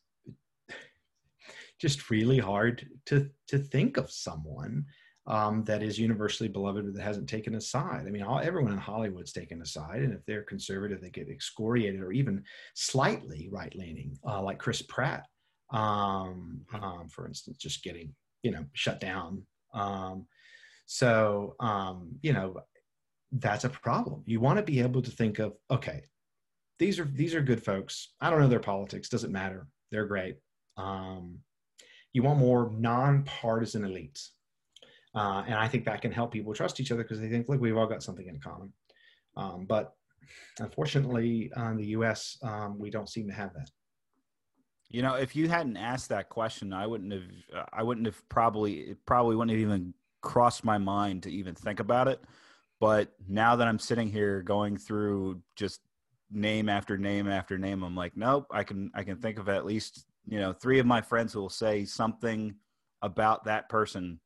just 1.80 2.10
really 2.10 2.38
hard 2.38 2.88
to 3.06 3.30
to 3.48 3.58
think 3.58 3.96
of 3.96 4.10
someone 4.10 4.86
um, 5.26 5.64
that 5.64 5.82
is 5.82 5.98
universally 5.98 6.48
beloved 6.48 6.84
but 6.84 6.94
that 6.94 7.02
hasn't 7.02 7.28
taken 7.28 7.54
a 7.56 7.60
side. 7.60 8.04
I 8.06 8.10
mean, 8.10 8.22
all, 8.22 8.38
everyone 8.38 8.72
in 8.72 8.78
Hollywood's 8.78 9.32
taken 9.32 9.60
a 9.60 9.66
side, 9.66 10.02
and 10.02 10.12
if 10.12 10.24
they're 10.24 10.42
conservative, 10.42 11.00
they 11.00 11.10
get 11.10 11.28
excoriated 11.28 12.00
or 12.00 12.12
even 12.12 12.44
slightly 12.74 13.48
right 13.50 13.74
leaning, 13.74 14.16
uh, 14.26 14.40
like 14.42 14.58
Chris 14.58 14.82
Pratt, 14.82 15.26
um, 15.72 16.60
um, 16.72 17.08
for 17.10 17.26
instance, 17.26 17.56
just 17.56 17.82
getting 17.82 18.14
you 18.42 18.50
know 18.50 18.64
shut 18.72 19.00
down. 19.00 19.42
Um, 19.76 20.26
so 20.86 21.54
um, 21.60 22.16
you 22.22 22.32
know 22.32 22.56
that's 23.32 23.64
a 23.64 23.68
problem. 23.68 24.22
You 24.26 24.40
want 24.40 24.58
to 24.58 24.64
be 24.64 24.80
able 24.80 25.02
to 25.02 25.10
think 25.10 25.38
of 25.38 25.54
okay, 25.70 26.04
these 26.78 26.98
are 26.98 27.04
these 27.04 27.34
are 27.34 27.42
good 27.42 27.62
folks. 27.62 28.14
I 28.20 28.30
don't 28.30 28.40
know 28.40 28.48
their 28.48 28.60
politics, 28.60 29.08
doesn't 29.08 29.32
matter. 29.32 29.68
They're 29.90 30.06
great. 30.06 30.36
Um, 30.76 31.38
you 32.12 32.22
want 32.22 32.38
more 32.38 32.72
nonpartisan 32.76 33.82
elites. 33.82 34.30
Uh, 35.14 35.42
and 35.46 35.54
I 35.54 35.66
think 35.66 35.84
that 35.86 36.02
can 36.02 36.12
help 36.12 36.32
people 36.32 36.52
trust 36.52 36.78
each 36.78 36.92
other 36.92 37.02
because 37.02 37.20
they 37.20 37.28
think, 37.28 37.48
look, 37.48 37.60
we've 37.60 37.76
all 37.76 37.86
got 37.86 38.02
something 38.02 38.26
in 38.26 38.38
common. 38.38 38.72
Um, 39.36 39.64
but 39.66 39.94
unfortunately, 40.58 41.50
uh, 41.56 41.70
in 41.70 41.76
the 41.76 41.86
U.S., 41.88 42.38
um, 42.42 42.78
we 42.78 42.90
don't 42.90 43.08
seem 43.08 43.26
to 43.28 43.34
have 43.34 43.52
that. 43.54 43.70
You 44.88 45.02
know, 45.02 45.14
if 45.14 45.34
you 45.34 45.48
hadn't 45.48 45.76
asked 45.76 46.08
that 46.10 46.28
question, 46.28 46.72
I 46.72 46.86
wouldn't 46.86 47.12
have. 47.12 47.22
Uh, 47.54 47.64
I 47.72 47.82
wouldn't 47.82 48.06
have 48.06 48.28
probably. 48.28 48.80
It 48.80 49.04
probably 49.06 49.34
wouldn't 49.36 49.50
have 49.50 49.60
even 49.60 49.94
crossed 50.22 50.64
my 50.64 50.78
mind 50.78 51.24
to 51.24 51.30
even 51.30 51.54
think 51.54 51.80
about 51.80 52.08
it. 52.08 52.22
But 52.80 53.12
now 53.28 53.56
that 53.56 53.66
I'm 53.66 53.78
sitting 53.78 54.10
here 54.10 54.42
going 54.42 54.76
through 54.76 55.42
just 55.56 55.80
name 56.30 56.68
after 56.68 56.96
name 56.96 57.26
after 57.28 57.58
name, 57.58 57.82
I'm 57.82 57.96
like, 57.96 58.16
nope. 58.16 58.46
I 58.50 58.62
can. 58.64 58.90
I 58.94 59.02
can 59.02 59.16
think 59.16 59.38
of 59.38 59.48
at 59.48 59.64
least 59.64 60.06
you 60.28 60.38
know 60.38 60.52
three 60.52 60.78
of 60.78 60.86
my 60.86 61.00
friends 61.00 61.32
who 61.32 61.40
will 61.40 61.48
say 61.48 61.84
something 61.84 62.54
about 63.02 63.44
that 63.44 63.68
person 63.68 64.20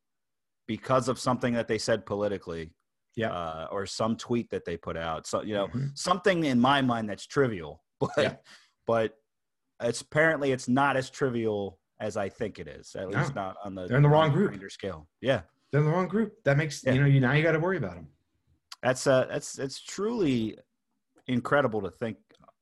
because 0.67 1.09
of 1.09 1.19
something 1.19 1.53
that 1.55 1.69
they 1.69 1.77
said 1.79 2.07
politically 2.07 2.73
Yeah. 3.17 3.33
uh, 3.33 3.69
or 3.71 3.85
some 3.87 4.17
tweet 4.17 4.49
that 4.51 4.65
they 4.65 4.77
put 4.77 4.97
out 4.97 5.27
so 5.27 5.43
you 5.43 5.53
know 5.55 5.67
Mhm. 5.69 5.99
something 5.99 6.45
in 6.45 6.59
my 6.61 6.81
mind 6.81 7.11
that's 7.11 7.27
trivial 7.27 7.83
but 8.01 8.17
Yeah. 8.17 8.37
but 8.87 9.20
it's 9.81 10.01
apparently 10.01 10.53
it's 10.53 10.69
not 10.69 10.97
as 10.97 11.11
trivial 11.11 11.79
as 12.01 12.17
I 12.17 12.29
think 12.29 12.59
it 12.59 12.69
is. 12.69 12.95
At 12.95 13.11
No. 13.11 13.19
least 13.19 13.35
not 13.35 13.57
on 13.65 13.75
the 13.75 13.87
They're 13.87 13.97
in 13.97 14.03
the 14.03 14.09
wrong 14.09 14.33
group. 14.33 14.59
scale. 14.71 15.09
Yeah, 15.21 15.43
They're 15.71 15.81
in 15.81 15.87
the 15.87 15.93
wrong 15.93 16.09
group. 16.09 16.43
That 16.45 16.57
makes 16.57 16.85
Yeah. 16.85 16.93
you 16.95 17.01
know 17.01 17.07
you 17.07 17.21
now 17.21 17.33
you 17.33 17.43
got 17.43 17.53
to 17.53 17.61
worry 17.61 17.77
about 17.77 17.95
them. 17.95 18.09
that's 18.83 19.07
uh 19.07 19.27
that's 19.27 19.59
it's 19.59 19.81
truly 19.81 20.57
incredible 21.27 21.83
to 21.83 21.91
think 21.91 22.17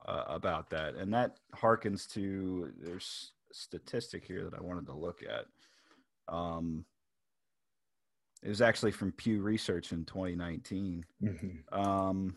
uh, 0.06 0.24
about 0.26 0.70
that, 0.70 0.94
and 0.94 1.12
that 1.12 1.38
harkens 1.54 2.08
to 2.12 2.72
there's 2.78 3.32
statistic 3.52 4.24
here 4.24 4.44
that 4.44 4.54
I 4.54 4.62
wanted 4.62 4.86
to 4.86 4.94
look 4.94 5.22
at. 5.22 5.44
Um, 6.34 6.84
it 8.42 8.48
was 8.48 8.62
actually 8.62 8.92
from 8.92 9.12
Pew 9.12 9.42
Research 9.42 9.92
in 9.92 10.04
2019. 10.06 11.04
um, 11.72 12.36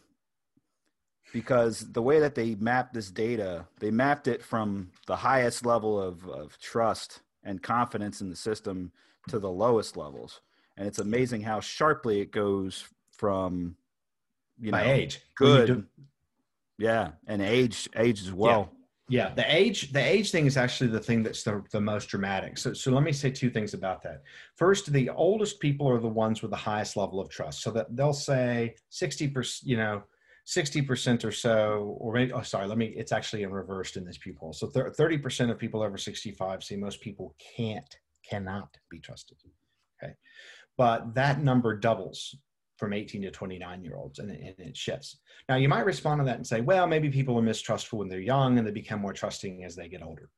because 1.34 1.92
the 1.92 2.02
way 2.02 2.20
that 2.20 2.36
they 2.36 2.56
mapped 2.56 2.94
this 2.94 3.10
data, 3.10 3.66
they 3.80 3.92
mapped 3.92 4.28
it 4.28 4.44
from 4.44 4.92
the 5.08 5.16
highest 5.16 5.66
level 5.66 6.02
of, 6.02 6.28
of 6.28 6.60
trust 6.60 7.22
and 7.44 7.62
confidence 7.62 8.22
in 8.22 8.30
the 8.30 8.36
system 8.36 8.92
to 9.30 9.40
the 9.40 9.50
lowest 9.50 9.98
levels. 9.98 10.42
And 10.78 10.88
it's 10.88 11.00
amazing 11.00 11.42
how 11.42 11.60
sharply 11.60 12.22
it 12.22 12.32
goes 12.32 12.86
from, 13.12 13.76
you 14.60 14.72
know, 14.72 14.78
By 14.78 14.92
age, 14.92 15.22
good. 15.36 15.68
do- 15.68 15.86
yeah, 16.78 17.12
and 17.28 17.42
age, 17.42 17.88
age 17.96 18.22
as 18.22 18.34
well. 18.34 18.72
Yeah, 19.12 19.34
the 19.34 19.44
age 19.54 19.92
the 19.92 20.00
age 20.00 20.32
thing 20.32 20.46
is 20.46 20.56
actually 20.56 20.90
the 20.90 21.00
thing 21.00 21.22
that's 21.22 21.44
the, 21.44 21.62
the 21.72 21.82
most 21.82 22.08
dramatic. 22.08 22.58
So 22.58 22.72
so 22.72 22.92
let 22.92 23.04
me 23.04 23.12
say 23.12 23.30
two 23.30 23.50
things 23.50 23.74
about 23.74 24.02
that. 24.04 24.24
First, 24.56 24.92
the 24.94 25.10
oldest 25.10 25.60
people 25.60 25.90
are 25.90 26.00
the 26.00 26.08
ones 26.08 26.42
with 26.42 26.50
the 26.50 26.58
highest 26.58 26.96
level 26.96 27.20
of 27.20 27.30
trust. 27.30 27.62
So 27.62 27.72
that 27.72 27.94
they'll 27.94 28.14
say 28.14 28.76
60%, 28.90 29.64
you 29.64 29.76
know, 29.76 30.04
60% 30.56 31.24
or 31.24 31.32
so, 31.32 31.96
or 32.00 32.14
maybe, 32.14 32.34
oh, 32.34 32.42
sorry, 32.42 32.68
let 32.68 32.78
me, 32.78 32.88
it's 32.88 33.12
actually 33.12 33.44
in 33.44 33.52
reversed 33.52 33.96
in 33.96 34.04
this 34.04 34.20
poll. 34.38 34.52
So 34.52 34.68
thir- 34.68 34.92
30% 34.92 35.50
of 35.50 35.58
people 35.58 35.82
over 35.82 35.98
65 35.98 36.64
say 36.64 36.76
most 36.76 37.00
people 37.00 37.36
can't, 37.56 37.96
cannot 38.30 38.76
be 38.90 39.00
trusted. 39.00 39.38
Okay. 40.04 40.14
But 40.78 41.14
that 41.16 41.42
number 41.42 41.78
doubles 41.78 42.36
from 42.78 42.92
18 42.94 43.22
to 43.22 43.32
29 43.32 43.84
year 43.84 43.96
olds 43.96 44.20
and, 44.20 44.30
it- 44.30 44.56
and 44.58 44.68
it 44.68 44.76
shifts. 44.76 45.20
Now, 45.48 45.56
you 45.56 45.70
might 45.70 45.86
respond 45.86 46.20
to 46.20 46.26
that 46.26 46.36
and 46.38 46.46
say, 46.48 46.60
well, 46.62 46.86
maybe 46.86 47.10
people 47.10 47.38
are 47.38 47.42
mistrustful 47.44 48.00
when 48.00 48.10
they're 48.10 48.20
young 48.20 48.58
and 48.58 48.68
they 48.68 48.72
become 48.72 49.00
more 49.00 49.14
trusting 49.14 49.64
as 49.64 49.76
they 49.76 49.88
get 49.88 50.04
older. 50.04 50.30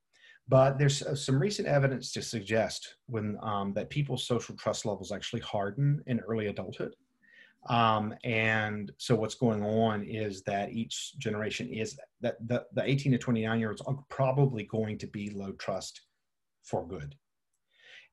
But 0.47 0.78
there's 0.78 1.01
uh, 1.01 1.16
some 1.16 1.39
recent 1.39 1.68
evidence 1.68 2.11
to 2.11 2.22
suggest 2.22 2.95
when 3.07 3.38
um, 3.41 3.74
that 3.74 3.89
people's 3.89 4.28
social 4.28 4.55
trust 4.57 4.86
levels 4.86 5.11
actually 5.11 5.41
harden 5.41 6.03
in 6.05 6.20
early 6.20 6.47
adulthood. 6.47 6.93
Um, 7.70 8.14
and 8.24 8.91
so 8.97 9.16
what's 9.16 9.36
going 9.36 9.64
on 9.64 10.03
is 10.03 10.41
that 10.43 10.72
each 10.72 11.18
generation 11.18 11.70
is 11.70 11.97
that 12.22 12.36
the, 12.45 12.66
the 12.74 12.84
18 12.84 13.14
to 13.14 13.18
29 13.18 13.59
year 13.59 13.70
olds 13.70 13.82
are 13.82 13.97
probably 14.09 14.64
going 14.64 14.97
to 14.99 15.07
be 15.07 15.30
low 15.30 15.53
trust 15.53 16.01
for 16.64 16.86
good. 16.88 17.16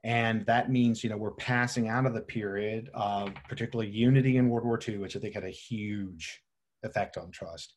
And 0.02 0.46
that 0.46 0.70
means, 0.70 1.04
you 1.04 1.10
know, 1.10 1.16
we're 1.16 1.32
passing 1.32 1.88
out 1.88 2.06
of 2.06 2.14
the 2.14 2.22
period 2.22 2.90
of 2.94 3.34
particularly 3.48 3.90
unity 3.90 4.38
in 4.38 4.48
World 4.48 4.64
War 4.64 4.78
II, 4.86 4.98
which 4.98 5.16
I 5.16 5.20
think 5.20 5.34
had 5.34 5.44
a 5.44 5.50
huge 5.50 6.40
effect 6.82 7.18
on 7.18 7.30
trust. 7.30 7.74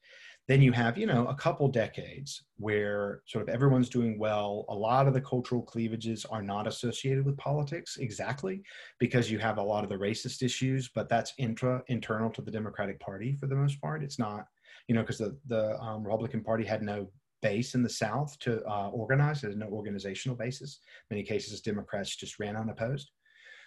Then 0.48 0.62
you 0.62 0.74
have, 0.74 0.98
you 0.98 1.08
know, 1.08 1.28
a 1.28 1.36
couple 1.36 1.70
decades 1.70 2.44
where 2.58 3.22
sort 3.26 3.48
of 3.48 3.54
everyone's 3.54 3.88
doing 3.88 4.20
well. 4.20 4.66
A 4.68 4.76
lot 4.76 5.08
of 5.08 5.14
the 5.14 5.22
cultural 5.22 5.62
cleavages 5.62 6.26
are 6.26 6.42
not 6.42 6.68
associated 6.68 7.26
with 7.26 7.38
politics 7.38 7.96
exactly 7.98 8.62
because 9.00 9.32
you 9.32 9.40
have 9.40 9.58
a 9.58 9.64
lot 9.64 9.86
of 9.86 9.90
the 9.90 9.96
racist 9.98 10.44
issues, 10.44 10.90
but 10.94 11.08
that's 11.08 11.34
intra 11.38 11.82
internal 11.88 12.30
to 12.32 12.42
the 12.42 12.52
Democratic 12.52 13.00
Party 13.00 13.38
for 13.40 13.48
the 13.48 13.56
most 13.56 13.80
part. 13.80 14.04
It's 14.04 14.20
not, 14.20 14.46
you 14.88 14.96
know, 14.96 15.02
because 15.02 15.18
the 15.18 15.38
the 15.48 15.80
um, 15.80 16.04
Republican 16.04 16.44
Party 16.44 16.66
had 16.66 16.84
no 16.84 17.08
base 17.42 17.76
in 17.76 17.84
the 17.84 17.90
South 17.90 18.38
to 18.40 18.66
uh, 18.66 18.90
organize. 18.90 19.42
There's 19.42 19.56
no 19.56 19.68
organizational 19.68 20.38
basis. 20.38 20.80
In 21.10 21.18
many 21.18 21.28
cases, 21.28 21.62
Democrats 21.62 22.16
just 22.16 22.40
ran 22.40 22.58
unopposed. 22.58 23.12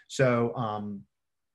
So, 0.09 0.55
um, 0.57 1.03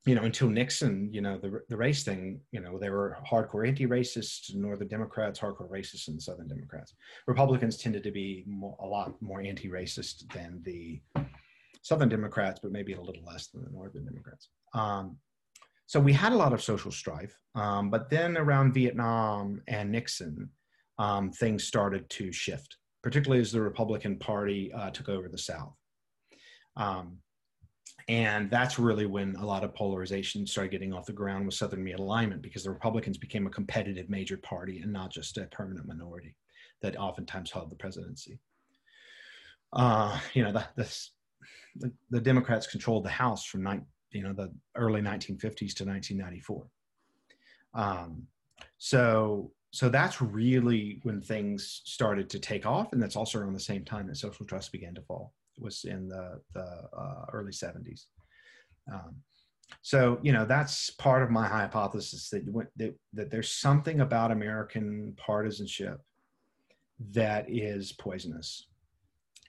you 0.06 0.16
know, 0.16 0.24
until 0.24 0.50
Nixon, 0.50 1.10
you 1.14 1.22
know, 1.22 1.38
the 1.38 1.62
the 1.70 1.78
race 1.78 2.04
thing, 2.04 2.42
you 2.52 2.60
know, 2.60 2.80
there 2.80 2.92
were 2.92 3.18
hardcore 3.30 3.68
anti-racists, 3.68 4.56
Northern 4.56 4.88
Democrats, 4.88 5.40
hardcore 5.40 5.70
racists, 5.70 6.08
and 6.08 6.22
Southern 6.22 6.48
Democrats. 6.48 6.96
Republicans 7.28 7.78
tended 7.78 8.04
to 8.04 8.12
be 8.12 8.44
more, 8.48 8.76
a 8.80 8.86
lot 8.86 9.14
more 9.22 9.42
anti-racist 9.42 10.32
than 10.34 10.62
the 10.64 11.00
Southern 11.84 12.10
Democrats, 12.10 12.60
but 12.62 12.72
maybe 12.72 12.94
a 12.94 13.02
little 13.02 13.24
less 13.24 13.48
than 13.48 13.64
the 13.64 13.70
Northern 13.70 14.06
Democrats. 14.06 14.50
Um, 14.74 15.18
so 15.86 16.00
we 16.00 16.14
had 16.14 16.32
a 16.32 16.38
lot 16.38 16.54
of 16.54 16.64
social 16.64 16.92
strife, 16.92 17.36
um, 17.54 17.90
but 17.90 18.10
then 18.10 18.38
around 18.38 18.74
Vietnam 18.74 19.62
and 19.68 19.92
Nixon, 19.92 20.50
um, 20.98 21.32
things 21.32 21.64
started 21.64 22.10
to 22.12 22.32
shift, 22.32 22.78
particularly 23.04 23.42
as 23.42 23.52
the 23.52 23.62
Republican 23.62 24.18
Party 24.18 24.72
uh, 24.74 24.90
took 24.92 25.10
over 25.10 25.28
the 25.28 25.38
South. 25.38 25.76
Um, 26.78 27.18
and 28.12 28.52
that's 28.52 28.78
really 28.78 29.06
when 29.06 29.38
a 29.38 29.46
lot 29.46 29.64
of 29.64 29.74
polarization 29.74 30.46
started 30.46 30.70
getting 30.70 30.92
off 30.92 31.06
the 31.06 31.14
ground 31.14 31.46
with 31.46 31.56
Southern 31.56 31.86
realignment 31.86 32.42
because 32.42 32.66
the 32.66 32.70
Republicans 32.70 33.18
became 33.18 33.48
a 33.48 33.50
competitive 33.50 34.10
major 34.10 34.36
party 34.36 34.82
and 34.82 34.92
not 34.92 35.12
just 35.12 35.38
a 35.38 35.46
permanent 35.46 35.88
minority 35.88 36.36
that 36.82 36.98
oftentimes 36.98 37.52
held 37.52 37.72
the 37.72 37.76
presidency. 37.78 38.38
Uh, 39.72 40.20
you 40.34 40.44
know, 40.44 40.52
the, 40.52 40.86
the, 41.78 41.90
the 42.10 42.20
Democrats 42.20 42.68
controlled 42.68 43.06
the 43.06 43.10
House 43.10 43.46
from 43.46 43.64
ni- 43.64 43.80
you 44.12 44.24
know 44.24 44.34
the 44.34 44.52
early 44.76 45.00
1950s 45.00 45.74
to 45.76 45.86
1994. 45.86 46.68
Um, 47.74 48.28
so 48.78 49.54
so 49.72 49.88
that's 49.88 50.22
really 50.22 51.00
when 51.04 51.22
things 51.22 51.82
started 51.86 52.30
to 52.32 52.40
take 52.40 52.66
off, 52.66 52.92
and 52.92 53.02
that's 53.02 53.16
also 53.16 53.40
around 53.40 53.54
the 53.54 53.60
same 53.62 53.86
time 53.86 54.08
that 54.08 54.18
social 54.18 54.46
trust 54.46 54.74
began 54.74 54.94
to 54.96 55.02
fall. 55.02 55.34
Was 55.58 55.84
in 55.84 56.08
the 56.08 56.42
the 56.54 56.90
uh, 56.98 57.26
early 57.34 57.52
70s. 57.52 58.06
Um, 58.92 59.18
so 59.82 60.20
you 60.22 60.34
know 60.34 60.46
that's 60.46 60.90
part 60.92 61.24
of 61.24 61.30
my 61.30 61.48
hypothesis 61.48 62.30
that, 62.30 62.48
went, 62.52 62.70
that 62.78 62.96
that 63.14 63.32
there's 63.32 63.52
something 63.52 64.02
about 64.02 64.32
American 64.32 65.14
partisanship 65.18 66.02
that 67.12 67.46
is 67.50 67.92
poisonous 67.94 68.68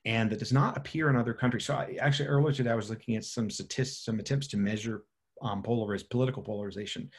and 0.05 0.31
that 0.31 0.39
does 0.39 0.53
not 0.53 0.77
appear 0.77 1.09
in 1.11 1.17
other 1.17 1.35
countries. 1.35 1.65
So 1.65 1.75
I, 1.75 1.97
actually 2.01 2.29
earlier 2.29 2.53
today 2.53 2.71
I 2.71 2.75
was 2.75 2.91
looking 2.91 3.17
at 3.17 3.25
some 3.25 3.51
statistics, 3.51 4.05
some 4.05 4.19
attempts 4.19 4.49
to 4.49 4.57
measure 4.57 5.05
um, 5.43 5.63
polariz- 5.63 6.09
political 6.09 6.43
polarization 6.43 7.11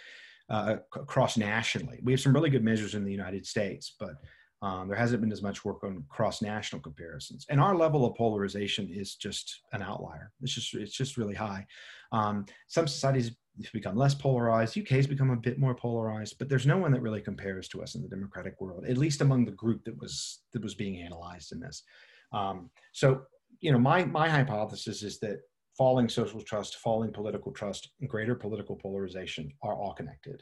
uh, 0.49 0.75
ac- 0.77 1.01
across 1.01 1.37
nationally. 1.37 1.99
We 2.03 2.13
have 2.13 2.21
some 2.21 2.33
really 2.33 2.49
good 2.49 2.63
measures 2.63 2.95
in 2.95 3.05
the 3.05 3.11
United 3.11 3.45
States, 3.45 3.95
but 3.99 4.15
um, 4.63 4.87
there 4.87 4.97
hasn't 4.97 5.19
been 5.19 5.33
as 5.33 5.41
much 5.41 5.65
work 5.65 5.83
on 5.83 6.05
cross 6.07 6.41
national 6.41 6.81
comparisons. 6.81 7.45
And 7.49 7.59
our 7.59 7.75
level 7.75 8.05
of 8.05 8.15
polarization 8.15 8.89
is 8.89 9.15
just 9.15 9.59
an 9.73 9.81
outlier. 9.81 10.31
It's 10.41 10.53
just 10.53 10.73
it's 10.73 10.95
just 10.95 11.17
really 11.17 11.35
high. 11.35 11.67
Um, 12.13 12.45
some 12.67 12.87
societies 12.87 13.35
have 13.61 13.73
become 13.73 13.97
less 13.97 14.15
polarized. 14.15 14.77
UK 14.77 14.87
has 14.91 15.05
become 15.05 15.31
a 15.31 15.35
bit 15.35 15.59
more 15.59 15.75
polarized, 15.75 16.37
but 16.39 16.47
there's 16.47 16.65
no 16.65 16.77
one 16.77 16.93
that 16.93 17.01
really 17.01 17.19
compares 17.19 17.67
to 17.69 17.83
us 17.83 17.95
in 17.95 18.01
the 18.01 18.07
democratic 18.07 18.59
world, 18.61 18.85
at 18.85 18.97
least 18.97 19.19
among 19.19 19.43
the 19.43 19.51
group 19.51 19.83
that 19.83 19.99
was 19.99 20.43
that 20.53 20.63
was 20.63 20.75
being 20.75 21.01
analyzed 21.01 21.51
in 21.51 21.59
this. 21.59 21.83
Um, 22.31 22.69
so, 22.93 23.23
you 23.59 23.73
know, 23.73 23.79
my 23.79 24.05
my 24.05 24.29
hypothesis 24.29 25.03
is 25.03 25.19
that 25.19 25.41
falling 25.77 26.07
social 26.07 26.39
trust, 26.39 26.77
falling 26.77 27.11
political 27.11 27.51
trust, 27.51 27.89
and 27.99 28.09
greater 28.09 28.33
political 28.33 28.77
polarization 28.77 29.51
are 29.61 29.75
all 29.75 29.93
connected. 29.93 30.41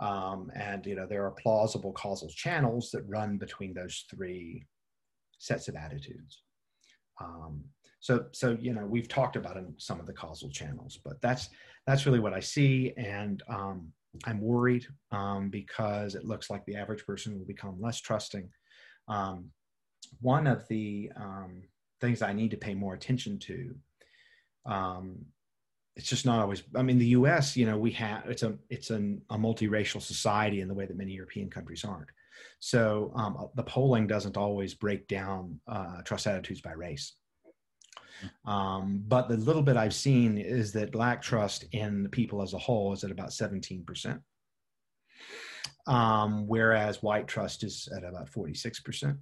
Um, 0.00 0.50
and 0.54 0.84
you 0.84 0.96
know, 0.96 1.06
there 1.06 1.24
are 1.24 1.30
plausible 1.30 1.92
causal 1.92 2.28
channels 2.28 2.90
that 2.90 3.02
run 3.06 3.36
between 3.38 3.72
those 3.72 4.04
three 4.10 4.66
sets 5.38 5.68
of 5.68 5.76
attitudes. 5.76 6.42
Um, 7.20 7.64
so, 8.00 8.26
so 8.32 8.56
you 8.60 8.74
know, 8.74 8.84
we've 8.84 9.08
talked 9.08 9.36
about 9.36 9.56
some 9.78 10.00
of 10.00 10.06
the 10.06 10.12
causal 10.12 10.50
channels, 10.50 10.98
but 11.04 11.20
that's 11.20 11.48
that's 11.86 12.06
really 12.06 12.20
what 12.20 12.32
I 12.32 12.40
see, 12.40 12.92
and 12.96 13.42
um, 13.48 13.92
I'm 14.24 14.40
worried 14.40 14.86
um, 15.10 15.50
because 15.50 16.14
it 16.14 16.24
looks 16.24 16.50
like 16.50 16.64
the 16.64 16.76
average 16.76 17.04
person 17.06 17.38
will 17.38 17.46
become 17.46 17.80
less 17.80 18.00
trusting. 18.00 18.48
Um, 19.08 19.50
one 20.20 20.46
of 20.46 20.66
the 20.68 21.10
um, 21.16 21.62
things 22.00 22.22
I 22.22 22.32
need 22.32 22.50
to 22.50 22.56
pay 22.56 22.74
more 22.74 22.94
attention 22.94 23.38
to. 23.40 23.74
Um, 24.66 25.26
it's 25.96 26.08
just 26.08 26.24
not 26.24 26.40
always. 26.40 26.62
I 26.74 26.82
mean, 26.82 26.98
the 26.98 27.06
U.S. 27.06 27.56
You 27.56 27.66
know, 27.66 27.76
we 27.76 27.90
have 27.92 28.24
it's 28.26 28.42
a 28.42 28.56
it's 28.70 28.90
an, 28.90 29.22
a 29.30 29.36
multiracial 29.36 30.00
society 30.00 30.60
in 30.60 30.68
the 30.68 30.74
way 30.74 30.86
that 30.86 30.96
many 30.96 31.12
European 31.12 31.50
countries 31.50 31.84
aren't. 31.84 32.08
So 32.60 33.12
um, 33.14 33.48
the 33.54 33.62
polling 33.62 34.06
doesn't 34.06 34.36
always 34.36 34.74
break 34.74 35.06
down 35.08 35.60
uh, 35.66 36.02
trust 36.02 36.26
attitudes 36.26 36.60
by 36.60 36.72
race. 36.72 37.14
Um, 38.44 39.02
but 39.08 39.28
the 39.28 39.36
little 39.36 39.62
bit 39.62 39.76
I've 39.76 39.94
seen 39.94 40.38
is 40.38 40.72
that 40.72 40.92
black 40.92 41.20
trust 41.22 41.64
in 41.72 42.02
the 42.02 42.08
people 42.08 42.40
as 42.42 42.54
a 42.54 42.58
whole 42.58 42.92
is 42.92 43.04
at 43.04 43.10
about 43.10 43.30
17%. 43.30 44.20
Um, 45.88 46.46
whereas 46.46 47.02
white 47.02 47.26
trust 47.26 47.64
is 47.64 47.88
at 47.96 48.04
about 48.04 48.30
46%. 48.30 49.18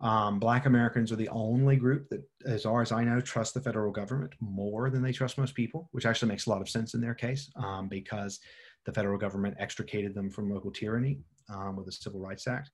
Um, 0.00 0.38
black 0.38 0.66
Americans 0.66 1.12
are 1.12 1.16
the 1.16 1.28
only 1.28 1.76
group 1.76 2.08
that, 2.10 2.22
as 2.46 2.64
far 2.64 2.82
as 2.82 2.92
I 2.92 3.04
know, 3.04 3.20
trust 3.20 3.54
the 3.54 3.60
federal 3.60 3.92
government 3.92 4.34
more 4.40 4.90
than 4.90 5.02
they 5.02 5.12
trust 5.12 5.38
most 5.38 5.54
people, 5.54 5.88
which 5.92 6.04
actually 6.04 6.28
makes 6.28 6.46
a 6.46 6.50
lot 6.50 6.60
of 6.60 6.68
sense 6.68 6.94
in 6.94 7.00
their 7.00 7.14
case 7.14 7.50
um, 7.56 7.88
because 7.88 8.40
the 8.84 8.92
federal 8.92 9.18
government 9.18 9.56
extricated 9.58 10.14
them 10.14 10.30
from 10.30 10.52
local 10.52 10.70
tyranny 10.70 11.20
um, 11.48 11.76
with 11.76 11.86
the 11.86 11.92
Civil 11.92 12.20
Rights 12.20 12.46
Act. 12.46 12.70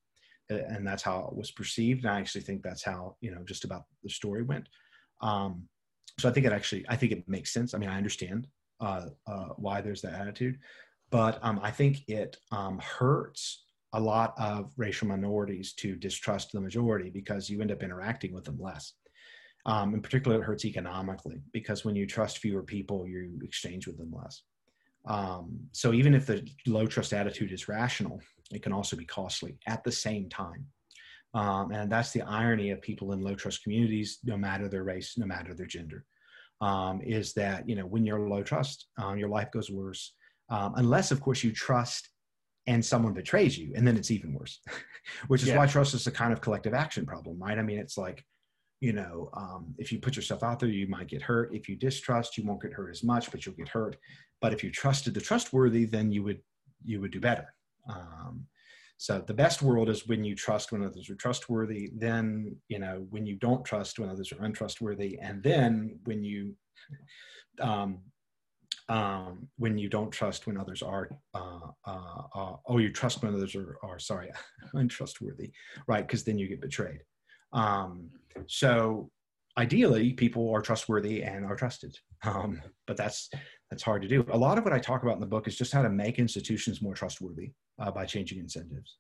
and 0.48 0.86
that's 0.86 1.02
how 1.02 1.28
it 1.30 1.36
was 1.36 1.50
perceived. 1.50 2.04
And 2.04 2.12
I 2.12 2.18
actually 2.18 2.40
think 2.40 2.62
that's 2.62 2.82
how 2.82 3.16
you 3.20 3.30
know 3.30 3.42
just 3.44 3.64
about 3.64 3.84
the 4.02 4.10
story 4.10 4.42
went. 4.42 4.68
Um, 5.20 5.68
so 6.18 6.28
I 6.28 6.32
think 6.32 6.46
it 6.46 6.52
actually 6.52 6.84
I 6.88 6.96
think 6.96 7.12
it 7.12 7.28
makes 7.28 7.52
sense. 7.52 7.74
I 7.74 7.78
mean, 7.78 7.90
I 7.90 7.96
understand 7.96 8.48
uh, 8.80 9.06
uh, 9.26 9.48
why 9.56 9.80
there's 9.80 10.02
that 10.02 10.14
attitude, 10.14 10.58
but 11.10 11.38
um, 11.42 11.60
I 11.62 11.70
think 11.70 12.08
it 12.08 12.38
um, 12.50 12.78
hurts 12.78 13.64
a 13.92 14.00
lot 14.00 14.34
of 14.38 14.72
racial 14.76 15.08
minorities 15.08 15.72
to 15.74 15.96
distrust 15.96 16.52
the 16.52 16.60
majority 16.60 17.10
because 17.10 17.50
you 17.50 17.60
end 17.60 17.72
up 17.72 17.82
interacting 17.82 18.32
with 18.32 18.44
them 18.44 18.58
less. 18.60 18.94
Um, 19.66 19.94
in 19.94 20.00
particular, 20.00 20.40
it 20.40 20.44
hurts 20.44 20.64
economically 20.64 21.42
because 21.52 21.84
when 21.84 21.96
you 21.96 22.06
trust 22.06 22.38
fewer 22.38 22.62
people, 22.62 23.06
you 23.06 23.38
exchange 23.42 23.86
with 23.86 23.98
them 23.98 24.12
less. 24.12 24.42
Um, 25.06 25.58
so 25.72 25.92
even 25.92 26.14
if 26.14 26.26
the 26.26 26.46
low 26.66 26.86
trust 26.86 27.12
attitude 27.12 27.52
is 27.52 27.68
rational, 27.68 28.20
it 28.52 28.62
can 28.62 28.72
also 28.72 28.96
be 28.96 29.04
costly 29.04 29.58
at 29.66 29.84
the 29.84 29.92
same 29.92 30.28
time. 30.28 30.66
Um, 31.32 31.70
and 31.70 31.90
that's 31.90 32.10
the 32.10 32.22
irony 32.22 32.70
of 32.70 32.82
people 32.82 33.12
in 33.12 33.22
low 33.22 33.34
trust 33.34 33.62
communities, 33.62 34.18
no 34.24 34.36
matter 34.36 34.68
their 34.68 34.82
race, 34.82 35.14
no 35.16 35.26
matter 35.26 35.54
their 35.54 35.66
gender, 35.66 36.04
um, 36.60 37.00
is 37.02 37.32
that 37.34 37.68
you 37.68 37.76
know 37.76 37.86
when 37.86 38.04
you're 38.04 38.28
low 38.28 38.42
trust, 38.42 38.88
um, 38.98 39.16
your 39.16 39.28
life 39.28 39.50
goes 39.52 39.70
worse, 39.70 40.14
um, 40.48 40.72
unless 40.76 41.12
of 41.12 41.20
course 41.20 41.44
you 41.44 41.52
trust 41.52 42.08
and 42.66 42.84
someone 42.84 43.14
betrays 43.14 43.58
you, 43.58 43.72
and 43.74 43.86
then 43.86 43.96
it's 43.96 44.10
even 44.10 44.34
worse. 44.34 44.60
Which 45.28 45.42
is 45.42 45.48
yeah. 45.48 45.56
why 45.56 45.66
trust 45.66 45.94
is 45.94 46.06
a 46.06 46.10
kind 46.10 46.32
of 46.32 46.40
collective 46.40 46.74
action 46.74 47.06
problem, 47.06 47.38
right? 47.38 47.58
I 47.58 47.62
mean, 47.62 47.78
it's 47.78 47.96
like 47.96 48.24
you 48.80 48.94
know, 48.94 49.28
um, 49.34 49.74
if 49.76 49.92
you 49.92 49.98
put 49.98 50.16
yourself 50.16 50.42
out 50.42 50.58
there, 50.58 50.68
you 50.68 50.88
might 50.88 51.06
get 51.06 51.20
hurt. 51.20 51.54
If 51.54 51.68
you 51.68 51.76
distrust, 51.76 52.38
you 52.38 52.44
won't 52.44 52.62
get 52.62 52.72
hurt 52.72 52.90
as 52.90 53.04
much, 53.04 53.30
but 53.30 53.44
you'll 53.44 53.54
get 53.54 53.68
hurt. 53.68 53.96
But 54.40 54.54
if 54.54 54.64
you 54.64 54.70
trusted 54.70 55.12
the 55.12 55.20
trustworthy, 55.20 55.84
then 55.84 56.10
you 56.10 56.22
would 56.24 56.40
you 56.82 57.00
would 57.00 57.10
do 57.10 57.20
better. 57.20 57.54
Um, 57.88 58.46
so 58.96 59.22
the 59.26 59.34
best 59.34 59.62
world 59.62 59.90
is 59.90 60.06
when 60.06 60.24
you 60.24 60.34
trust 60.34 60.72
when 60.72 60.82
others 60.82 61.10
are 61.10 61.14
trustworthy. 61.14 61.90
Then 61.94 62.56
you 62.68 62.78
know 62.78 63.06
when 63.10 63.26
you 63.26 63.36
don't 63.36 63.64
trust 63.64 63.98
when 63.98 64.08
others 64.08 64.32
are 64.32 64.42
untrustworthy, 64.42 65.18
and 65.20 65.42
then 65.42 65.98
when 66.04 66.24
you 66.24 66.54
um, 67.60 67.98
um, 68.90 69.48
when 69.56 69.78
you 69.78 69.88
don't 69.88 70.10
trust 70.10 70.46
when 70.46 70.58
others 70.58 70.82
are 70.82 71.08
uh, 71.34 71.68
uh, 71.86 72.22
uh, 72.34 72.56
oh 72.66 72.78
you 72.78 72.90
trust 72.90 73.22
when 73.22 73.34
others 73.34 73.54
are, 73.54 73.76
are 73.82 73.98
sorry 73.98 74.30
untrustworthy 74.74 75.50
right 75.88 76.06
because 76.06 76.24
then 76.24 76.38
you 76.38 76.48
get 76.48 76.60
betrayed 76.60 77.00
um, 77.52 78.10
so 78.46 79.10
ideally, 79.58 80.12
people 80.12 80.50
are 80.54 80.62
trustworthy 80.62 81.22
and 81.22 81.44
are 81.44 81.56
trusted, 81.56 81.96
um, 82.24 82.60
but 82.86 82.96
that's 82.96 83.30
that's 83.70 83.82
hard 83.82 84.02
to 84.02 84.08
do. 84.08 84.24
A 84.32 84.38
lot 84.38 84.58
of 84.58 84.64
what 84.64 84.72
I 84.72 84.78
talk 84.78 85.02
about 85.02 85.14
in 85.14 85.20
the 85.20 85.26
book 85.26 85.46
is 85.46 85.56
just 85.56 85.72
how 85.72 85.82
to 85.82 85.90
make 85.90 86.18
institutions 86.18 86.82
more 86.82 86.94
trustworthy 86.94 87.52
uh, 87.78 87.90
by 87.90 88.04
changing 88.04 88.38
incentives. 88.38 88.98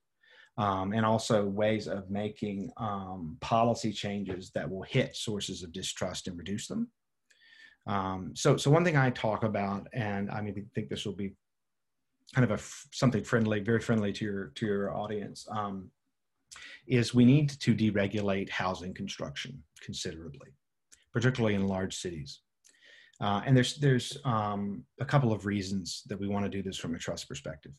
Um, 0.58 0.92
and 0.92 1.06
also 1.06 1.46
ways 1.46 1.86
of 1.86 2.10
making 2.10 2.70
um, 2.76 3.38
policy 3.40 3.92
changes 3.92 4.50
that 4.54 4.68
will 4.68 4.82
hit 4.82 5.16
sources 5.16 5.62
of 5.62 5.72
distrust 5.72 6.28
and 6.28 6.36
reduce 6.36 6.66
them. 6.66 6.90
Um, 7.86 8.32
so, 8.34 8.56
so 8.56 8.70
one 8.70 8.84
thing 8.84 8.96
I 8.96 9.10
talk 9.10 9.42
about, 9.42 9.88
and 9.92 10.30
I 10.30 10.40
mean, 10.40 10.66
think 10.74 10.88
this 10.88 11.04
will 11.04 11.14
be 11.14 11.34
kind 12.34 12.50
of 12.50 12.58
a 12.58 12.62
something 12.92 13.24
friendly, 13.24 13.60
very 13.60 13.80
friendly 13.80 14.12
to 14.12 14.24
your 14.24 14.46
to 14.56 14.66
your 14.66 14.96
audience. 14.96 15.46
Um, 15.50 15.90
is 16.86 17.14
we 17.14 17.24
need 17.24 17.48
to 17.48 17.74
deregulate 17.74 18.50
housing 18.50 18.92
construction 18.92 19.62
considerably, 19.82 20.48
particularly 21.12 21.54
in 21.54 21.66
large 21.66 21.96
cities. 21.96 22.40
Uh, 23.20 23.42
and 23.44 23.56
there's 23.56 23.76
there's 23.76 24.16
um, 24.24 24.84
a 25.00 25.04
couple 25.04 25.32
of 25.32 25.46
reasons 25.46 26.02
that 26.08 26.18
we 26.18 26.28
want 26.28 26.44
to 26.44 26.50
do 26.50 26.62
this 26.62 26.76
from 26.76 26.94
a 26.94 26.98
trust 26.98 27.28
perspective. 27.28 27.72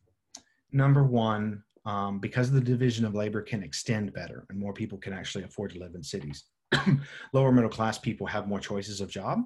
Number 0.72 1.04
one, 1.04 1.64
um, 1.86 2.20
because 2.20 2.52
the 2.52 2.62
division 2.62 3.06
of 3.06 3.16
labor 3.16 3.42
can 3.42 3.64
extend 3.64 4.14
better 4.14 4.46
and 4.50 4.60
more 4.60 4.74
people 4.74 4.98
can 4.98 5.14
actually 5.14 5.44
afford 5.44 5.72
to 5.72 5.80
live 5.80 5.96
in 5.96 6.04
cities. 6.04 6.46
Lower 7.34 7.52
middle 7.52 7.70
class 7.70 7.98
people 7.98 8.28
have 8.28 8.48
more 8.48 8.60
choices 8.60 9.02
of 9.02 9.10
job 9.10 9.40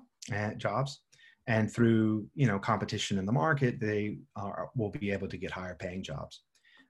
jobs, 0.57 1.01
and 1.47 1.71
through 1.71 2.27
you 2.33 2.47
know 2.47 2.59
competition 2.59 3.17
in 3.17 3.25
the 3.25 3.31
market, 3.31 3.79
they 3.79 4.17
are, 4.35 4.69
will 4.75 4.91
be 4.91 5.11
able 5.11 5.27
to 5.27 5.37
get 5.37 5.51
higher 5.51 5.75
paying 5.75 6.03
jobs. 6.03 6.41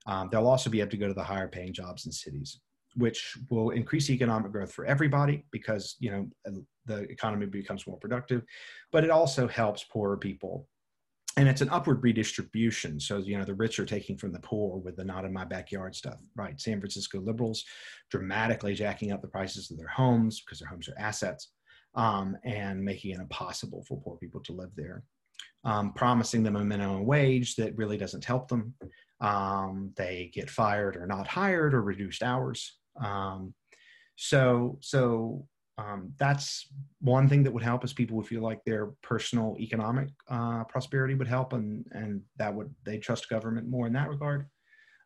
Um, 0.07 0.29
they'll 0.31 0.47
also 0.47 0.69
be 0.69 0.81
able 0.81 0.91
to 0.91 0.97
go 0.97 1.07
to 1.07 1.13
the 1.13 1.23
higher 1.23 1.47
paying 1.47 1.73
jobs 1.73 2.05
in 2.05 2.11
cities, 2.11 2.59
which 2.95 3.38
will 3.49 3.71
increase 3.71 4.09
economic 4.09 4.51
growth 4.51 4.71
for 4.71 4.86
everybody 4.86 5.45
because 5.51 5.95
you 5.99 6.11
know 6.11 6.27
the 6.86 6.99
economy 7.09 7.45
becomes 7.45 7.88
more 7.88 7.97
productive, 7.97 8.43
but 8.91 9.03
it 9.03 9.09
also 9.09 9.47
helps 9.47 9.83
poorer 9.83 10.17
people. 10.17 10.67
And 11.38 11.49
it's 11.49 11.59
an 11.59 11.69
upward 11.69 12.01
redistribution. 12.01 12.97
So, 12.97 13.17
you 13.17 13.38
know, 13.38 13.43
the 13.43 13.55
rich 13.55 13.77
are 13.77 13.86
taking 13.86 14.17
from 14.17 14.31
the 14.31 14.39
poor 14.39 14.77
with 14.77 14.95
the 14.95 15.03
not 15.03 15.25
in 15.25 15.33
my 15.33 15.43
backyard 15.43 15.93
stuff, 15.93 16.15
right? 16.33 16.57
San 16.61 16.79
Francisco 16.79 17.19
liberals 17.19 17.65
dramatically 18.09 18.73
jacking 18.73 19.11
up 19.11 19.21
the 19.21 19.27
prices 19.27 19.69
of 19.69 19.77
their 19.77 19.89
homes 19.89 20.39
because 20.39 20.59
their 20.59 20.69
homes 20.69 20.88
are 20.88 20.97
assets 20.97 21.49
um, 21.95 22.37
and 22.43 22.83
making 22.83 23.11
it 23.11 23.19
impossible 23.19 23.83
for 23.87 24.01
poor 24.01 24.17
people 24.17 24.41
to 24.41 24.53
live 24.53 24.71
there. 24.75 25.03
Um, 25.63 25.93
promising 25.93 26.43
them 26.43 26.55
a 26.55 26.63
minimum 26.63 27.05
wage 27.05 27.55
that 27.55 27.75
really 27.75 27.97
doesn't 27.97 28.23
help 28.23 28.47
them 28.47 28.75
um, 29.21 29.91
they 29.95 30.31
get 30.33 30.49
fired 30.49 30.95
or 30.95 31.07
not 31.07 31.27
hired 31.27 31.73
or 31.73 31.81
reduced 31.81 32.23
hours. 32.23 32.77
Um, 33.01 33.53
so, 34.15 34.77
so 34.81 35.47
um, 35.77 36.13
that's 36.17 36.67
one 36.99 37.27
thing 37.27 37.43
that 37.43 37.51
would 37.51 37.63
help 37.63 37.83
is 37.83 37.93
people 37.93 38.17
would 38.17 38.27
feel 38.27 38.41
like 38.41 38.63
their 38.63 38.87
personal 39.01 39.55
economic 39.59 40.09
uh, 40.29 40.63
prosperity 40.65 41.15
would 41.15 41.27
help, 41.27 41.53
and 41.53 41.85
and 41.91 42.21
that 42.37 42.53
would 42.53 42.73
they 42.85 42.97
trust 42.97 43.29
government 43.29 43.67
more 43.67 43.87
in 43.87 43.93
that 43.93 44.09
regard. 44.09 44.47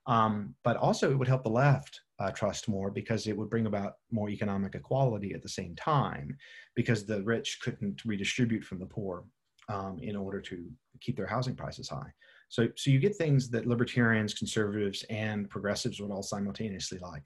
Um, 0.09 0.55
but 0.63 0.75
also, 0.75 1.11
it 1.11 1.17
would 1.17 1.27
help 1.27 1.43
the 1.43 1.49
left 1.49 2.01
uh, 2.19 2.31
trust 2.31 2.67
more 2.67 2.89
because 2.89 3.27
it 3.27 3.37
would 3.37 3.49
bring 3.49 3.67
about 3.67 3.93
more 4.11 4.29
economic 4.29 4.73
equality 4.73 5.33
at 5.33 5.43
the 5.43 5.55
same 5.59 5.75
time, 5.75 6.35
because 6.75 7.05
the 7.05 7.21
rich 7.23 7.59
couldn't 7.61 8.03
redistribute 8.03 8.63
from 8.63 8.79
the 8.79 8.87
poor 8.87 9.23
um, 9.69 9.99
in 10.01 10.15
order 10.15 10.41
to 10.41 10.57
keep 10.99 11.15
their 11.15 11.27
housing 11.27 11.55
prices 11.55 11.87
high. 11.87 12.11
So, 12.49 12.67
so 12.75 12.89
you 12.89 12.99
get 12.99 13.15
things 13.15 13.49
that 13.51 13.67
libertarians, 13.67 14.33
conservatives, 14.33 15.05
and 15.11 15.47
progressives 15.49 16.01
would 16.01 16.11
all 16.11 16.23
simultaneously 16.23 16.97
like. 16.99 17.23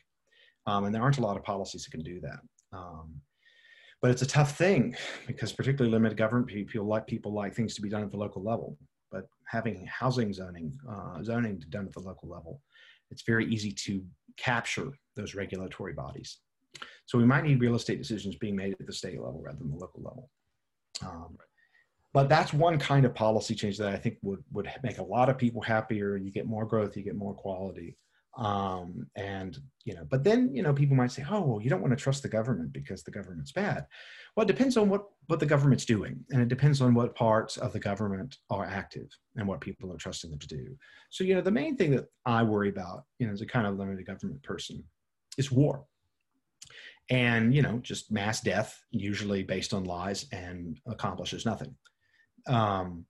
Um, 0.68 0.84
and 0.84 0.94
there 0.94 1.02
aren't 1.02 1.20
a 1.20 1.22
lot 1.22 1.38
of 1.38 1.44
policies 1.44 1.86
that 1.86 1.92
can 1.92 2.04
do 2.04 2.20
that. 2.20 2.40
Um, 2.74 3.22
but 4.02 4.12
it's 4.12 4.22
a 4.22 4.28
tough 4.28 4.58
thing 4.58 4.96
because 5.28 5.54
particularly 5.54 5.92
limited 5.92 6.18
government 6.18 6.48
people 6.48 6.86
like 6.86 7.08
people 7.08 7.34
like 7.34 7.56
things 7.56 7.74
to 7.76 7.82
be 7.82 7.90
done 7.90 8.04
at 8.04 8.12
the 8.12 8.18
local 8.18 8.44
level. 8.44 8.78
But 9.10 9.28
having 9.46 9.86
housing 9.86 10.34
zoning, 10.34 10.78
uh, 10.90 11.24
zoning 11.24 11.64
done 11.70 11.86
at 11.86 11.94
the 11.94 12.02
local 12.02 12.28
level, 12.28 12.62
it's 13.14 13.24
very 13.26 13.45
easy 13.45 13.72
to 13.72 14.03
capture 14.38 14.91
those 15.16 15.36
regulatory 15.36 15.93
bodies. 15.93 16.39
So 17.05 17.20
we 17.20 17.26
might 17.26 17.43
need 17.43 17.61
real 17.61 17.76
estate 17.76 17.99
decisions 17.99 18.36
being 18.36 18.55
made 18.55 18.76
at 18.80 18.88
the 18.88 18.93
state 18.93 19.22
level 19.22 19.41
rather 19.45 19.59
than 19.59 19.70
the 19.70 19.78
local 19.78 20.01
level. 20.01 20.30
Um, 21.05 21.38
but 22.11 22.28
that's 22.30 22.53
one 22.53 22.80
kind 22.80 23.05
of 23.05 23.14
policy 23.14 23.53
change 23.53 23.78
that 23.78 23.89
I 23.89 23.97
think 23.97 24.18
would 24.24 24.43
would 24.51 24.68
make 24.82 24.97
a 24.97 25.03
lot 25.03 25.30
of 25.30 25.38
people 25.38 25.61
happier. 25.61 26.18
You 26.18 26.32
get 26.32 26.47
more 26.47 26.66
growth, 26.66 26.97
you 26.97 27.03
get 27.03 27.16
more 27.16 27.36
quality, 27.36 27.97
um, 28.38 29.08
and 29.16 29.58
you 29.86 29.94
know. 29.94 30.06
But 30.10 30.24
then 30.24 30.54
you 30.54 30.64
know 30.64 30.74
people 30.74 30.96
might 30.96 31.12
say, 31.12 31.26
"Oh, 31.30 31.42
well, 31.42 31.62
you 31.62 31.70
don't 31.70 31.82
want 31.82 31.92
to 31.92 32.02
trust 32.02 32.24
the 32.24 32.30
government 32.30 32.74
because 32.74 33.04
the 33.04 33.12
government's 33.12 33.52
bad." 33.52 33.86
Well, 34.36 34.46
it 34.46 34.48
depends 34.48 34.78
on 34.78 34.90
what 34.90 35.04
what 35.28 35.40
the 35.40 35.46
government's 35.46 35.86
doing, 35.86 36.24
and 36.32 36.42
it 36.42 36.48
depends 36.48 36.82
on 36.82 36.94
what 36.94 37.16
parts 37.16 37.58
of 37.58 37.74
the 37.74 37.80
government 37.80 38.38
are 38.50 38.66
active 38.66 39.08
and 39.36 39.48
what 39.48 39.62
people 39.62 39.92
are 39.94 39.98
trusting 39.98 40.30
them 40.30 40.40
to 40.40 40.48
do. 40.48 40.78
So 41.10 41.24
you 41.24 41.36
know, 41.36 41.42
the 41.42 41.52
main 41.52 41.76
thing 41.76 41.92
that 41.92 42.06
I 42.26 42.44
worry 42.44 42.70
about, 42.70 43.06
you 43.20 43.28
know, 43.28 43.34
as 43.34 43.42
a 43.42 43.46
kind 43.46 43.68
of 43.68 43.78
limited 43.78 44.06
government 44.06 44.44
person, 44.44 44.84
is 45.38 45.52
war 45.52 45.86
and 47.10 47.54
you 47.54 47.62
know 47.62 47.80
just 47.80 48.12
mass 48.12 48.42
death 48.42 48.82
usually 48.92 49.44
based 49.44 49.74
on 49.74 49.84
lies 49.84 50.26
and 50.32 50.80
accomplishes 50.88 51.46
nothing 51.46 51.76
um, 52.48 53.06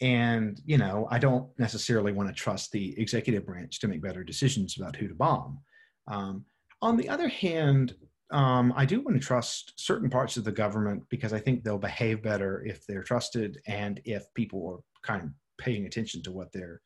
and 0.00 0.60
you 0.64 0.78
know, 0.78 1.08
I 1.10 1.18
don't 1.18 1.48
necessarily 1.58 2.12
want 2.12 2.28
to 2.28 2.34
trust 2.34 2.72
the 2.72 2.98
executive 3.00 3.46
branch 3.46 3.80
to 3.80 3.88
make 3.88 4.02
better 4.02 4.24
decisions 4.24 4.76
about 4.76 4.96
who 4.96 5.08
to 5.08 5.14
bomb. 5.14 5.60
Um, 6.08 6.44
on 6.82 6.96
the 6.96 7.08
other 7.08 7.28
hand, 7.28 7.94
um, 8.30 8.72
I 8.76 8.84
do 8.84 9.00
want 9.00 9.20
to 9.20 9.26
trust 9.26 9.72
certain 9.76 10.10
parts 10.10 10.36
of 10.36 10.44
the 10.44 10.52
government 10.52 11.04
because 11.08 11.32
I 11.32 11.38
think 11.38 11.62
they'll 11.62 11.78
behave 11.78 12.22
better 12.22 12.64
if 12.64 12.86
they're 12.86 13.02
trusted 13.02 13.60
and 13.66 14.00
if 14.04 14.24
people 14.34 14.68
are 14.68 14.80
kind 15.02 15.22
of 15.22 15.30
paying 15.58 15.86
attention 15.86 16.22
to 16.24 16.32
what 16.32 16.52
they're 16.52 16.80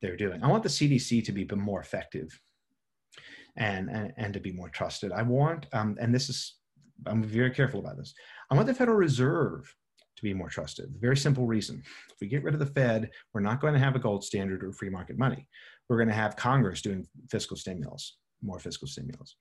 they're 0.00 0.16
doing. 0.16 0.42
I 0.42 0.48
want 0.48 0.62
the 0.62 0.68
CDC 0.68 1.24
to 1.24 1.32
be 1.32 1.44
more 1.56 1.80
effective 1.80 2.38
and 3.56 3.88
and, 3.90 4.12
and 4.16 4.34
to 4.34 4.40
be 4.40 4.52
more 4.52 4.68
trusted. 4.68 5.12
I 5.12 5.22
want, 5.22 5.66
um, 5.72 5.96
and 6.00 6.14
this 6.14 6.28
is, 6.28 6.56
I'm 7.06 7.22
very 7.22 7.50
careful 7.50 7.80
about 7.80 7.96
this. 7.96 8.14
I 8.50 8.54
want 8.54 8.66
the 8.66 8.74
Federal 8.74 8.96
Reserve 8.96 9.74
be 10.24 10.34
more 10.34 10.48
trusted. 10.48 10.92
Very 11.00 11.16
simple 11.16 11.46
reason. 11.46 11.82
If 12.12 12.20
we 12.20 12.26
get 12.26 12.42
rid 12.42 12.54
of 12.54 12.60
the 12.60 12.74
Fed, 12.78 13.10
we're 13.32 13.40
not 13.40 13.60
going 13.60 13.74
to 13.74 13.84
have 13.86 13.94
a 13.94 14.00
gold 14.00 14.24
standard 14.24 14.64
or 14.64 14.72
free 14.72 14.90
market 14.90 15.16
money. 15.16 15.46
We're 15.88 15.98
going 15.98 16.08
to 16.08 16.14
have 16.14 16.34
Congress 16.34 16.82
doing 16.82 17.06
fiscal 17.30 17.56
stimulus, 17.56 18.16
more 18.42 18.58
fiscal 18.58 18.88
stimulus. 18.88 19.36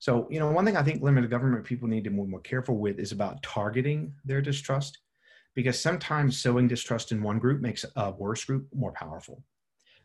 So, 0.00 0.26
you 0.30 0.38
know, 0.40 0.50
one 0.50 0.66
thing 0.66 0.76
I 0.76 0.82
think 0.82 1.02
limited 1.02 1.30
government 1.30 1.64
people 1.64 1.88
need 1.88 2.04
to 2.04 2.10
be 2.10 2.16
more 2.16 2.40
careful 2.40 2.76
with 2.76 2.98
is 2.98 3.12
about 3.12 3.42
targeting 3.42 4.12
their 4.24 4.42
distrust, 4.42 4.98
because 5.54 5.80
sometimes 5.80 6.42
sowing 6.42 6.68
distrust 6.68 7.12
in 7.12 7.22
one 7.22 7.38
group 7.38 7.62
makes 7.62 7.84
a 7.96 8.10
worse 8.10 8.44
group 8.44 8.66
more 8.74 8.92
powerful. 8.92 9.42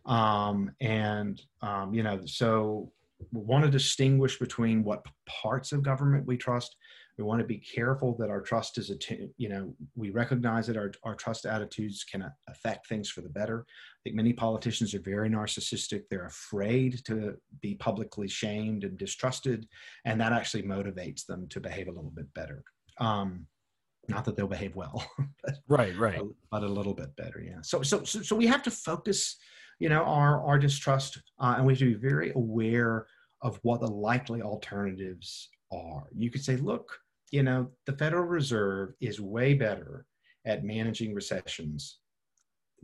Um, 0.05 0.71
and, 0.79 1.41
um, 1.61 1.93
you 1.93 2.03
know, 2.03 2.21
so 2.25 2.91
we 3.33 3.41
want 3.41 3.65
to 3.65 3.71
distinguish 3.71 4.39
between 4.39 4.83
what 4.83 5.05
parts 5.25 5.71
of 5.71 5.83
government 5.83 6.27
we 6.27 6.37
trust. 6.37 6.75
We 7.19 7.25
want 7.25 7.39
to 7.41 7.45
be 7.45 7.57
careful 7.57 8.15
that 8.17 8.29
our 8.29 8.41
trust 8.41 8.77
is, 8.77 8.89
a 8.89 8.95
you 9.37 9.49
know, 9.49 9.75
we 9.95 10.09
recognize 10.09 10.67
that 10.67 10.77
our, 10.77 10.91
our 11.03 11.15
trust 11.15 11.45
attitudes 11.45 12.03
can 12.03 12.31
affect 12.47 12.87
things 12.87 13.09
for 13.09 13.21
the 13.21 13.29
better. 13.29 13.65
I 13.67 13.99
think 14.03 14.15
many 14.15 14.33
politicians 14.33 14.95
are 14.95 15.01
very 15.01 15.29
narcissistic. 15.29 16.03
They're 16.09 16.25
afraid 16.25 17.03
to 17.05 17.35
be 17.61 17.75
publicly 17.75 18.29
shamed 18.29 18.85
and 18.85 18.97
distrusted, 18.97 19.67
and 20.05 20.19
that 20.21 20.31
actually 20.31 20.63
motivates 20.63 21.25
them 21.25 21.47
to 21.49 21.59
behave 21.59 21.89
a 21.89 21.91
little 21.91 22.13
bit 22.15 22.33
better. 22.33 22.63
Um, 22.99 23.45
not 24.07 24.25
that 24.25 24.35
they'll 24.35 24.47
behave 24.47 24.75
well, 24.75 25.05
but, 25.43 25.55
right, 25.67 25.95
right, 25.97 26.21
but 26.49 26.63
a 26.63 26.67
little 26.67 26.93
bit 26.93 27.15
better. 27.17 27.43
Yeah. 27.45 27.59
So, 27.63 27.81
so, 27.81 28.03
so, 28.05 28.21
so 28.21 28.35
we 28.35 28.47
have 28.47 28.63
to 28.63 28.71
focus 28.71 29.37
you 29.79 29.87
know, 29.87 30.03
our, 30.03 30.43
our 30.45 30.59
distrust, 30.59 31.21
uh, 31.39 31.55
and 31.57 31.65
we 31.65 31.73
have 31.73 31.79
to 31.79 31.85
be 31.85 31.93
very 31.93 32.31
aware 32.35 33.07
of 33.41 33.59
what 33.63 33.79
the 33.79 33.87
likely 33.87 34.41
alternatives 34.41 35.49
are. 35.71 36.03
You 36.13 36.29
could 36.29 36.43
say, 36.43 36.57
look, 36.57 36.97
you 37.31 37.43
know, 37.43 37.69
the 37.85 37.93
Federal 37.93 38.25
Reserve 38.25 38.93
is 38.99 39.19
way 39.19 39.53
better 39.53 40.05
at 40.45 40.63
managing 40.63 41.13
recessions, 41.13 41.99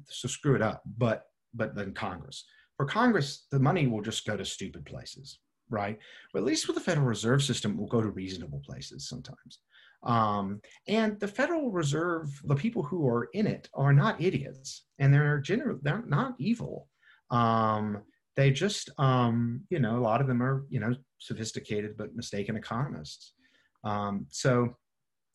so 0.09 0.27
screw 0.27 0.55
it 0.55 0.61
up, 0.61 0.83
but 0.97 1.23
but 1.53 1.75
than 1.75 1.93
Congress. 1.93 2.45
For 2.77 2.85
Congress, 2.85 3.47
the 3.51 3.59
money 3.59 3.87
will 3.87 4.01
just 4.01 4.25
go 4.25 4.35
to 4.35 4.43
stupid 4.43 4.85
places, 4.85 5.39
right? 5.69 5.97
But 6.33 6.39
at 6.39 6.45
least 6.45 6.67
with 6.67 6.75
the 6.75 6.83
Federal 6.83 7.07
Reserve 7.07 7.41
System, 7.41 7.77
we'll 7.77 7.87
go 7.87 8.01
to 8.01 8.09
reasonable 8.09 8.61
places 8.65 9.07
sometimes. 9.07 9.59
Um, 10.03 10.61
and 10.87 11.19
the 11.19 11.27
Federal 11.27 11.71
Reserve, 11.71 12.29
the 12.43 12.55
people 12.55 12.83
who 12.83 13.07
are 13.07 13.29
in 13.33 13.47
it 13.47 13.69
are 13.73 13.93
not 13.93 14.21
idiots, 14.21 14.85
and 14.99 15.13
they're 15.13 15.39
generally 15.39 15.79
they're 15.81 16.03
not 16.05 16.35
evil. 16.37 16.89
Um, 17.31 18.03
they 18.35 18.51
just, 18.51 18.89
um, 18.99 19.61
you 19.69 19.79
know, 19.79 19.97
a 19.97 20.01
lot 20.01 20.21
of 20.21 20.27
them 20.27 20.43
are, 20.43 20.65
you 20.69 20.79
know, 20.79 20.93
sophisticated 21.19 21.95
but 21.97 22.15
mistaken 22.15 22.55
economists. 22.57 23.33
Um, 23.85 24.25
so, 24.29 24.75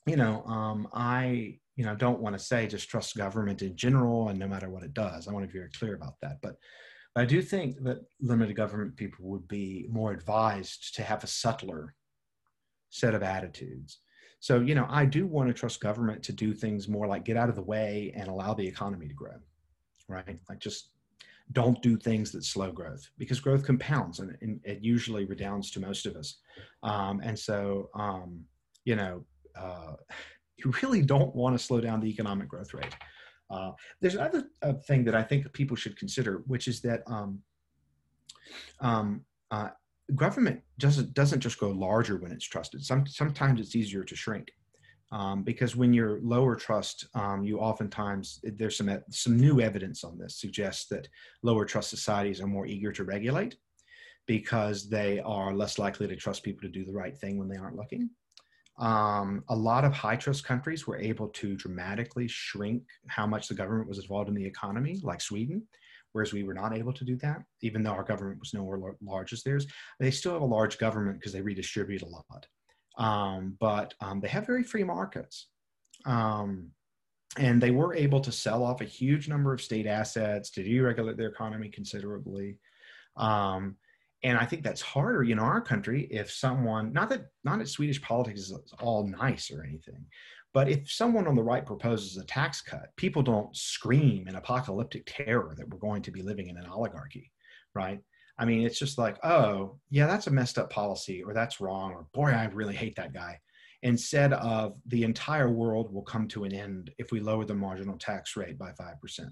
you 0.06 0.16
know, 0.16 0.42
um, 0.44 0.88
I, 0.92 1.58
you 1.76 1.84
know, 1.84 1.94
don't 1.94 2.20
want 2.20 2.36
to 2.36 2.44
say 2.44 2.66
just 2.66 2.90
trust 2.90 3.16
government 3.16 3.62
in 3.62 3.76
general 3.76 4.28
and 4.28 4.38
no 4.38 4.48
matter 4.48 4.68
what 4.68 4.82
it 4.82 4.92
does. 4.92 5.26
I 5.26 5.32
want 5.32 5.44
to 5.44 5.52
be 5.52 5.58
very 5.58 5.70
clear 5.70 5.94
about 5.94 6.14
that. 6.20 6.38
But 6.42 6.56
I 7.16 7.24
do 7.24 7.40
think 7.40 7.82
that 7.84 7.98
limited 8.20 8.56
government 8.56 8.96
people 8.96 9.24
would 9.26 9.48
be 9.48 9.86
more 9.90 10.12
advised 10.12 10.94
to 10.96 11.02
have 11.02 11.24
a 11.24 11.28
subtler 11.28 11.94
set 12.90 13.14
of 13.14 13.22
attitudes 13.22 14.00
so, 14.40 14.60
you 14.60 14.74
know, 14.74 14.86
I 14.88 15.04
do 15.04 15.26
want 15.26 15.48
to 15.48 15.54
trust 15.54 15.80
government 15.80 16.22
to 16.24 16.32
do 16.32 16.54
things 16.54 16.88
more 16.88 17.06
like 17.06 17.26
get 17.26 17.36
out 17.36 17.50
of 17.50 17.56
the 17.56 17.62
way 17.62 18.12
and 18.16 18.26
allow 18.26 18.54
the 18.54 18.66
economy 18.66 19.06
to 19.06 19.14
grow, 19.14 19.36
right? 20.08 20.38
Like 20.48 20.58
just 20.58 20.92
don't 21.52 21.82
do 21.82 21.96
things 21.96 22.30
that 22.30 22.44
slow 22.44 22.70
growth 22.70 23.08
because 23.18 23.40
growth 23.40 23.64
compounds 23.64 24.20
and, 24.20 24.36
and 24.40 24.60
it 24.64 24.78
usually 24.82 25.24
redounds 25.24 25.70
to 25.72 25.80
most 25.80 26.06
of 26.06 26.14
us. 26.16 26.38
Um, 26.82 27.20
and 27.24 27.38
so, 27.38 27.90
um, 27.94 28.44
you 28.84 28.96
know, 28.96 29.24
uh, 29.56 29.94
you 30.56 30.72
really 30.82 31.02
don't 31.02 31.34
want 31.34 31.56
to 31.56 31.64
slow 31.64 31.80
down 31.80 32.00
the 32.00 32.08
economic 32.08 32.48
growth 32.48 32.74
rate. 32.74 32.94
Uh, 33.50 33.72
there's 34.00 34.14
another 34.14 34.44
uh, 34.62 34.74
thing 34.86 35.04
that 35.04 35.14
I 35.14 35.22
think 35.22 35.50
people 35.52 35.76
should 35.76 35.98
consider, 35.98 36.42
which 36.46 36.68
is 36.68 36.80
that 36.82 37.02
um, 37.06 37.40
um, 38.80 39.22
uh, 39.50 39.70
government 40.14 40.60
doesn't 40.78 41.14
doesn't 41.14 41.40
just 41.40 41.58
go 41.58 41.70
larger 41.70 42.16
when 42.16 42.30
it's 42.30 42.44
trusted. 42.44 42.84
Some, 42.84 43.06
sometimes 43.06 43.60
it's 43.60 43.74
easier 43.74 44.04
to 44.04 44.14
shrink. 44.14 44.52
Um, 45.12 45.42
because 45.42 45.74
when 45.74 45.92
you're 45.92 46.20
lower 46.22 46.54
trust, 46.54 47.08
um, 47.14 47.42
you 47.44 47.58
oftentimes 47.58 48.40
there's 48.44 48.76
some 48.76 48.96
some 49.10 49.36
new 49.36 49.60
evidence 49.60 50.04
on 50.04 50.18
this 50.18 50.40
suggests 50.40 50.86
that 50.88 51.08
lower 51.42 51.64
trust 51.64 51.90
societies 51.90 52.40
are 52.40 52.46
more 52.46 52.66
eager 52.66 52.92
to 52.92 53.04
regulate 53.04 53.56
because 54.26 54.88
they 54.88 55.18
are 55.20 55.52
less 55.52 55.78
likely 55.78 56.06
to 56.06 56.14
trust 56.14 56.44
people 56.44 56.62
to 56.62 56.68
do 56.68 56.84
the 56.84 56.92
right 56.92 57.18
thing 57.18 57.38
when 57.38 57.48
they 57.48 57.56
aren't 57.56 57.76
looking. 57.76 58.08
Um, 58.78 59.42
a 59.48 59.56
lot 59.56 59.84
of 59.84 59.92
high 59.92 60.16
trust 60.16 60.44
countries 60.44 60.86
were 60.86 60.98
able 60.98 61.28
to 61.28 61.56
dramatically 61.56 62.28
shrink 62.28 62.84
how 63.08 63.26
much 63.26 63.48
the 63.48 63.54
government 63.54 63.88
was 63.88 63.98
involved 63.98 64.28
in 64.28 64.34
the 64.34 64.46
economy, 64.46 65.00
like 65.02 65.20
Sweden 65.20 65.66
whereas 66.12 66.32
we 66.32 66.42
were 66.42 66.54
not 66.54 66.76
able 66.76 66.92
to 66.92 67.04
do 67.04 67.16
that, 67.16 67.42
even 67.62 67.82
though 67.82 67.92
our 67.92 68.04
government 68.04 68.40
was 68.40 68.54
nowhere 68.54 68.94
large 69.02 69.32
as 69.32 69.42
theirs. 69.42 69.66
They 69.98 70.10
still 70.10 70.32
have 70.32 70.42
a 70.42 70.46
large 70.46 70.78
government 70.78 71.18
because 71.18 71.32
they 71.32 71.40
redistribute 71.40 72.02
a 72.02 72.06
lot, 72.06 72.46
um, 73.00 73.56
but 73.58 73.94
um, 74.00 74.20
they 74.20 74.28
have 74.28 74.46
very 74.46 74.62
free 74.62 74.84
markets. 74.84 75.48
Um, 76.04 76.68
and 77.38 77.60
they 77.60 77.70
were 77.70 77.94
able 77.94 78.20
to 78.20 78.32
sell 78.32 78.62
off 78.62 78.80
a 78.80 78.84
huge 78.84 79.28
number 79.28 79.52
of 79.54 79.62
state 79.62 79.86
assets 79.86 80.50
to 80.50 80.62
deregulate 80.62 81.16
their 81.16 81.28
economy 81.28 81.70
considerably. 81.70 82.58
Um, 83.16 83.76
and 84.22 84.36
I 84.36 84.44
think 84.44 84.62
that's 84.62 84.82
harder 84.82 85.22
in 85.22 85.38
our 85.38 85.60
country 85.60 86.06
if 86.10 86.30
someone, 86.30 86.92
not 86.92 87.08
that 87.08 87.26
not 87.42 87.58
that 87.60 87.68
Swedish 87.68 88.02
politics 88.02 88.40
is 88.40 88.54
all 88.80 89.06
nice 89.06 89.50
or 89.50 89.64
anything, 89.64 90.04
but 90.52 90.68
if 90.68 90.90
someone 90.90 91.26
on 91.26 91.36
the 91.36 91.42
right 91.42 91.64
proposes 91.64 92.18
a 92.18 92.24
tax 92.24 92.60
cut, 92.60 92.94
people 92.96 93.22
don't 93.22 93.56
scream 93.56 94.28
in 94.28 94.36
apocalyptic 94.36 95.04
terror 95.06 95.54
that 95.56 95.68
we're 95.70 95.78
going 95.78 96.02
to 96.02 96.10
be 96.10 96.22
living 96.22 96.48
in 96.48 96.58
an 96.58 96.66
oligarchy, 96.66 97.30
right? 97.74 98.00
I 98.40 98.46
mean, 98.46 98.62
it's 98.62 98.78
just 98.78 98.96
like, 98.96 99.22
oh, 99.22 99.78
yeah, 99.90 100.06
that's 100.06 100.26
a 100.26 100.30
messed 100.30 100.58
up 100.58 100.70
policy, 100.70 101.22
or 101.22 101.34
that's 101.34 101.60
wrong, 101.60 101.92
or 101.92 102.06
boy, 102.14 102.30
I 102.30 102.46
really 102.46 102.74
hate 102.74 102.96
that 102.96 103.12
guy. 103.12 103.38
Instead 103.82 104.32
of 104.32 104.76
the 104.86 105.04
entire 105.04 105.50
world 105.50 105.92
will 105.92 106.02
come 106.02 106.26
to 106.28 106.44
an 106.44 106.54
end 106.54 106.90
if 106.98 107.12
we 107.12 107.20
lower 107.20 107.44
the 107.44 107.54
marginal 107.54 107.98
tax 107.98 108.36
rate 108.36 108.58
by 108.58 108.72
5%. 108.72 109.30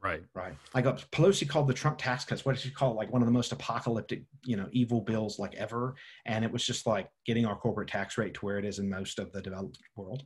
Right. 0.00 0.22
Right. 0.34 0.54
Like 0.74 0.86
uh, 0.86 0.96
Pelosi 1.12 1.48
called 1.48 1.66
the 1.66 1.74
Trump 1.74 1.98
tax 1.98 2.24
cuts, 2.24 2.44
what 2.44 2.54
did 2.54 2.62
she 2.62 2.70
call 2.70 2.92
it? 2.92 2.96
Like 2.96 3.12
one 3.12 3.22
of 3.22 3.26
the 3.26 3.32
most 3.32 3.52
apocalyptic, 3.52 4.22
you 4.44 4.56
know, 4.56 4.68
evil 4.70 5.00
bills 5.00 5.38
like 5.38 5.54
ever. 5.54 5.96
And 6.26 6.44
it 6.44 6.52
was 6.52 6.64
just 6.64 6.86
like 6.86 7.08
getting 7.24 7.46
our 7.46 7.56
corporate 7.56 7.88
tax 7.88 8.18
rate 8.18 8.34
to 8.34 8.40
where 8.40 8.58
it 8.58 8.64
is 8.64 8.78
in 8.78 8.88
most 8.88 9.18
of 9.18 9.32
the 9.32 9.40
developed 9.40 9.78
world. 9.96 10.24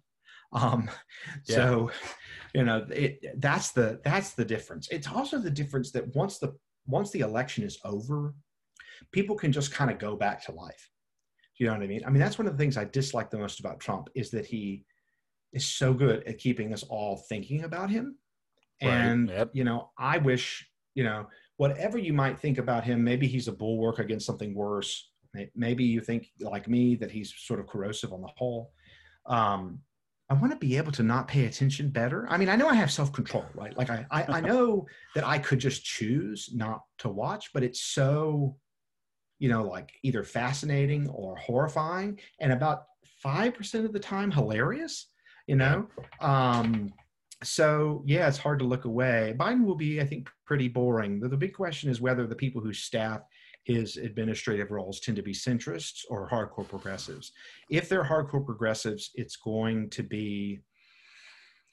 Um, 0.52 0.90
yeah. 1.46 1.56
so, 1.56 1.90
you 2.54 2.64
know, 2.64 2.86
it, 2.90 3.20
that's 3.40 3.70
the, 3.70 4.00
that's 4.04 4.32
the 4.32 4.44
difference. 4.44 4.88
It's 4.90 5.06
also 5.06 5.38
the 5.38 5.50
difference 5.50 5.92
that 5.92 6.14
once 6.16 6.38
the, 6.38 6.54
once 6.88 7.10
the 7.10 7.20
election 7.20 7.62
is 7.62 7.78
over, 7.84 8.34
people 9.12 9.36
can 9.36 9.52
just 9.52 9.72
kind 9.72 9.90
of 9.90 9.98
go 9.98 10.16
back 10.16 10.44
to 10.46 10.52
life. 10.52 10.90
Do 11.56 11.64
You 11.64 11.70
know 11.70 11.76
what 11.76 11.84
I 11.84 11.88
mean? 11.88 12.02
I 12.06 12.10
mean, 12.10 12.20
that's 12.20 12.38
one 12.38 12.46
of 12.46 12.52
the 12.52 12.58
things 12.58 12.76
I 12.76 12.84
dislike 12.84 13.30
the 13.30 13.38
most 13.38 13.60
about 13.60 13.80
Trump 13.80 14.08
is 14.14 14.30
that 14.30 14.46
he 14.46 14.84
is 15.52 15.64
so 15.64 15.94
good 15.94 16.26
at 16.26 16.38
keeping 16.38 16.72
us 16.72 16.82
all 16.84 17.24
thinking 17.28 17.64
about 17.64 17.90
him 17.90 18.16
and, 18.80 19.28
yep. 19.28 19.50
you 19.52 19.64
know, 19.64 19.90
I 19.98 20.18
wish, 20.18 20.68
you 20.94 21.04
know, 21.04 21.26
whatever 21.56 21.98
you 21.98 22.12
might 22.12 22.38
think 22.38 22.58
about 22.58 22.84
him, 22.84 23.02
maybe 23.02 23.26
he's 23.26 23.48
a 23.48 23.52
bulwark 23.52 23.98
against 23.98 24.26
something 24.26 24.54
worse. 24.54 25.10
Maybe 25.54 25.84
you 25.84 26.00
think, 26.00 26.28
like 26.40 26.68
me, 26.68 26.96
that 26.96 27.10
he's 27.10 27.34
sort 27.36 27.60
of 27.60 27.66
corrosive 27.66 28.12
on 28.12 28.22
the 28.22 28.30
whole. 28.36 28.72
Um, 29.26 29.80
I 30.30 30.34
want 30.34 30.52
to 30.52 30.58
be 30.58 30.76
able 30.76 30.92
to 30.92 31.02
not 31.02 31.26
pay 31.26 31.46
attention 31.46 31.88
better. 31.88 32.26
I 32.28 32.36
mean, 32.36 32.48
I 32.48 32.56
know 32.56 32.68
I 32.68 32.74
have 32.74 32.90
self 32.90 33.12
control, 33.12 33.46
right? 33.54 33.76
Like, 33.76 33.90
I, 33.90 34.06
I, 34.10 34.24
I 34.24 34.40
know 34.42 34.86
that 35.14 35.26
I 35.26 35.38
could 35.38 35.58
just 35.58 35.84
choose 35.84 36.50
not 36.52 36.82
to 36.98 37.08
watch, 37.08 37.50
but 37.54 37.62
it's 37.62 37.82
so, 37.82 38.56
you 39.38 39.48
know, 39.48 39.64
like 39.64 39.92
either 40.02 40.22
fascinating 40.24 41.08
or 41.08 41.36
horrifying, 41.36 42.20
and 42.40 42.52
about 42.52 42.84
5% 43.24 43.84
of 43.84 43.92
the 43.92 43.98
time, 43.98 44.30
hilarious, 44.30 45.06
you 45.46 45.56
know? 45.56 45.88
Um, 46.20 46.92
so 47.42 48.02
yeah, 48.04 48.28
it's 48.28 48.38
hard 48.38 48.58
to 48.58 48.64
look 48.64 48.84
away. 48.84 49.34
Biden 49.38 49.64
will 49.64 49.76
be, 49.76 50.00
I 50.00 50.04
think, 50.04 50.28
pretty 50.44 50.68
boring. 50.68 51.20
The, 51.20 51.28
the, 51.28 51.36
big 51.36 51.54
question 51.54 51.88
is 51.90 52.00
whether 52.00 52.26
the 52.26 52.34
people 52.34 52.60
who 52.60 52.72
staff 52.72 53.22
his 53.68 53.96
administrative 53.96 54.70
roles 54.70 55.00
tend 55.00 55.16
to 55.16 55.22
be 55.22 55.32
centrists 55.32 56.00
or 56.08 56.28
hardcore 56.28 56.68
progressives. 56.68 57.32
If 57.70 57.88
they're 57.88 58.04
hardcore 58.04 58.44
progressives, 58.44 59.10
it's 59.14 59.36
going 59.36 59.90
to 59.90 60.02
be 60.02 60.60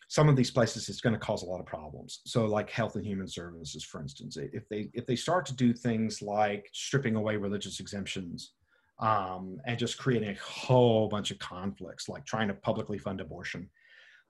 some 0.08 0.30
of 0.30 0.36
these 0.36 0.52
places 0.52 0.88
it's 0.88 1.02
going 1.02 1.14
to 1.14 1.20
cause 1.20 1.42
a 1.42 1.48
lot 1.48 1.60
of 1.60 1.66
problems 1.66 2.22
so 2.28 2.46
like 2.46 2.70
health 2.70 2.96
and 2.96 3.04
human 3.04 3.28
services 3.28 3.84
for 3.84 4.00
instance 4.00 4.38
if 4.38 4.70
they 4.70 4.88
if 4.94 5.08
they 5.08 5.16
start 5.16 5.48
to 5.48 5.56
do 5.56 5.74
things 5.74 6.22
like 6.22 6.70
stripping 6.74 7.16
away 7.16 7.38
religious 7.38 7.80
exemptions 7.80 8.52
um, 9.00 9.58
and 9.66 9.80
just 9.80 9.98
creating 9.98 10.30
a 10.30 10.40
whole 10.40 11.10
bunch 11.10 11.32
of 11.32 11.40
conflicts 11.40 12.08
like 12.08 12.24
trying 12.24 12.48
to 12.48 12.54
publicly 12.54 13.00
fund 13.00 13.20
abortion 13.20 13.68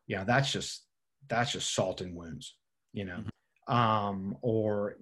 yeah 0.08 0.24
that's 0.24 0.50
just 0.50 0.86
that's 1.28 1.52
just 1.52 1.74
salt 1.74 2.02
in 2.02 2.16
wounds, 2.16 2.56
you 2.94 3.06
know. 3.06 3.18
Mm-hmm. 3.18 3.30
Um, 3.74 4.38
or 4.42 4.98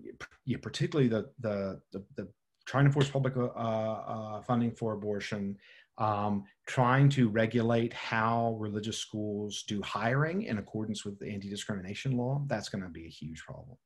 yeah, 0.45 0.57
particularly 0.61 1.09
the, 1.09 1.30
the, 1.39 1.82
the 1.91 2.03
the 2.16 2.28
trying 2.66 2.86
to 2.86 2.91
force 2.91 3.09
public 3.09 3.36
uh, 3.38 3.41
uh, 3.49 4.41
funding 4.41 4.72
for 4.72 4.93
abortion, 4.93 5.57
um, 5.97 6.43
trying 6.68 7.09
to 7.09 7.30
regulate 7.30 7.93
how 7.93 8.55
religious 8.59 8.97
schools 8.97 9.64
do 9.68 9.82
hiring 9.82 10.43
in 10.43 10.57
accordance 10.57 11.05
with 11.05 11.20
the 11.20 11.30
anti-discrimination 11.30 12.18
law. 12.18 12.41
That's 12.47 12.70
going 12.70 12.84
to 12.84 12.89
be 12.89 13.05
a 13.05 13.09
huge 13.09 13.43
problem 13.43 13.78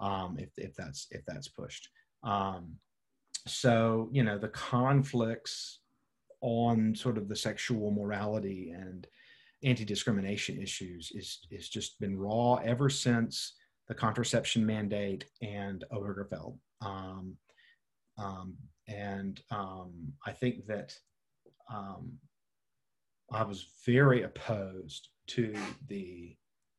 um, 0.00 0.36
if 0.38 0.50
if 0.56 0.74
that's 0.74 1.06
if 1.10 1.22
that's 1.26 1.48
pushed. 1.48 1.88
Um, 2.22 2.76
so 3.46 4.08
you 4.12 4.22
know 4.22 4.38
the 4.38 4.48
conflicts 4.48 5.80
on 6.40 6.94
sort 6.94 7.18
of 7.18 7.28
the 7.28 7.36
sexual 7.36 7.90
morality 7.90 8.70
and 8.70 9.06
anti-discrimination 9.64 10.62
issues 10.62 11.10
is 11.14 11.40
is 11.50 11.68
just 11.68 11.98
been 11.98 12.16
raw 12.16 12.54
ever 12.56 12.88
since 12.88 13.54
the 13.88 13.94
contraception 13.94 14.64
mandate 14.64 15.24
and 15.42 15.84
Obergefell. 15.92 16.56
Um, 16.82 17.36
and 18.86 19.40
um, 19.50 19.92
I 20.26 20.32
think 20.32 20.66
that 20.66 20.92
um, 21.72 22.12
I 23.32 23.42
was 23.42 23.66
very 23.84 24.22
opposed 24.22 25.08
to 25.28 25.54
the 25.88 26.34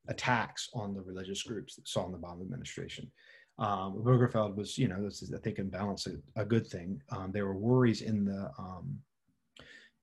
attacks 0.07 0.69
on 0.73 0.95
the 0.95 1.01
religious 1.01 1.43
groups 1.43 1.75
that 1.75 1.87
saw 1.87 2.05
in 2.05 2.11
the 2.11 2.17
Obama 2.17 2.41
administration. 2.41 3.11
Um, 3.59 4.03
was, 4.03 4.77
you 4.77 4.87
know, 4.87 5.03
this 5.03 5.21
is, 5.21 5.33
I 5.33 5.37
think, 5.37 5.59
in 5.59 5.69
balance, 5.69 6.07
a, 6.07 6.41
a 6.41 6.45
good 6.45 6.65
thing. 6.65 7.01
Um, 7.11 7.31
there 7.31 7.45
were 7.45 7.57
worries 7.57 8.01
in 8.01 8.25
the 8.25 8.49
um, 8.57 8.97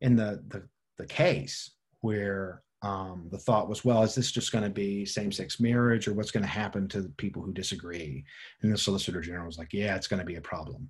in 0.03 0.15
the, 0.15 0.45
the 0.49 0.63
the 0.99 1.07
case 1.07 1.73
where 2.03 2.63
um, 2.83 3.29
the 3.31 3.39
thought 3.39 3.69
was, 3.69 3.85
well, 3.85 4.03
is 4.03 4.15
this 4.15 4.31
just 4.31 4.53
going 4.53 4.65
to 4.65 4.71
be 4.71 5.07
same-sex 5.07 5.59
marriage, 5.59 6.07
or 6.07 6.13
what's 6.13 6.31
going 6.31 6.45
to 6.45 6.49
happen 6.49 6.87
to 6.89 7.01
the 7.01 7.09
people 7.17 7.43
who 7.43 7.53
disagree? 7.53 8.25
And 8.63 8.73
the 8.73 8.79
Solicitor 8.79 9.23
General 9.23 9.47
was 9.47 9.59
like, 9.59 9.73
yeah, 9.73 9.97
it's 9.97 10.07
going 10.07 10.21
to 10.21 10.27
be 10.27 10.37
a 10.37 10.41
problem. 10.43 10.89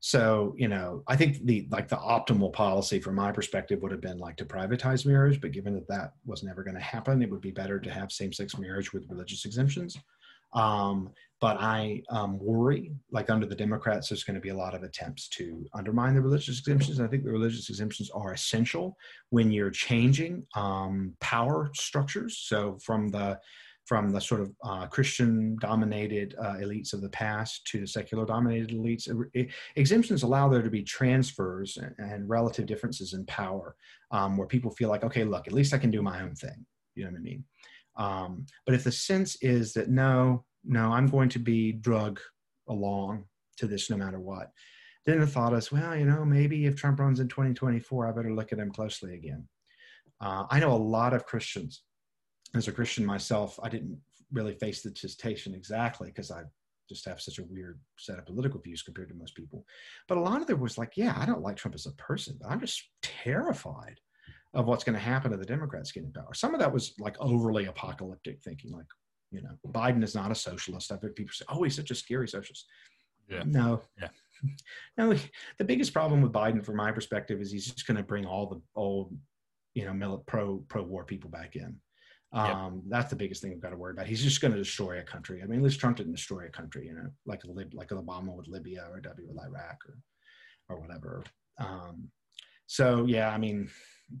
So, 0.00 0.54
you 0.56 0.68
know, 0.68 1.02
I 1.08 1.16
think 1.16 1.44
the 1.44 1.66
like 1.70 1.88
the 1.88 1.96
optimal 1.96 2.52
policy 2.52 3.00
from 3.00 3.16
my 3.16 3.32
perspective 3.32 3.82
would 3.82 3.90
have 3.90 4.00
been 4.00 4.18
like 4.18 4.36
to 4.36 4.44
privatize 4.44 5.04
marriage, 5.04 5.40
but 5.40 5.52
given 5.52 5.74
that 5.74 5.88
that 5.88 6.12
was 6.24 6.44
never 6.44 6.62
going 6.62 6.76
to 6.76 6.80
happen, 6.80 7.20
it 7.20 7.30
would 7.30 7.40
be 7.40 7.50
better 7.50 7.80
to 7.80 7.90
have 7.90 8.12
same-sex 8.12 8.56
marriage 8.58 8.92
with 8.92 9.10
religious 9.10 9.44
exemptions. 9.44 9.96
Um, 10.54 11.10
but 11.40 11.56
I 11.60 12.02
um, 12.10 12.38
worry, 12.38 12.92
like 13.12 13.30
under 13.30 13.46
the 13.46 13.54
Democrats, 13.54 14.08
there's 14.08 14.24
going 14.24 14.34
to 14.34 14.40
be 14.40 14.48
a 14.48 14.56
lot 14.56 14.74
of 14.74 14.82
attempts 14.82 15.28
to 15.30 15.64
undermine 15.74 16.14
the 16.14 16.20
religious 16.20 16.58
exemptions. 16.58 17.00
I 17.00 17.06
think 17.06 17.24
the 17.24 17.30
religious 17.30 17.68
exemptions 17.68 18.10
are 18.10 18.32
essential 18.32 18.96
when 19.30 19.50
you're 19.50 19.70
changing 19.70 20.46
um, 20.56 21.14
power 21.20 21.70
structures. 21.74 22.38
So 22.38 22.78
from 22.82 23.08
the 23.08 23.38
from 23.88 24.10
the 24.10 24.20
sort 24.20 24.42
of 24.42 24.52
uh, 24.62 24.86
Christian 24.86 25.56
dominated 25.62 26.34
uh, 26.38 26.56
elites 26.56 26.92
of 26.92 27.00
the 27.00 27.08
past 27.08 27.66
to 27.68 27.80
the 27.80 27.86
secular 27.86 28.26
dominated 28.26 28.68
elites. 28.68 29.08
It, 29.32 29.48
exemptions 29.76 30.22
allow 30.22 30.46
there 30.50 30.60
to 30.60 30.68
be 30.68 30.82
transfers 30.82 31.78
and, 31.78 31.94
and 31.98 32.28
relative 32.28 32.66
differences 32.66 33.14
in 33.14 33.24
power 33.24 33.74
um, 34.10 34.36
where 34.36 34.46
people 34.46 34.70
feel 34.70 34.90
like, 34.90 35.04
okay, 35.04 35.24
look, 35.24 35.46
at 35.46 35.54
least 35.54 35.72
I 35.72 35.78
can 35.78 35.90
do 35.90 36.02
my 36.02 36.20
own 36.20 36.34
thing. 36.34 36.66
You 36.94 37.04
know 37.04 37.12
what 37.12 37.18
I 37.18 37.22
mean? 37.22 37.44
Um, 37.96 38.46
but 38.66 38.74
if 38.74 38.84
the 38.84 38.92
sense 38.92 39.36
is 39.40 39.72
that 39.72 39.88
no, 39.88 40.44
no, 40.64 40.92
I'm 40.92 41.06
going 41.06 41.30
to 41.30 41.38
be 41.38 41.72
drug 41.72 42.20
along 42.68 43.24
to 43.56 43.66
this 43.66 43.88
no 43.88 43.96
matter 43.96 44.20
what, 44.20 44.50
then 45.06 45.20
the 45.20 45.26
thought 45.26 45.54
is, 45.54 45.72
well, 45.72 45.96
you 45.96 46.04
know, 46.04 46.26
maybe 46.26 46.66
if 46.66 46.76
Trump 46.76 47.00
runs 47.00 47.20
in 47.20 47.28
2024, 47.28 48.06
I 48.06 48.12
better 48.12 48.34
look 48.34 48.52
at 48.52 48.58
him 48.58 48.70
closely 48.70 49.14
again. 49.14 49.48
Uh, 50.20 50.44
I 50.50 50.60
know 50.60 50.72
a 50.72 50.74
lot 50.74 51.14
of 51.14 51.24
Christians 51.24 51.84
as 52.54 52.68
a 52.68 52.72
Christian 52.72 53.04
myself, 53.04 53.58
I 53.62 53.68
didn't 53.68 53.98
really 54.32 54.54
face 54.54 54.82
the 54.82 54.90
temptation 54.90 55.54
exactly 55.54 56.08
because 56.08 56.30
I 56.30 56.42
just 56.88 57.04
have 57.06 57.20
such 57.20 57.38
a 57.38 57.44
weird 57.44 57.78
set 57.98 58.18
of 58.18 58.26
political 58.26 58.60
views 58.60 58.82
compared 58.82 59.08
to 59.10 59.14
most 59.14 59.34
people. 59.34 59.64
But 60.08 60.18
a 60.18 60.22
lot 60.22 60.40
of 60.40 60.50
it 60.50 60.58
was 60.58 60.78
like, 60.78 60.92
yeah, 60.96 61.14
I 61.16 61.26
don't 61.26 61.42
like 61.42 61.56
Trump 61.56 61.74
as 61.74 61.86
a 61.86 61.92
person, 61.92 62.38
but 62.40 62.50
I'm 62.50 62.60
just 62.60 62.82
terrified 63.02 64.00
of 64.54 64.66
what's 64.66 64.84
going 64.84 64.94
to 64.94 65.00
happen 65.00 65.30
to 65.30 65.36
the 65.36 65.44
Democrats 65.44 65.92
getting 65.92 66.12
power. 66.12 66.32
Some 66.32 66.54
of 66.54 66.60
that 66.60 66.72
was 66.72 66.94
like 66.98 67.16
overly 67.20 67.66
apocalyptic 67.66 68.40
thinking, 68.42 68.72
like, 68.72 68.86
you 69.30 69.42
know, 69.42 69.50
Biden 69.68 70.02
is 70.02 70.14
not 70.14 70.30
a 70.30 70.34
socialist. 70.34 70.90
I've 70.90 71.02
heard 71.02 71.16
people 71.16 71.34
say, 71.34 71.44
oh, 71.50 71.62
he's 71.62 71.76
such 71.76 71.90
a 71.90 71.94
scary 71.94 72.28
socialist. 72.28 72.66
Yeah. 73.28 73.42
No. 73.46 73.82
Yeah. 74.00 74.08
No, 74.96 75.12
the 75.58 75.64
biggest 75.64 75.92
problem 75.92 76.22
with 76.22 76.32
Biden, 76.32 76.64
from 76.64 76.76
my 76.76 76.92
perspective, 76.92 77.40
is 77.40 77.50
he's 77.50 77.72
just 77.72 77.88
going 77.88 77.96
to 77.96 78.04
bring 78.04 78.24
all 78.24 78.46
the 78.46 78.62
old, 78.76 79.12
you 79.74 79.84
know, 79.84 80.22
pro 80.28 80.58
pro 80.68 80.84
war 80.84 81.04
people 81.04 81.28
back 81.28 81.56
in. 81.56 81.74
Um, 82.32 82.74
yep. 82.74 82.82
That's 82.88 83.10
the 83.10 83.16
biggest 83.16 83.40
thing 83.40 83.52
we've 83.52 83.60
got 83.60 83.70
to 83.70 83.76
worry 83.76 83.92
about. 83.92 84.06
He's 84.06 84.22
just 84.22 84.40
going 84.40 84.52
to 84.52 84.58
destroy 84.58 84.98
a 84.98 85.02
country. 85.02 85.42
I 85.42 85.46
mean, 85.46 85.60
at 85.60 85.64
least 85.64 85.80
Trump 85.80 85.96
didn't 85.96 86.12
destroy 86.12 86.44
a 86.46 86.50
country, 86.50 86.86
you 86.86 86.94
know, 86.94 87.08
like 87.26 87.40
Lib- 87.44 87.74
like 87.74 87.88
Obama 87.88 88.34
with 88.34 88.48
Libya 88.48 88.86
or 88.92 89.00
W 89.00 89.28
with 89.28 89.42
Iraq 89.42 89.78
or 89.88 89.98
or 90.68 90.80
whatever. 90.80 91.22
Um, 91.58 92.08
so 92.66 93.06
yeah, 93.06 93.30
I 93.30 93.38
mean, 93.38 93.70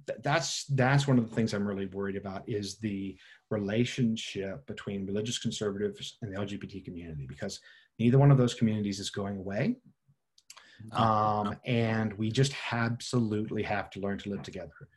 th- 0.06 0.20
that's 0.22 0.64
that's 0.66 1.06
one 1.06 1.18
of 1.18 1.28
the 1.28 1.34
things 1.34 1.52
I'm 1.52 1.66
really 1.66 1.86
worried 1.86 2.16
about 2.16 2.48
is 2.48 2.78
the 2.78 3.16
relationship 3.50 4.66
between 4.66 5.06
religious 5.06 5.38
conservatives 5.38 6.16
and 6.22 6.32
the 6.32 6.38
LGBT 6.38 6.84
community 6.84 7.26
because 7.26 7.60
neither 7.98 8.18
one 8.18 8.30
of 8.30 8.38
those 8.38 8.54
communities 8.54 9.00
is 9.00 9.10
going 9.10 9.36
away. 9.36 9.76
Um, 10.92 11.56
and 11.64 12.12
we 12.14 12.30
just 12.30 12.54
absolutely 12.72 13.62
have 13.64 13.90
to 13.90 14.00
learn 14.00 14.18
to 14.18 14.30
live 14.30 14.42
together. 14.42 14.88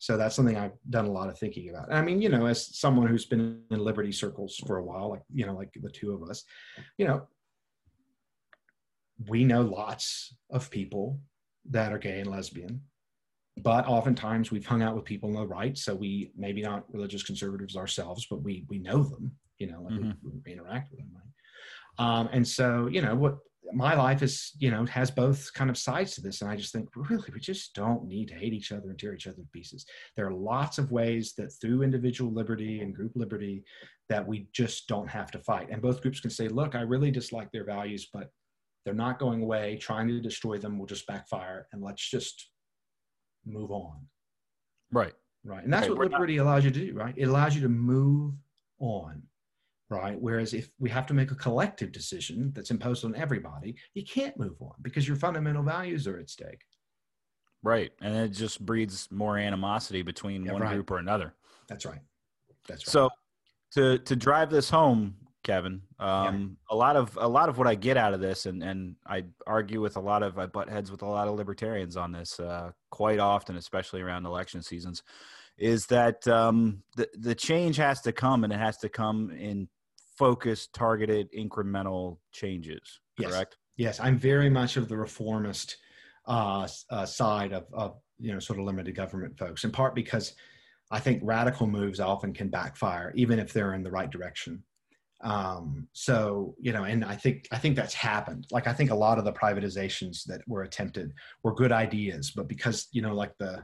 So 0.00 0.16
that's 0.16 0.34
something 0.34 0.56
I've 0.56 0.78
done 0.88 1.04
a 1.04 1.12
lot 1.12 1.28
of 1.28 1.38
thinking 1.38 1.68
about. 1.68 1.92
I 1.92 2.00
mean, 2.00 2.22
you 2.22 2.30
know, 2.30 2.46
as 2.46 2.74
someone 2.78 3.06
who's 3.06 3.26
been 3.26 3.60
in 3.70 3.78
liberty 3.78 4.12
circles 4.12 4.56
for 4.66 4.78
a 4.78 4.82
while, 4.82 5.10
like, 5.10 5.20
you 5.32 5.44
know, 5.44 5.54
like 5.54 5.68
the 5.74 5.90
two 5.90 6.12
of 6.12 6.28
us, 6.28 6.42
you 6.96 7.06
know, 7.06 7.28
we 9.28 9.44
know 9.44 9.60
lots 9.60 10.34
of 10.48 10.70
people 10.70 11.20
that 11.68 11.92
are 11.92 11.98
gay 11.98 12.20
and 12.20 12.30
lesbian, 12.30 12.80
but 13.58 13.86
oftentimes 13.86 14.50
we've 14.50 14.64
hung 14.64 14.82
out 14.82 14.96
with 14.96 15.04
people 15.04 15.28
on 15.28 15.42
the 15.42 15.46
right. 15.46 15.76
So 15.76 15.94
we 15.94 16.32
maybe 16.34 16.62
not 16.62 16.84
religious 16.90 17.22
conservatives 17.22 17.76
ourselves, 17.76 18.26
but 18.30 18.42
we 18.42 18.64
we 18.70 18.78
know 18.78 19.02
them, 19.02 19.32
you 19.58 19.66
know, 19.66 19.82
like 19.82 19.92
mm-hmm. 19.92 20.10
we, 20.22 20.40
we, 20.46 20.52
interact 20.52 20.90
with 20.90 21.00
them. 21.00 21.10
Right? 21.14 22.06
Um, 22.06 22.30
and 22.32 22.48
so, 22.48 22.86
you 22.86 23.02
know, 23.02 23.14
what 23.14 23.36
my 23.72 23.94
life 23.94 24.22
is, 24.22 24.52
you 24.58 24.70
know, 24.70 24.84
has 24.86 25.10
both 25.10 25.52
kind 25.54 25.70
of 25.70 25.78
sides 25.78 26.14
to 26.14 26.20
this. 26.20 26.40
And 26.40 26.50
I 26.50 26.56
just 26.56 26.72
think, 26.72 26.88
really, 26.94 27.28
we 27.32 27.40
just 27.40 27.74
don't 27.74 28.06
need 28.06 28.28
to 28.28 28.34
hate 28.34 28.52
each 28.52 28.72
other 28.72 28.88
and 28.90 28.98
tear 28.98 29.14
each 29.14 29.26
other 29.26 29.36
to 29.36 29.48
pieces. 29.52 29.86
There 30.16 30.26
are 30.26 30.34
lots 30.34 30.78
of 30.78 30.90
ways 30.90 31.34
that 31.36 31.52
through 31.60 31.82
individual 31.82 32.32
liberty 32.32 32.80
and 32.80 32.94
group 32.94 33.12
liberty 33.14 33.64
that 34.08 34.26
we 34.26 34.48
just 34.52 34.88
don't 34.88 35.08
have 35.08 35.30
to 35.32 35.38
fight. 35.38 35.68
And 35.70 35.80
both 35.82 36.02
groups 36.02 36.20
can 36.20 36.30
say, 36.30 36.48
look, 36.48 36.74
I 36.74 36.80
really 36.80 37.10
dislike 37.10 37.50
their 37.52 37.64
values, 37.64 38.08
but 38.12 38.30
they're 38.84 38.94
not 38.94 39.18
going 39.18 39.42
away. 39.42 39.76
Trying 39.76 40.08
to 40.08 40.20
destroy 40.20 40.58
them 40.58 40.78
will 40.78 40.86
just 40.86 41.06
backfire. 41.06 41.68
And 41.72 41.82
let's 41.82 42.08
just 42.08 42.50
move 43.46 43.70
on. 43.70 44.00
Right. 44.90 45.14
Right. 45.44 45.64
And 45.64 45.72
that's 45.72 45.88
what 45.88 45.98
liberty 45.98 46.36
not- 46.36 46.44
allows 46.44 46.64
you 46.64 46.70
to 46.70 46.86
do, 46.86 46.94
right? 46.94 47.14
It 47.16 47.24
allows 47.24 47.54
you 47.54 47.62
to 47.62 47.68
move 47.68 48.34
on 48.78 49.22
right? 49.90 50.18
Whereas 50.18 50.54
if 50.54 50.70
we 50.78 50.88
have 50.90 51.06
to 51.06 51.14
make 51.14 51.32
a 51.32 51.34
collective 51.34 51.92
decision 51.92 52.52
that's 52.54 52.70
imposed 52.70 53.04
on 53.04 53.14
everybody, 53.16 53.74
you 53.94 54.04
can't 54.04 54.38
move 54.38 54.54
on 54.60 54.72
because 54.82 55.06
your 55.06 55.16
fundamental 55.16 55.64
values 55.64 56.06
are 56.06 56.18
at 56.18 56.30
stake. 56.30 56.62
Right. 57.62 57.90
And 58.00 58.14
it 58.14 58.28
just 58.28 58.64
breeds 58.64 59.08
more 59.10 59.36
animosity 59.36 60.02
between 60.02 60.44
yeah, 60.44 60.52
one 60.52 60.62
right. 60.62 60.72
group 60.72 60.90
or 60.90 60.98
another. 60.98 61.34
That's 61.68 61.84
right. 61.84 62.00
That's 62.68 62.86
right. 62.86 62.92
So 62.92 63.10
to 63.72 63.98
to 63.98 64.16
drive 64.16 64.50
this 64.50 64.70
home, 64.70 65.16
Kevin, 65.42 65.82
um, 65.98 66.56
yeah. 66.70 66.74
a 66.74 66.76
lot 66.76 66.96
of 66.96 67.18
a 67.20 67.28
lot 67.28 67.48
of 67.48 67.58
what 67.58 67.66
I 67.66 67.74
get 67.74 67.96
out 67.96 68.14
of 68.14 68.20
this, 68.20 68.46
and 68.46 68.62
and 68.62 68.96
I 69.06 69.24
argue 69.46 69.80
with 69.80 69.96
a 69.96 70.00
lot 70.00 70.22
of 70.22 70.38
I 70.38 70.46
butt 70.46 70.68
heads 70.68 70.90
with 70.90 71.02
a 71.02 71.06
lot 71.06 71.28
of 71.28 71.34
libertarians 71.34 71.96
on 71.96 72.12
this 72.12 72.40
uh, 72.40 72.70
quite 72.90 73.18
often, 73.18 73.56
especially 73.56 74.00
around 74.00 74.24
election 74.24 74.62
seasons, 74.62 75.02
is 75.58 75.86
that 75.86 76.26
um, 76.26 76.82
the 76.96 77.08
the 77.18 77.34
change 77.34 77.76
has 77.76 78.00
to 78.02 78.12
come, 78.12 78.44
and 78.44 78.52
it 78.52 78.58
has 78.58 78.78
to 78.78 78.88
come 78.88 79.30
in 79.30 79.68
focused, 80.20 80.74
targeted, 80.74 81.32
incremental 81.32 82.18
changes. 82.30 83.00
Correct. 83.18 83.56
Yes, 83.76 83.98
yes. 83.98 84.00
I'm 84.06 84.18
very 84.18 84.50
much 84.50 84.76
of 84.76 84.86
the 84.86 84.96
reformist 84.96 85.78
uh, 86.26 86.68
uh, 86.90 87.06
side 87.06 87.52
of, 87.52 87.64
of 87.72 87.96
you 88.18 88.32
know 88.32 88.38
sort 88.38 88.58
of 88.58 88.66
limited 88.66 88.94
government 88.94 89.38
folks. 89.38 89.64
In 89.64 89.72
part 89.72 89.94
because 89.94 90.34
I 90.90 91.00
think 91.00 91.22
radical 91.24 91.66
moves 91.66 92.00
often 92.00 92.34
can 92.34 92.48
backfire, 92.48 93.12
even 93.16 93.38
if 93.38 93.52
they're 93.52 93.74
in 93.74 93.82
the 93.82 93.90
right 93.90 94.10
direction. 94.10 94.62
Um, 95.22 95.88
so 95.92 96.54
you 96.60 96.72
know, 96.72 96.84
and 96.84 97.02
I 97.02 97.16
think 97.16 97.48
I 97.50 97.58
think 97.58 97.74
that's 97.76 97.94
happened. 97.94 98.46
Like 98.50 98.66
I 98.66 98.74
think 98.74 98.90
a 98.90 99.02
lot 99.06 99.18
of 99.18 99.24
the 99.24 99.32
privatizations 99.32 100.24
that 100.24 100.42
were 100.46 100.62
attempted 100.62 101.12
were 101.42 101.54
good 101.54 101.72
ideas, 101.72 102.30
but 102.30 102.46
because 102.46 102.88
you 102.92 103.00
know, 103.00 103.14
like 103.14 103.32
the 103.38 103.62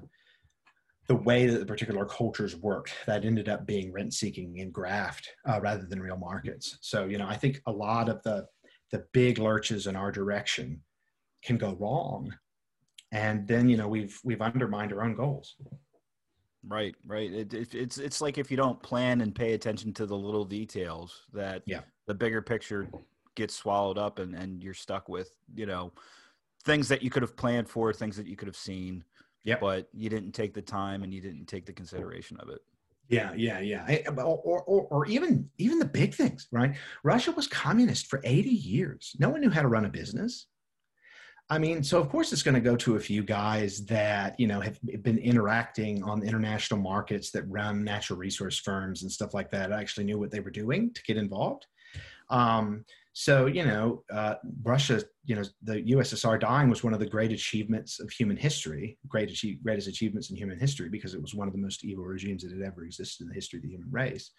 the 1.08 1.16
way 1.16 1.46
that 1.46 1.58
the 1.58 1.66
particular 1.66 2.04
cultures 2.04 2.56
worked 2.56 2.92
that 3.06 3.24
ended 3.24 3.48
up 3.48 3.66
being 3.66 3.92
rent 3.92 4.12
seeking 4.12 4.60
and 4.60 4.72
graft 4.72 5.28
uh, 5.48 5.60
rather 5.60 5.86
than 5.86 6.00
real 6.00 6.16
markets. 6.16 6.78
So 6.80 7.06
you 7.06 7.18
know 7.18 7.26
i 7.26 7.36
think 7.36 7.60
a 7.66 7.72
lot 7.72 8.08
of 8.08 8.22
the 8.22 8.46
the 8.92 9.04
big 9.12 9.38
lurches 9.38 9.86
in 9.86 9.96
our 9.96 10.12
direction 10.12 10.80
can 11.42 11.56
go 11.56 11.76
wrong. 11.78 12.32
And 13.12 13.46
then 13.46 13.68
you 13.68 13.76
know 13.76 13.88
we've 13.88 14.18
we've 14.24 14.42
undermined 14.42 14.92
our 14.92 15.02
own 15.02 15.14
goals. 15.14 15.56
Right 16.66 16.94
right. 17.06 17.32
It, 17.32 17.54
it, 17.54 17.74
it's 17.74 17.98
it's 17.98 18.20
like 18.20 18.38
if 18.38 18.50
you 18.50 18.56
don't 18.56 18.82
plan 18.82 19.20
and 19.20 19.34
pay 19.34 19.54
attention 19.54 19.92
to 19.94 20.06
the 20.06 20.16
little 20.16 20.44
details 20.44 21.22
that 21.32 21.62
yeah. 21.66 21.80
the 22.06 22.14
bigger 22.14 22.42
picture 22.42 22.88
gets 23.36 23.54
swallowed 23.54 23.98
up 23.98 24.18
and 24.18 24.34
and 24.34 24.62
you're 24.62 24.74
stuck 24.74 25.08
with 25.08 25.30
you 25.54 25.66
know 25.66 25.92
things 26.64 26.88
that 26.88 27.02
you 27.02 27.10
could 27.10 27.22
have 27.22 27.36
planned 27.36 27.68
for 27.68 27.92
things 27.92 28.16
that 28.16 28.26
you 28.26 28.34
could 28.34 28.48
have 28.48 28.56
seen 28.56 29.04
yeah. 29.46 29.56
But 29.60 29.88
you 29.94 30.10
didn't 30.10 30.32
take 30.32 30.52
the 30.52 30.60
time 30.60 31.04
and 31.04 31.14
you 31.14 31.20
didn't 31.20 31.46
take 31.46 31.64
the 31.64 31.72
consideration 31.72 32.36
of 32.40 32.48
it. 32.48 32.58
Yeah, 33.08 33.32
yeah, 33.36 33.60
yeah. 33.60 34.10
Or, 34.18 34.62
or, 34.62 34.82
or 34.90 35.06
even 35.06 35.48
even 35.58 35.78
the 35.78 35.84
big 35.84 36.12
things, 36.14 36.48
right? 36.50 36.74
Russia 37.04 37.30
was 37.30 37.46
communist 37.46 38.08
for 38.08 38.20
80 38.24 38.50
years. 38.50 39.14
No 39.20 39.28
one 39.28 39.40
knew 39.40 39.50
how 39.50 39.62
to 39.62 39.68
run 39.68 39.84
a 39.84 39.88
business. 39.88 40.48
I 41.48 41.58
mean, 41.58 41.84
so 41.84 42.00
of 42.00 42.08
course 42.08 42.32
it's 42.32 42.42
going 42.42 42.56
to 42.56 42.60
go 42.60 42.74
to 42.74 42.96
a 42.96 43.00
few 43.00 43.22
guys 43.22 43.86
that 43.86 44.38
you 44.40 44.48
know 44.48 44.60
have 44.60 44.80
been 44.82 45.18
interacting 45.18 46.02
on 46.02 46.18
the 46.18 46.26
international 46.26 46.80
markets 46.80 47.30
that 47.30 47.44
run 47.48 47.84
natural 47.84 48.18
resource 48.18 48.58
firms 48.58 49.02
and 49.02 49.12
stuff 49.12 49.32
like 49.32 49.52
that. 49.52 49.72
I 49.72 49.80
actually 49.80 50.06
knew 50.06 50.18
what 50.18 50.32
they 50.32 50.40
were 50.40 50.50
doing 50.50 50.92
to 50.92 51.02
get 51.04 51.16
involved. 51.16 51.66
Um, 52.30 52.84
So, 53.18 53.46
you 53.46 53.64
know, 53.64 54.04
uh, 54.12 54.34
Russia, 54.62 55.02
you 55.24 55.36
know, 55.36 55.42
the 55.62 55.80
USSR 55.94 56.38
dying 56.38 56.68
was 56.68 56.84
one 56.84 56.92
of 56.92 57.00
the 57.00 57.08
great 57.08 57.32
achievements 57.32 57.98
of 57.98 58.10
human 58.10 58.36
history, 58.36 58.98
great 59.08 59.30
achieve, 59.30 59.62
greatest 59.62 59.88
achievements 59.88 60.28
in 60.28 60.36
human 60.36 60.58
history, 60.58 60.90
because 60.90 61.14
it 61.14 61.22
was 61.22 61.34
one 61.34 61.48
of 61.48 61.54
the 61.54 61.58
most 61.58 61.82
evil 61.82 62.04
regimes 62.04 62.42
that 62.42 62.52
had 62.52 62.60
ever 62.60 62.84
existed 62.84 63.22
in 63.22 63.28
the 63.28 63.34
history 63.34 63.58
of 63.58 63.62
the 63.62 63.70
human 63.70 63.90
race. 63.90 64.32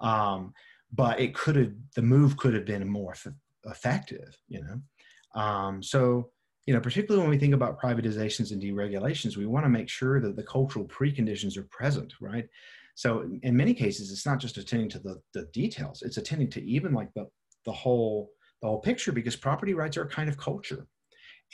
Um, 0.00 0.52
but 0.92 1.18
it 1.18 1.34
could 1.34 1.56
have, 1.56 1.72
the 1.96 2.02
move 2.02 2.36
could 2.36 2.52
have 2.52 2.66
been 2.66 2.86
more 2.86 3.12
f- 3.12 3.32
effective, 3.64 4.36
you 4.46 4.60
know. 4.62 5.40
Um, 5.40 5.82
so, 5.82 6.28
you 6.66 6.74
know, 6.74 6.80
particularly 6.80 7.22
when 7.22 7.30
we 7.30 7.38
think 7.38 7.54
about 7.54 7.80
privatizations 7.80 8.52
and 8.52 8.62
deregulations, 8.62 9.38
we 9.38 9.46
want 9.46 9.64
to 9.64 9.70
make 9.70 9.88
sure 9.88 10.20
that 10.20 10.36
the 10.36 10.42
cultural 10.42 10.84
preconditions 10.84 11.56
are 11.56 11.66
present, 11.70 12.12
right? 12.20 12.46
So 12.94 13.26
in 13.42 13.56
many 13.56 13.72
cases, 13.72 14.12
it's 14.12 14.26
not 14.26 14.38
just 14.38 14.58
attending 14.58 14.90
to 14.90 14.98
the, 14.98 15.22
the 15.32 15.46
details; 15.54 16.02
it's 16.02 16.16
attending 16.16 16.50
to 16.50 16.62
even 16.64 16.92
like 16.92 17.08
the 17.14 17.26
the 17.68 17.72
whole 17.72 18.30
the 18.62 18.66
whole 18.66 18.80
picture 18.80 19.12
because 19.12 19.36
property 19.36 19.74
rights 19.74 19.96
are 19.96 20.02
a 20.02 20.08
kind 20.08 20.28
of 20.28 20.36
culture. 20.36 20.86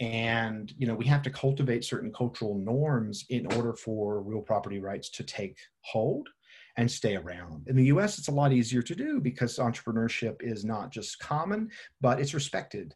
And 0.00 0.72
you 0.78 0.86
know 0.86 0.94
we 0.94 1.06
have 1.06 1.22
to 1.22 1.30
cultivate 1.30 1.84
certain 1.84 2.12
cultural 2.12 2.56
norms 2.56 3.26
in 3.28 3.52
order 3.54 3.74
for 3.74 4.22
real 4.22 4.40
property 4.40 4.80
rights 4.80 5.10
to 5.10 5.24
take 5.24 5.58
hold 5.80 6.28
and 6.76 6.90
stay 6.90 7.16
around. 7.16 7.68
In 7.68 7.76
the 7.76 7.86
us 7.86 8.18
it's 8.18 8.28
a 8.28 8.38
lot 8.42 8.52
easier 8.52 8.82
to 8.82 8.94
do 8.94 9.20
because 9.20 9.58
entrepreneurship 9.58 10.36
is 10.40 10.64
not 10.64 10.90
just 10.90 11.18
common 11.18 11.68
but 12.00 12.20
it's 12.20 12.34
respected. 12.34 12.94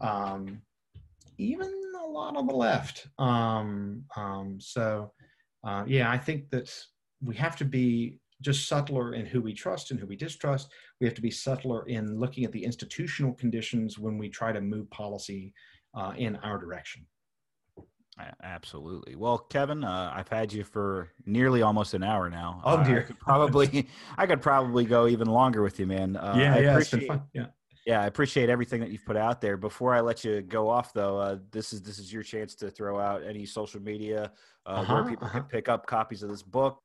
Um, 0.00 0.60
even 1.38 1.72
a 2.02 2.06
lot 2.06 2.36
on 2.36 2.46
the 2.46 2.54
left. 2.54 3.08
Um, 3.18 4.04
um, 4.16 4.58
so 4.60 5.12
uh, 5.64 5.84
yeah 5.86 6.10
i 6.10 6.18
think 6.18 6.48
that 6.50 6.68
we 7.22 7.34
have 7.34 7.56
to 7.56 7.64
be 7.64 8.20
just 8.40 8.68
subtler 8.68 9.14
in 9.14 9.26
who 9.26 9.40
we 9.40 9.54
trust 9.54 9.90
and 9.90 9.98
who 9.98 10.06
we 10.06 10.16
distrust. 10.16 10.70
We 11.00 11.06
have 11.06 11.14
to 11.14 11.22
be 11.22 11.30
subtler 11.30 11.86
in 11.86 12.18
looking 12.18 12.44
at 12.44 12.52
the 12.52 12.64
institutional 12.64 13.32
conditions 13.32 13.98
when 13.98 14.18
we 14.18 14.28
try 14.28 14.52
to 14.52 14.60
move 14.60 14.90
policy 14.90 15.52
uh, 15.94 16.12
in 16.16 16.36
our 16.36 16.58
direction. 16.58 17.06
Absolutely. 18.42 19.14
Well, 19.14 19.38
Kevin, 19.38 19.84
uh, 19.84 20.12
I've 20.14 20.28
had 20.28 20.50
you 20.50 20.64
for 20.64 21.10
nearly 21.26 21.60
almost 21.60 21.92
an 21.92 22.02
hour 22.02 22.30
now. 22.30 22.62
Oh 22.64 22.82
dear. 22.82 22.98
Uh, 22.98 23.00
I 23.00 23.02
could 23.02 23.18
probably, 23.18 23.88
I 24.18 24.26
could 24.26 24.40
probably 24.40 24.84
go 24.84 25.06
even 25.06 25.28
longer 25.28 25.62
with 25.62 25.78
you, 25.78 25.86
man. 25.86 26.16
Uh, 26.16 26.34
yeah, 26.38 26.54
I 26.54 26.58
yeah, 26.60 26.78
it's 26.78 26.90
been 26.90 27.06
fun. 27.06 27.22
Yeah. 27.34 27.46
Yeah, 27.86 28.02
I 28.02 28.06
appreciate 28.06 28.50
everything 28.50 28.80
that 28.80 28.90
you've 28.90 29.04
put 29.04 29.16
out 29.16 29.40
there. 29.40 29.56
Before 29.56 29.94
I 29.94 30.00
let 30.00 30.24
you 30.24 30.42
go 30.42 30.68
off, 30.68 30.92
though, 30.92 31.20
uh, 31.20 31.36
this 31.52 31.72
is 31.72 31.82
this 31.82 32.00
is 32.00 32.12
your 32.12 32.24
chance 32.24 32.56
to 32.56 32.68
throw 32.68 32.98
out 32.98 33.22
any 33.22 33.46
social 33.46 33.80
media 33.80 34.32
uh, 34.66 34.70
uh-huh, 34.70 34.94
where 34.94 35.04
people 35.04 35.26
uh-huh. 35.26 35.38
can 35.40 35.48
pick 35.48 35.68
up 35.68 35.86
copies 35.86 36.24
of 36.24 36.28
this 36.28 36.42
book, 36.42 36.80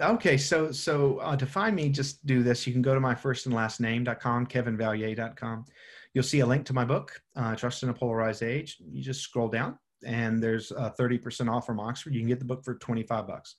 Okay, 0.00 0.38
so 0.38 0.72
so 0.72 1.18
uh, 1.18 1.36
to 1.36 1.44
find 1.44 1.76
me, 1.76 1.90
just 1.90 2.24
do 2.24 2.42
this. 2.42 2.66
You 2.66 2.72
can 2.72 2.80
go 2.80 2.94
to 2.94 3.00
my 3.00 3.14
first 3.14 3.44
and 3.44 3.54
last 3.54 3.80
name.com, 3.80 4.46
kevinvallier.com. 4.46 5.66
You'll 6.14 6.24
see 6.24 6.40
a 6.40 6.46
link 6.46 6.64
to 6.66 6.72
my 6.72 6.86
book, 6.86 7.12
uh, 7.36 7.54
Trust 7.54 7.82
in 7.82 7.90
a 7.90 7.94
Polarized 7.94 8.42
Age. 8.42 8.78
You 8.80 9.02
just 9.02 9.20
scroll 9.20 9.48
down, 9.48 9.78
and 10.04 10.42
there's 10.42 10.70
a 10.70 10.94
30% 10.98 11.52
off 11.52 11.66
from 11.66 11.78
Oxford. 11.78 12.14
You 12.14 12.20
can 12.20 12.28
get 12.28 12.38
the 12.38 12.46
book 12.46 12.64
for 12.64 12.76
25 12.76 13.26
bucks. 13.26 13.56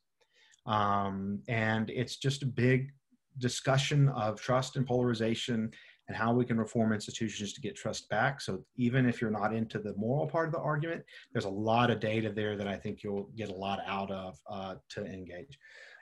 Um, 0.65 1.41
and 1.47 1.89
it's 1.91 2.17
just 2.17 2.41
a 2.41 2.47
big 2.47 2.91
discussion 3.37 4.09
of 4.09 4.41
trust 4.41 4.77
and 4.77 4.85
polarization 4.85 5.71
and 6.07 6.17
how 6.17 6.33
we 6.33 6.43
can 6.43 6.57
reform 6.57 6.91
institutions 6.91 7.53
to 7.53 7.61
get 7.61 7.75
trust 7.75 8.09
back. 8.09 8.41
So 8.41 8.65
even 8.75 9.07
if 9.07 9.21
you're 9.21 9.31
not 9.31 9.53
into 9.53 9.79
the 9.79 9.95
moral 9.95 10.27
part 10.27 10.47
of 10.47 10.53
the 10.53 10.59
argument, 10.59 11.03
there's 11.31 11.45
a 11.45 11.49
lot 11.49 11.89
of 11.89 11.99
data 11.99 12.31
there 12.35 12.57
that 12.57 12.67
I 12.67 12.75
think 12.75 13.03
you'll 13.03 13.29
get 13.35 13.49
a 13.49 13.55
lot 13.55 13.79
out 13.87 14.11
of 14.11 14.37
uh, 14.49 14.75
to 14.89 15.05
engage. 15.05 15.57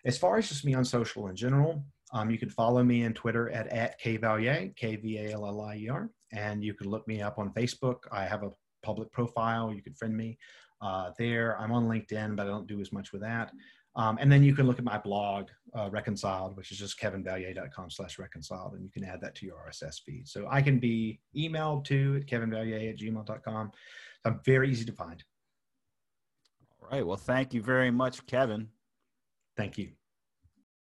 As 0.06 0.18
far 0.18 0.38
as 0.38 0.50
just 0.50 0.66
me 0.66 0.74
on 0.74 0.86
social 0.86 1.28
in 1.28 1.36
general, 1.36 1.84
um, 2.14 2.30
you 2.32 2.38
can 2.38 2.50
follow 2.50 2.84
me 2.84 3.06
on 3.06 3.14
Twitter 3.14 3.50
at, 3.52 3.68
at 3.68 4.02
kvallier, 4.02 4.76
K-V-A-L-L-I-E-R, 4.76 6.10
and 6.32 6.64
you 6.64 6.74
can 6.74 6.90
look 6.90 7.08
me 7.08 7.22
up 7.22 7.38
on 7.38 7.54
Facebook. 7.54 7.98
I 8.12 8.26
have 8.26 8.44
a 8.44 8.52
public 8.84 9.12
profile. 9.12 9.74
You 9.74 9.82
can 9.82 9.94
friend 9.94 10.16
me 10.16 10.38
uh, 10.82 11.12
there. 11.18 11.60
I'm 11.60 11.72
on 11.72 11.88
LinkedIn, 11.88 12.36
but 12.36 12.48
I 12.48 12.50
don't 12.50 12.68
do 12.68 12.82
as 12.82 12.92
much 12.92 13.12
with 13.12 13.22
that. 13.22 13.52
Um, 13.96 14.18
and 14.22 14.32
then 14.32 14.44
you 14.44 14.56
can 14.56 14.66
look 14.66 14.78
at 14.78 14.86
my 14.86 14.98
blog, 14.98 15.48
uh, 15.76 15.90
Reconciled, 15.90 16.56
which 16.56 16.72
is 16.72 16.78
just 16.78 17.00
kevinvallier.com 17.00 17.90
slash 17.90 18.18
reconciled, 18.18 18.74
and 18.74 18.84
you 18.84 18.90
can 18.90 19.04
add 19.04 19.20
that 19.22 19.36
to 19.36 19.46
your 19.46 19.58
RSS 19.68 20.02
feed. 20.06 20.28
So 20.28 20.48
I 20.50 20.62
can 20.62 20.80
be 20.80 21.20
emailed 21.36 21.86
to 21.86 22.18
at 22.18 22.28
kevinvallier 22.28 22.90
at 22.90 22.98
gmail.com. 22.98 23.72
So 24.24 24.30
I'm 24.30 24.40
very 24.46 24.70
easy 24.70 24.86
to 24.86 24.94
find. 24.94 25.24
All 26.82 26.90
right. 26.90 27.06
Well, 27.06 27.18
thank 27.18 27.54
you 27.54 27.62
very 27.62 27.92
much, 27.92 28.26
Kevin. 28.26 28.70
Thank 29.60 29.78
you. 29.78 29.99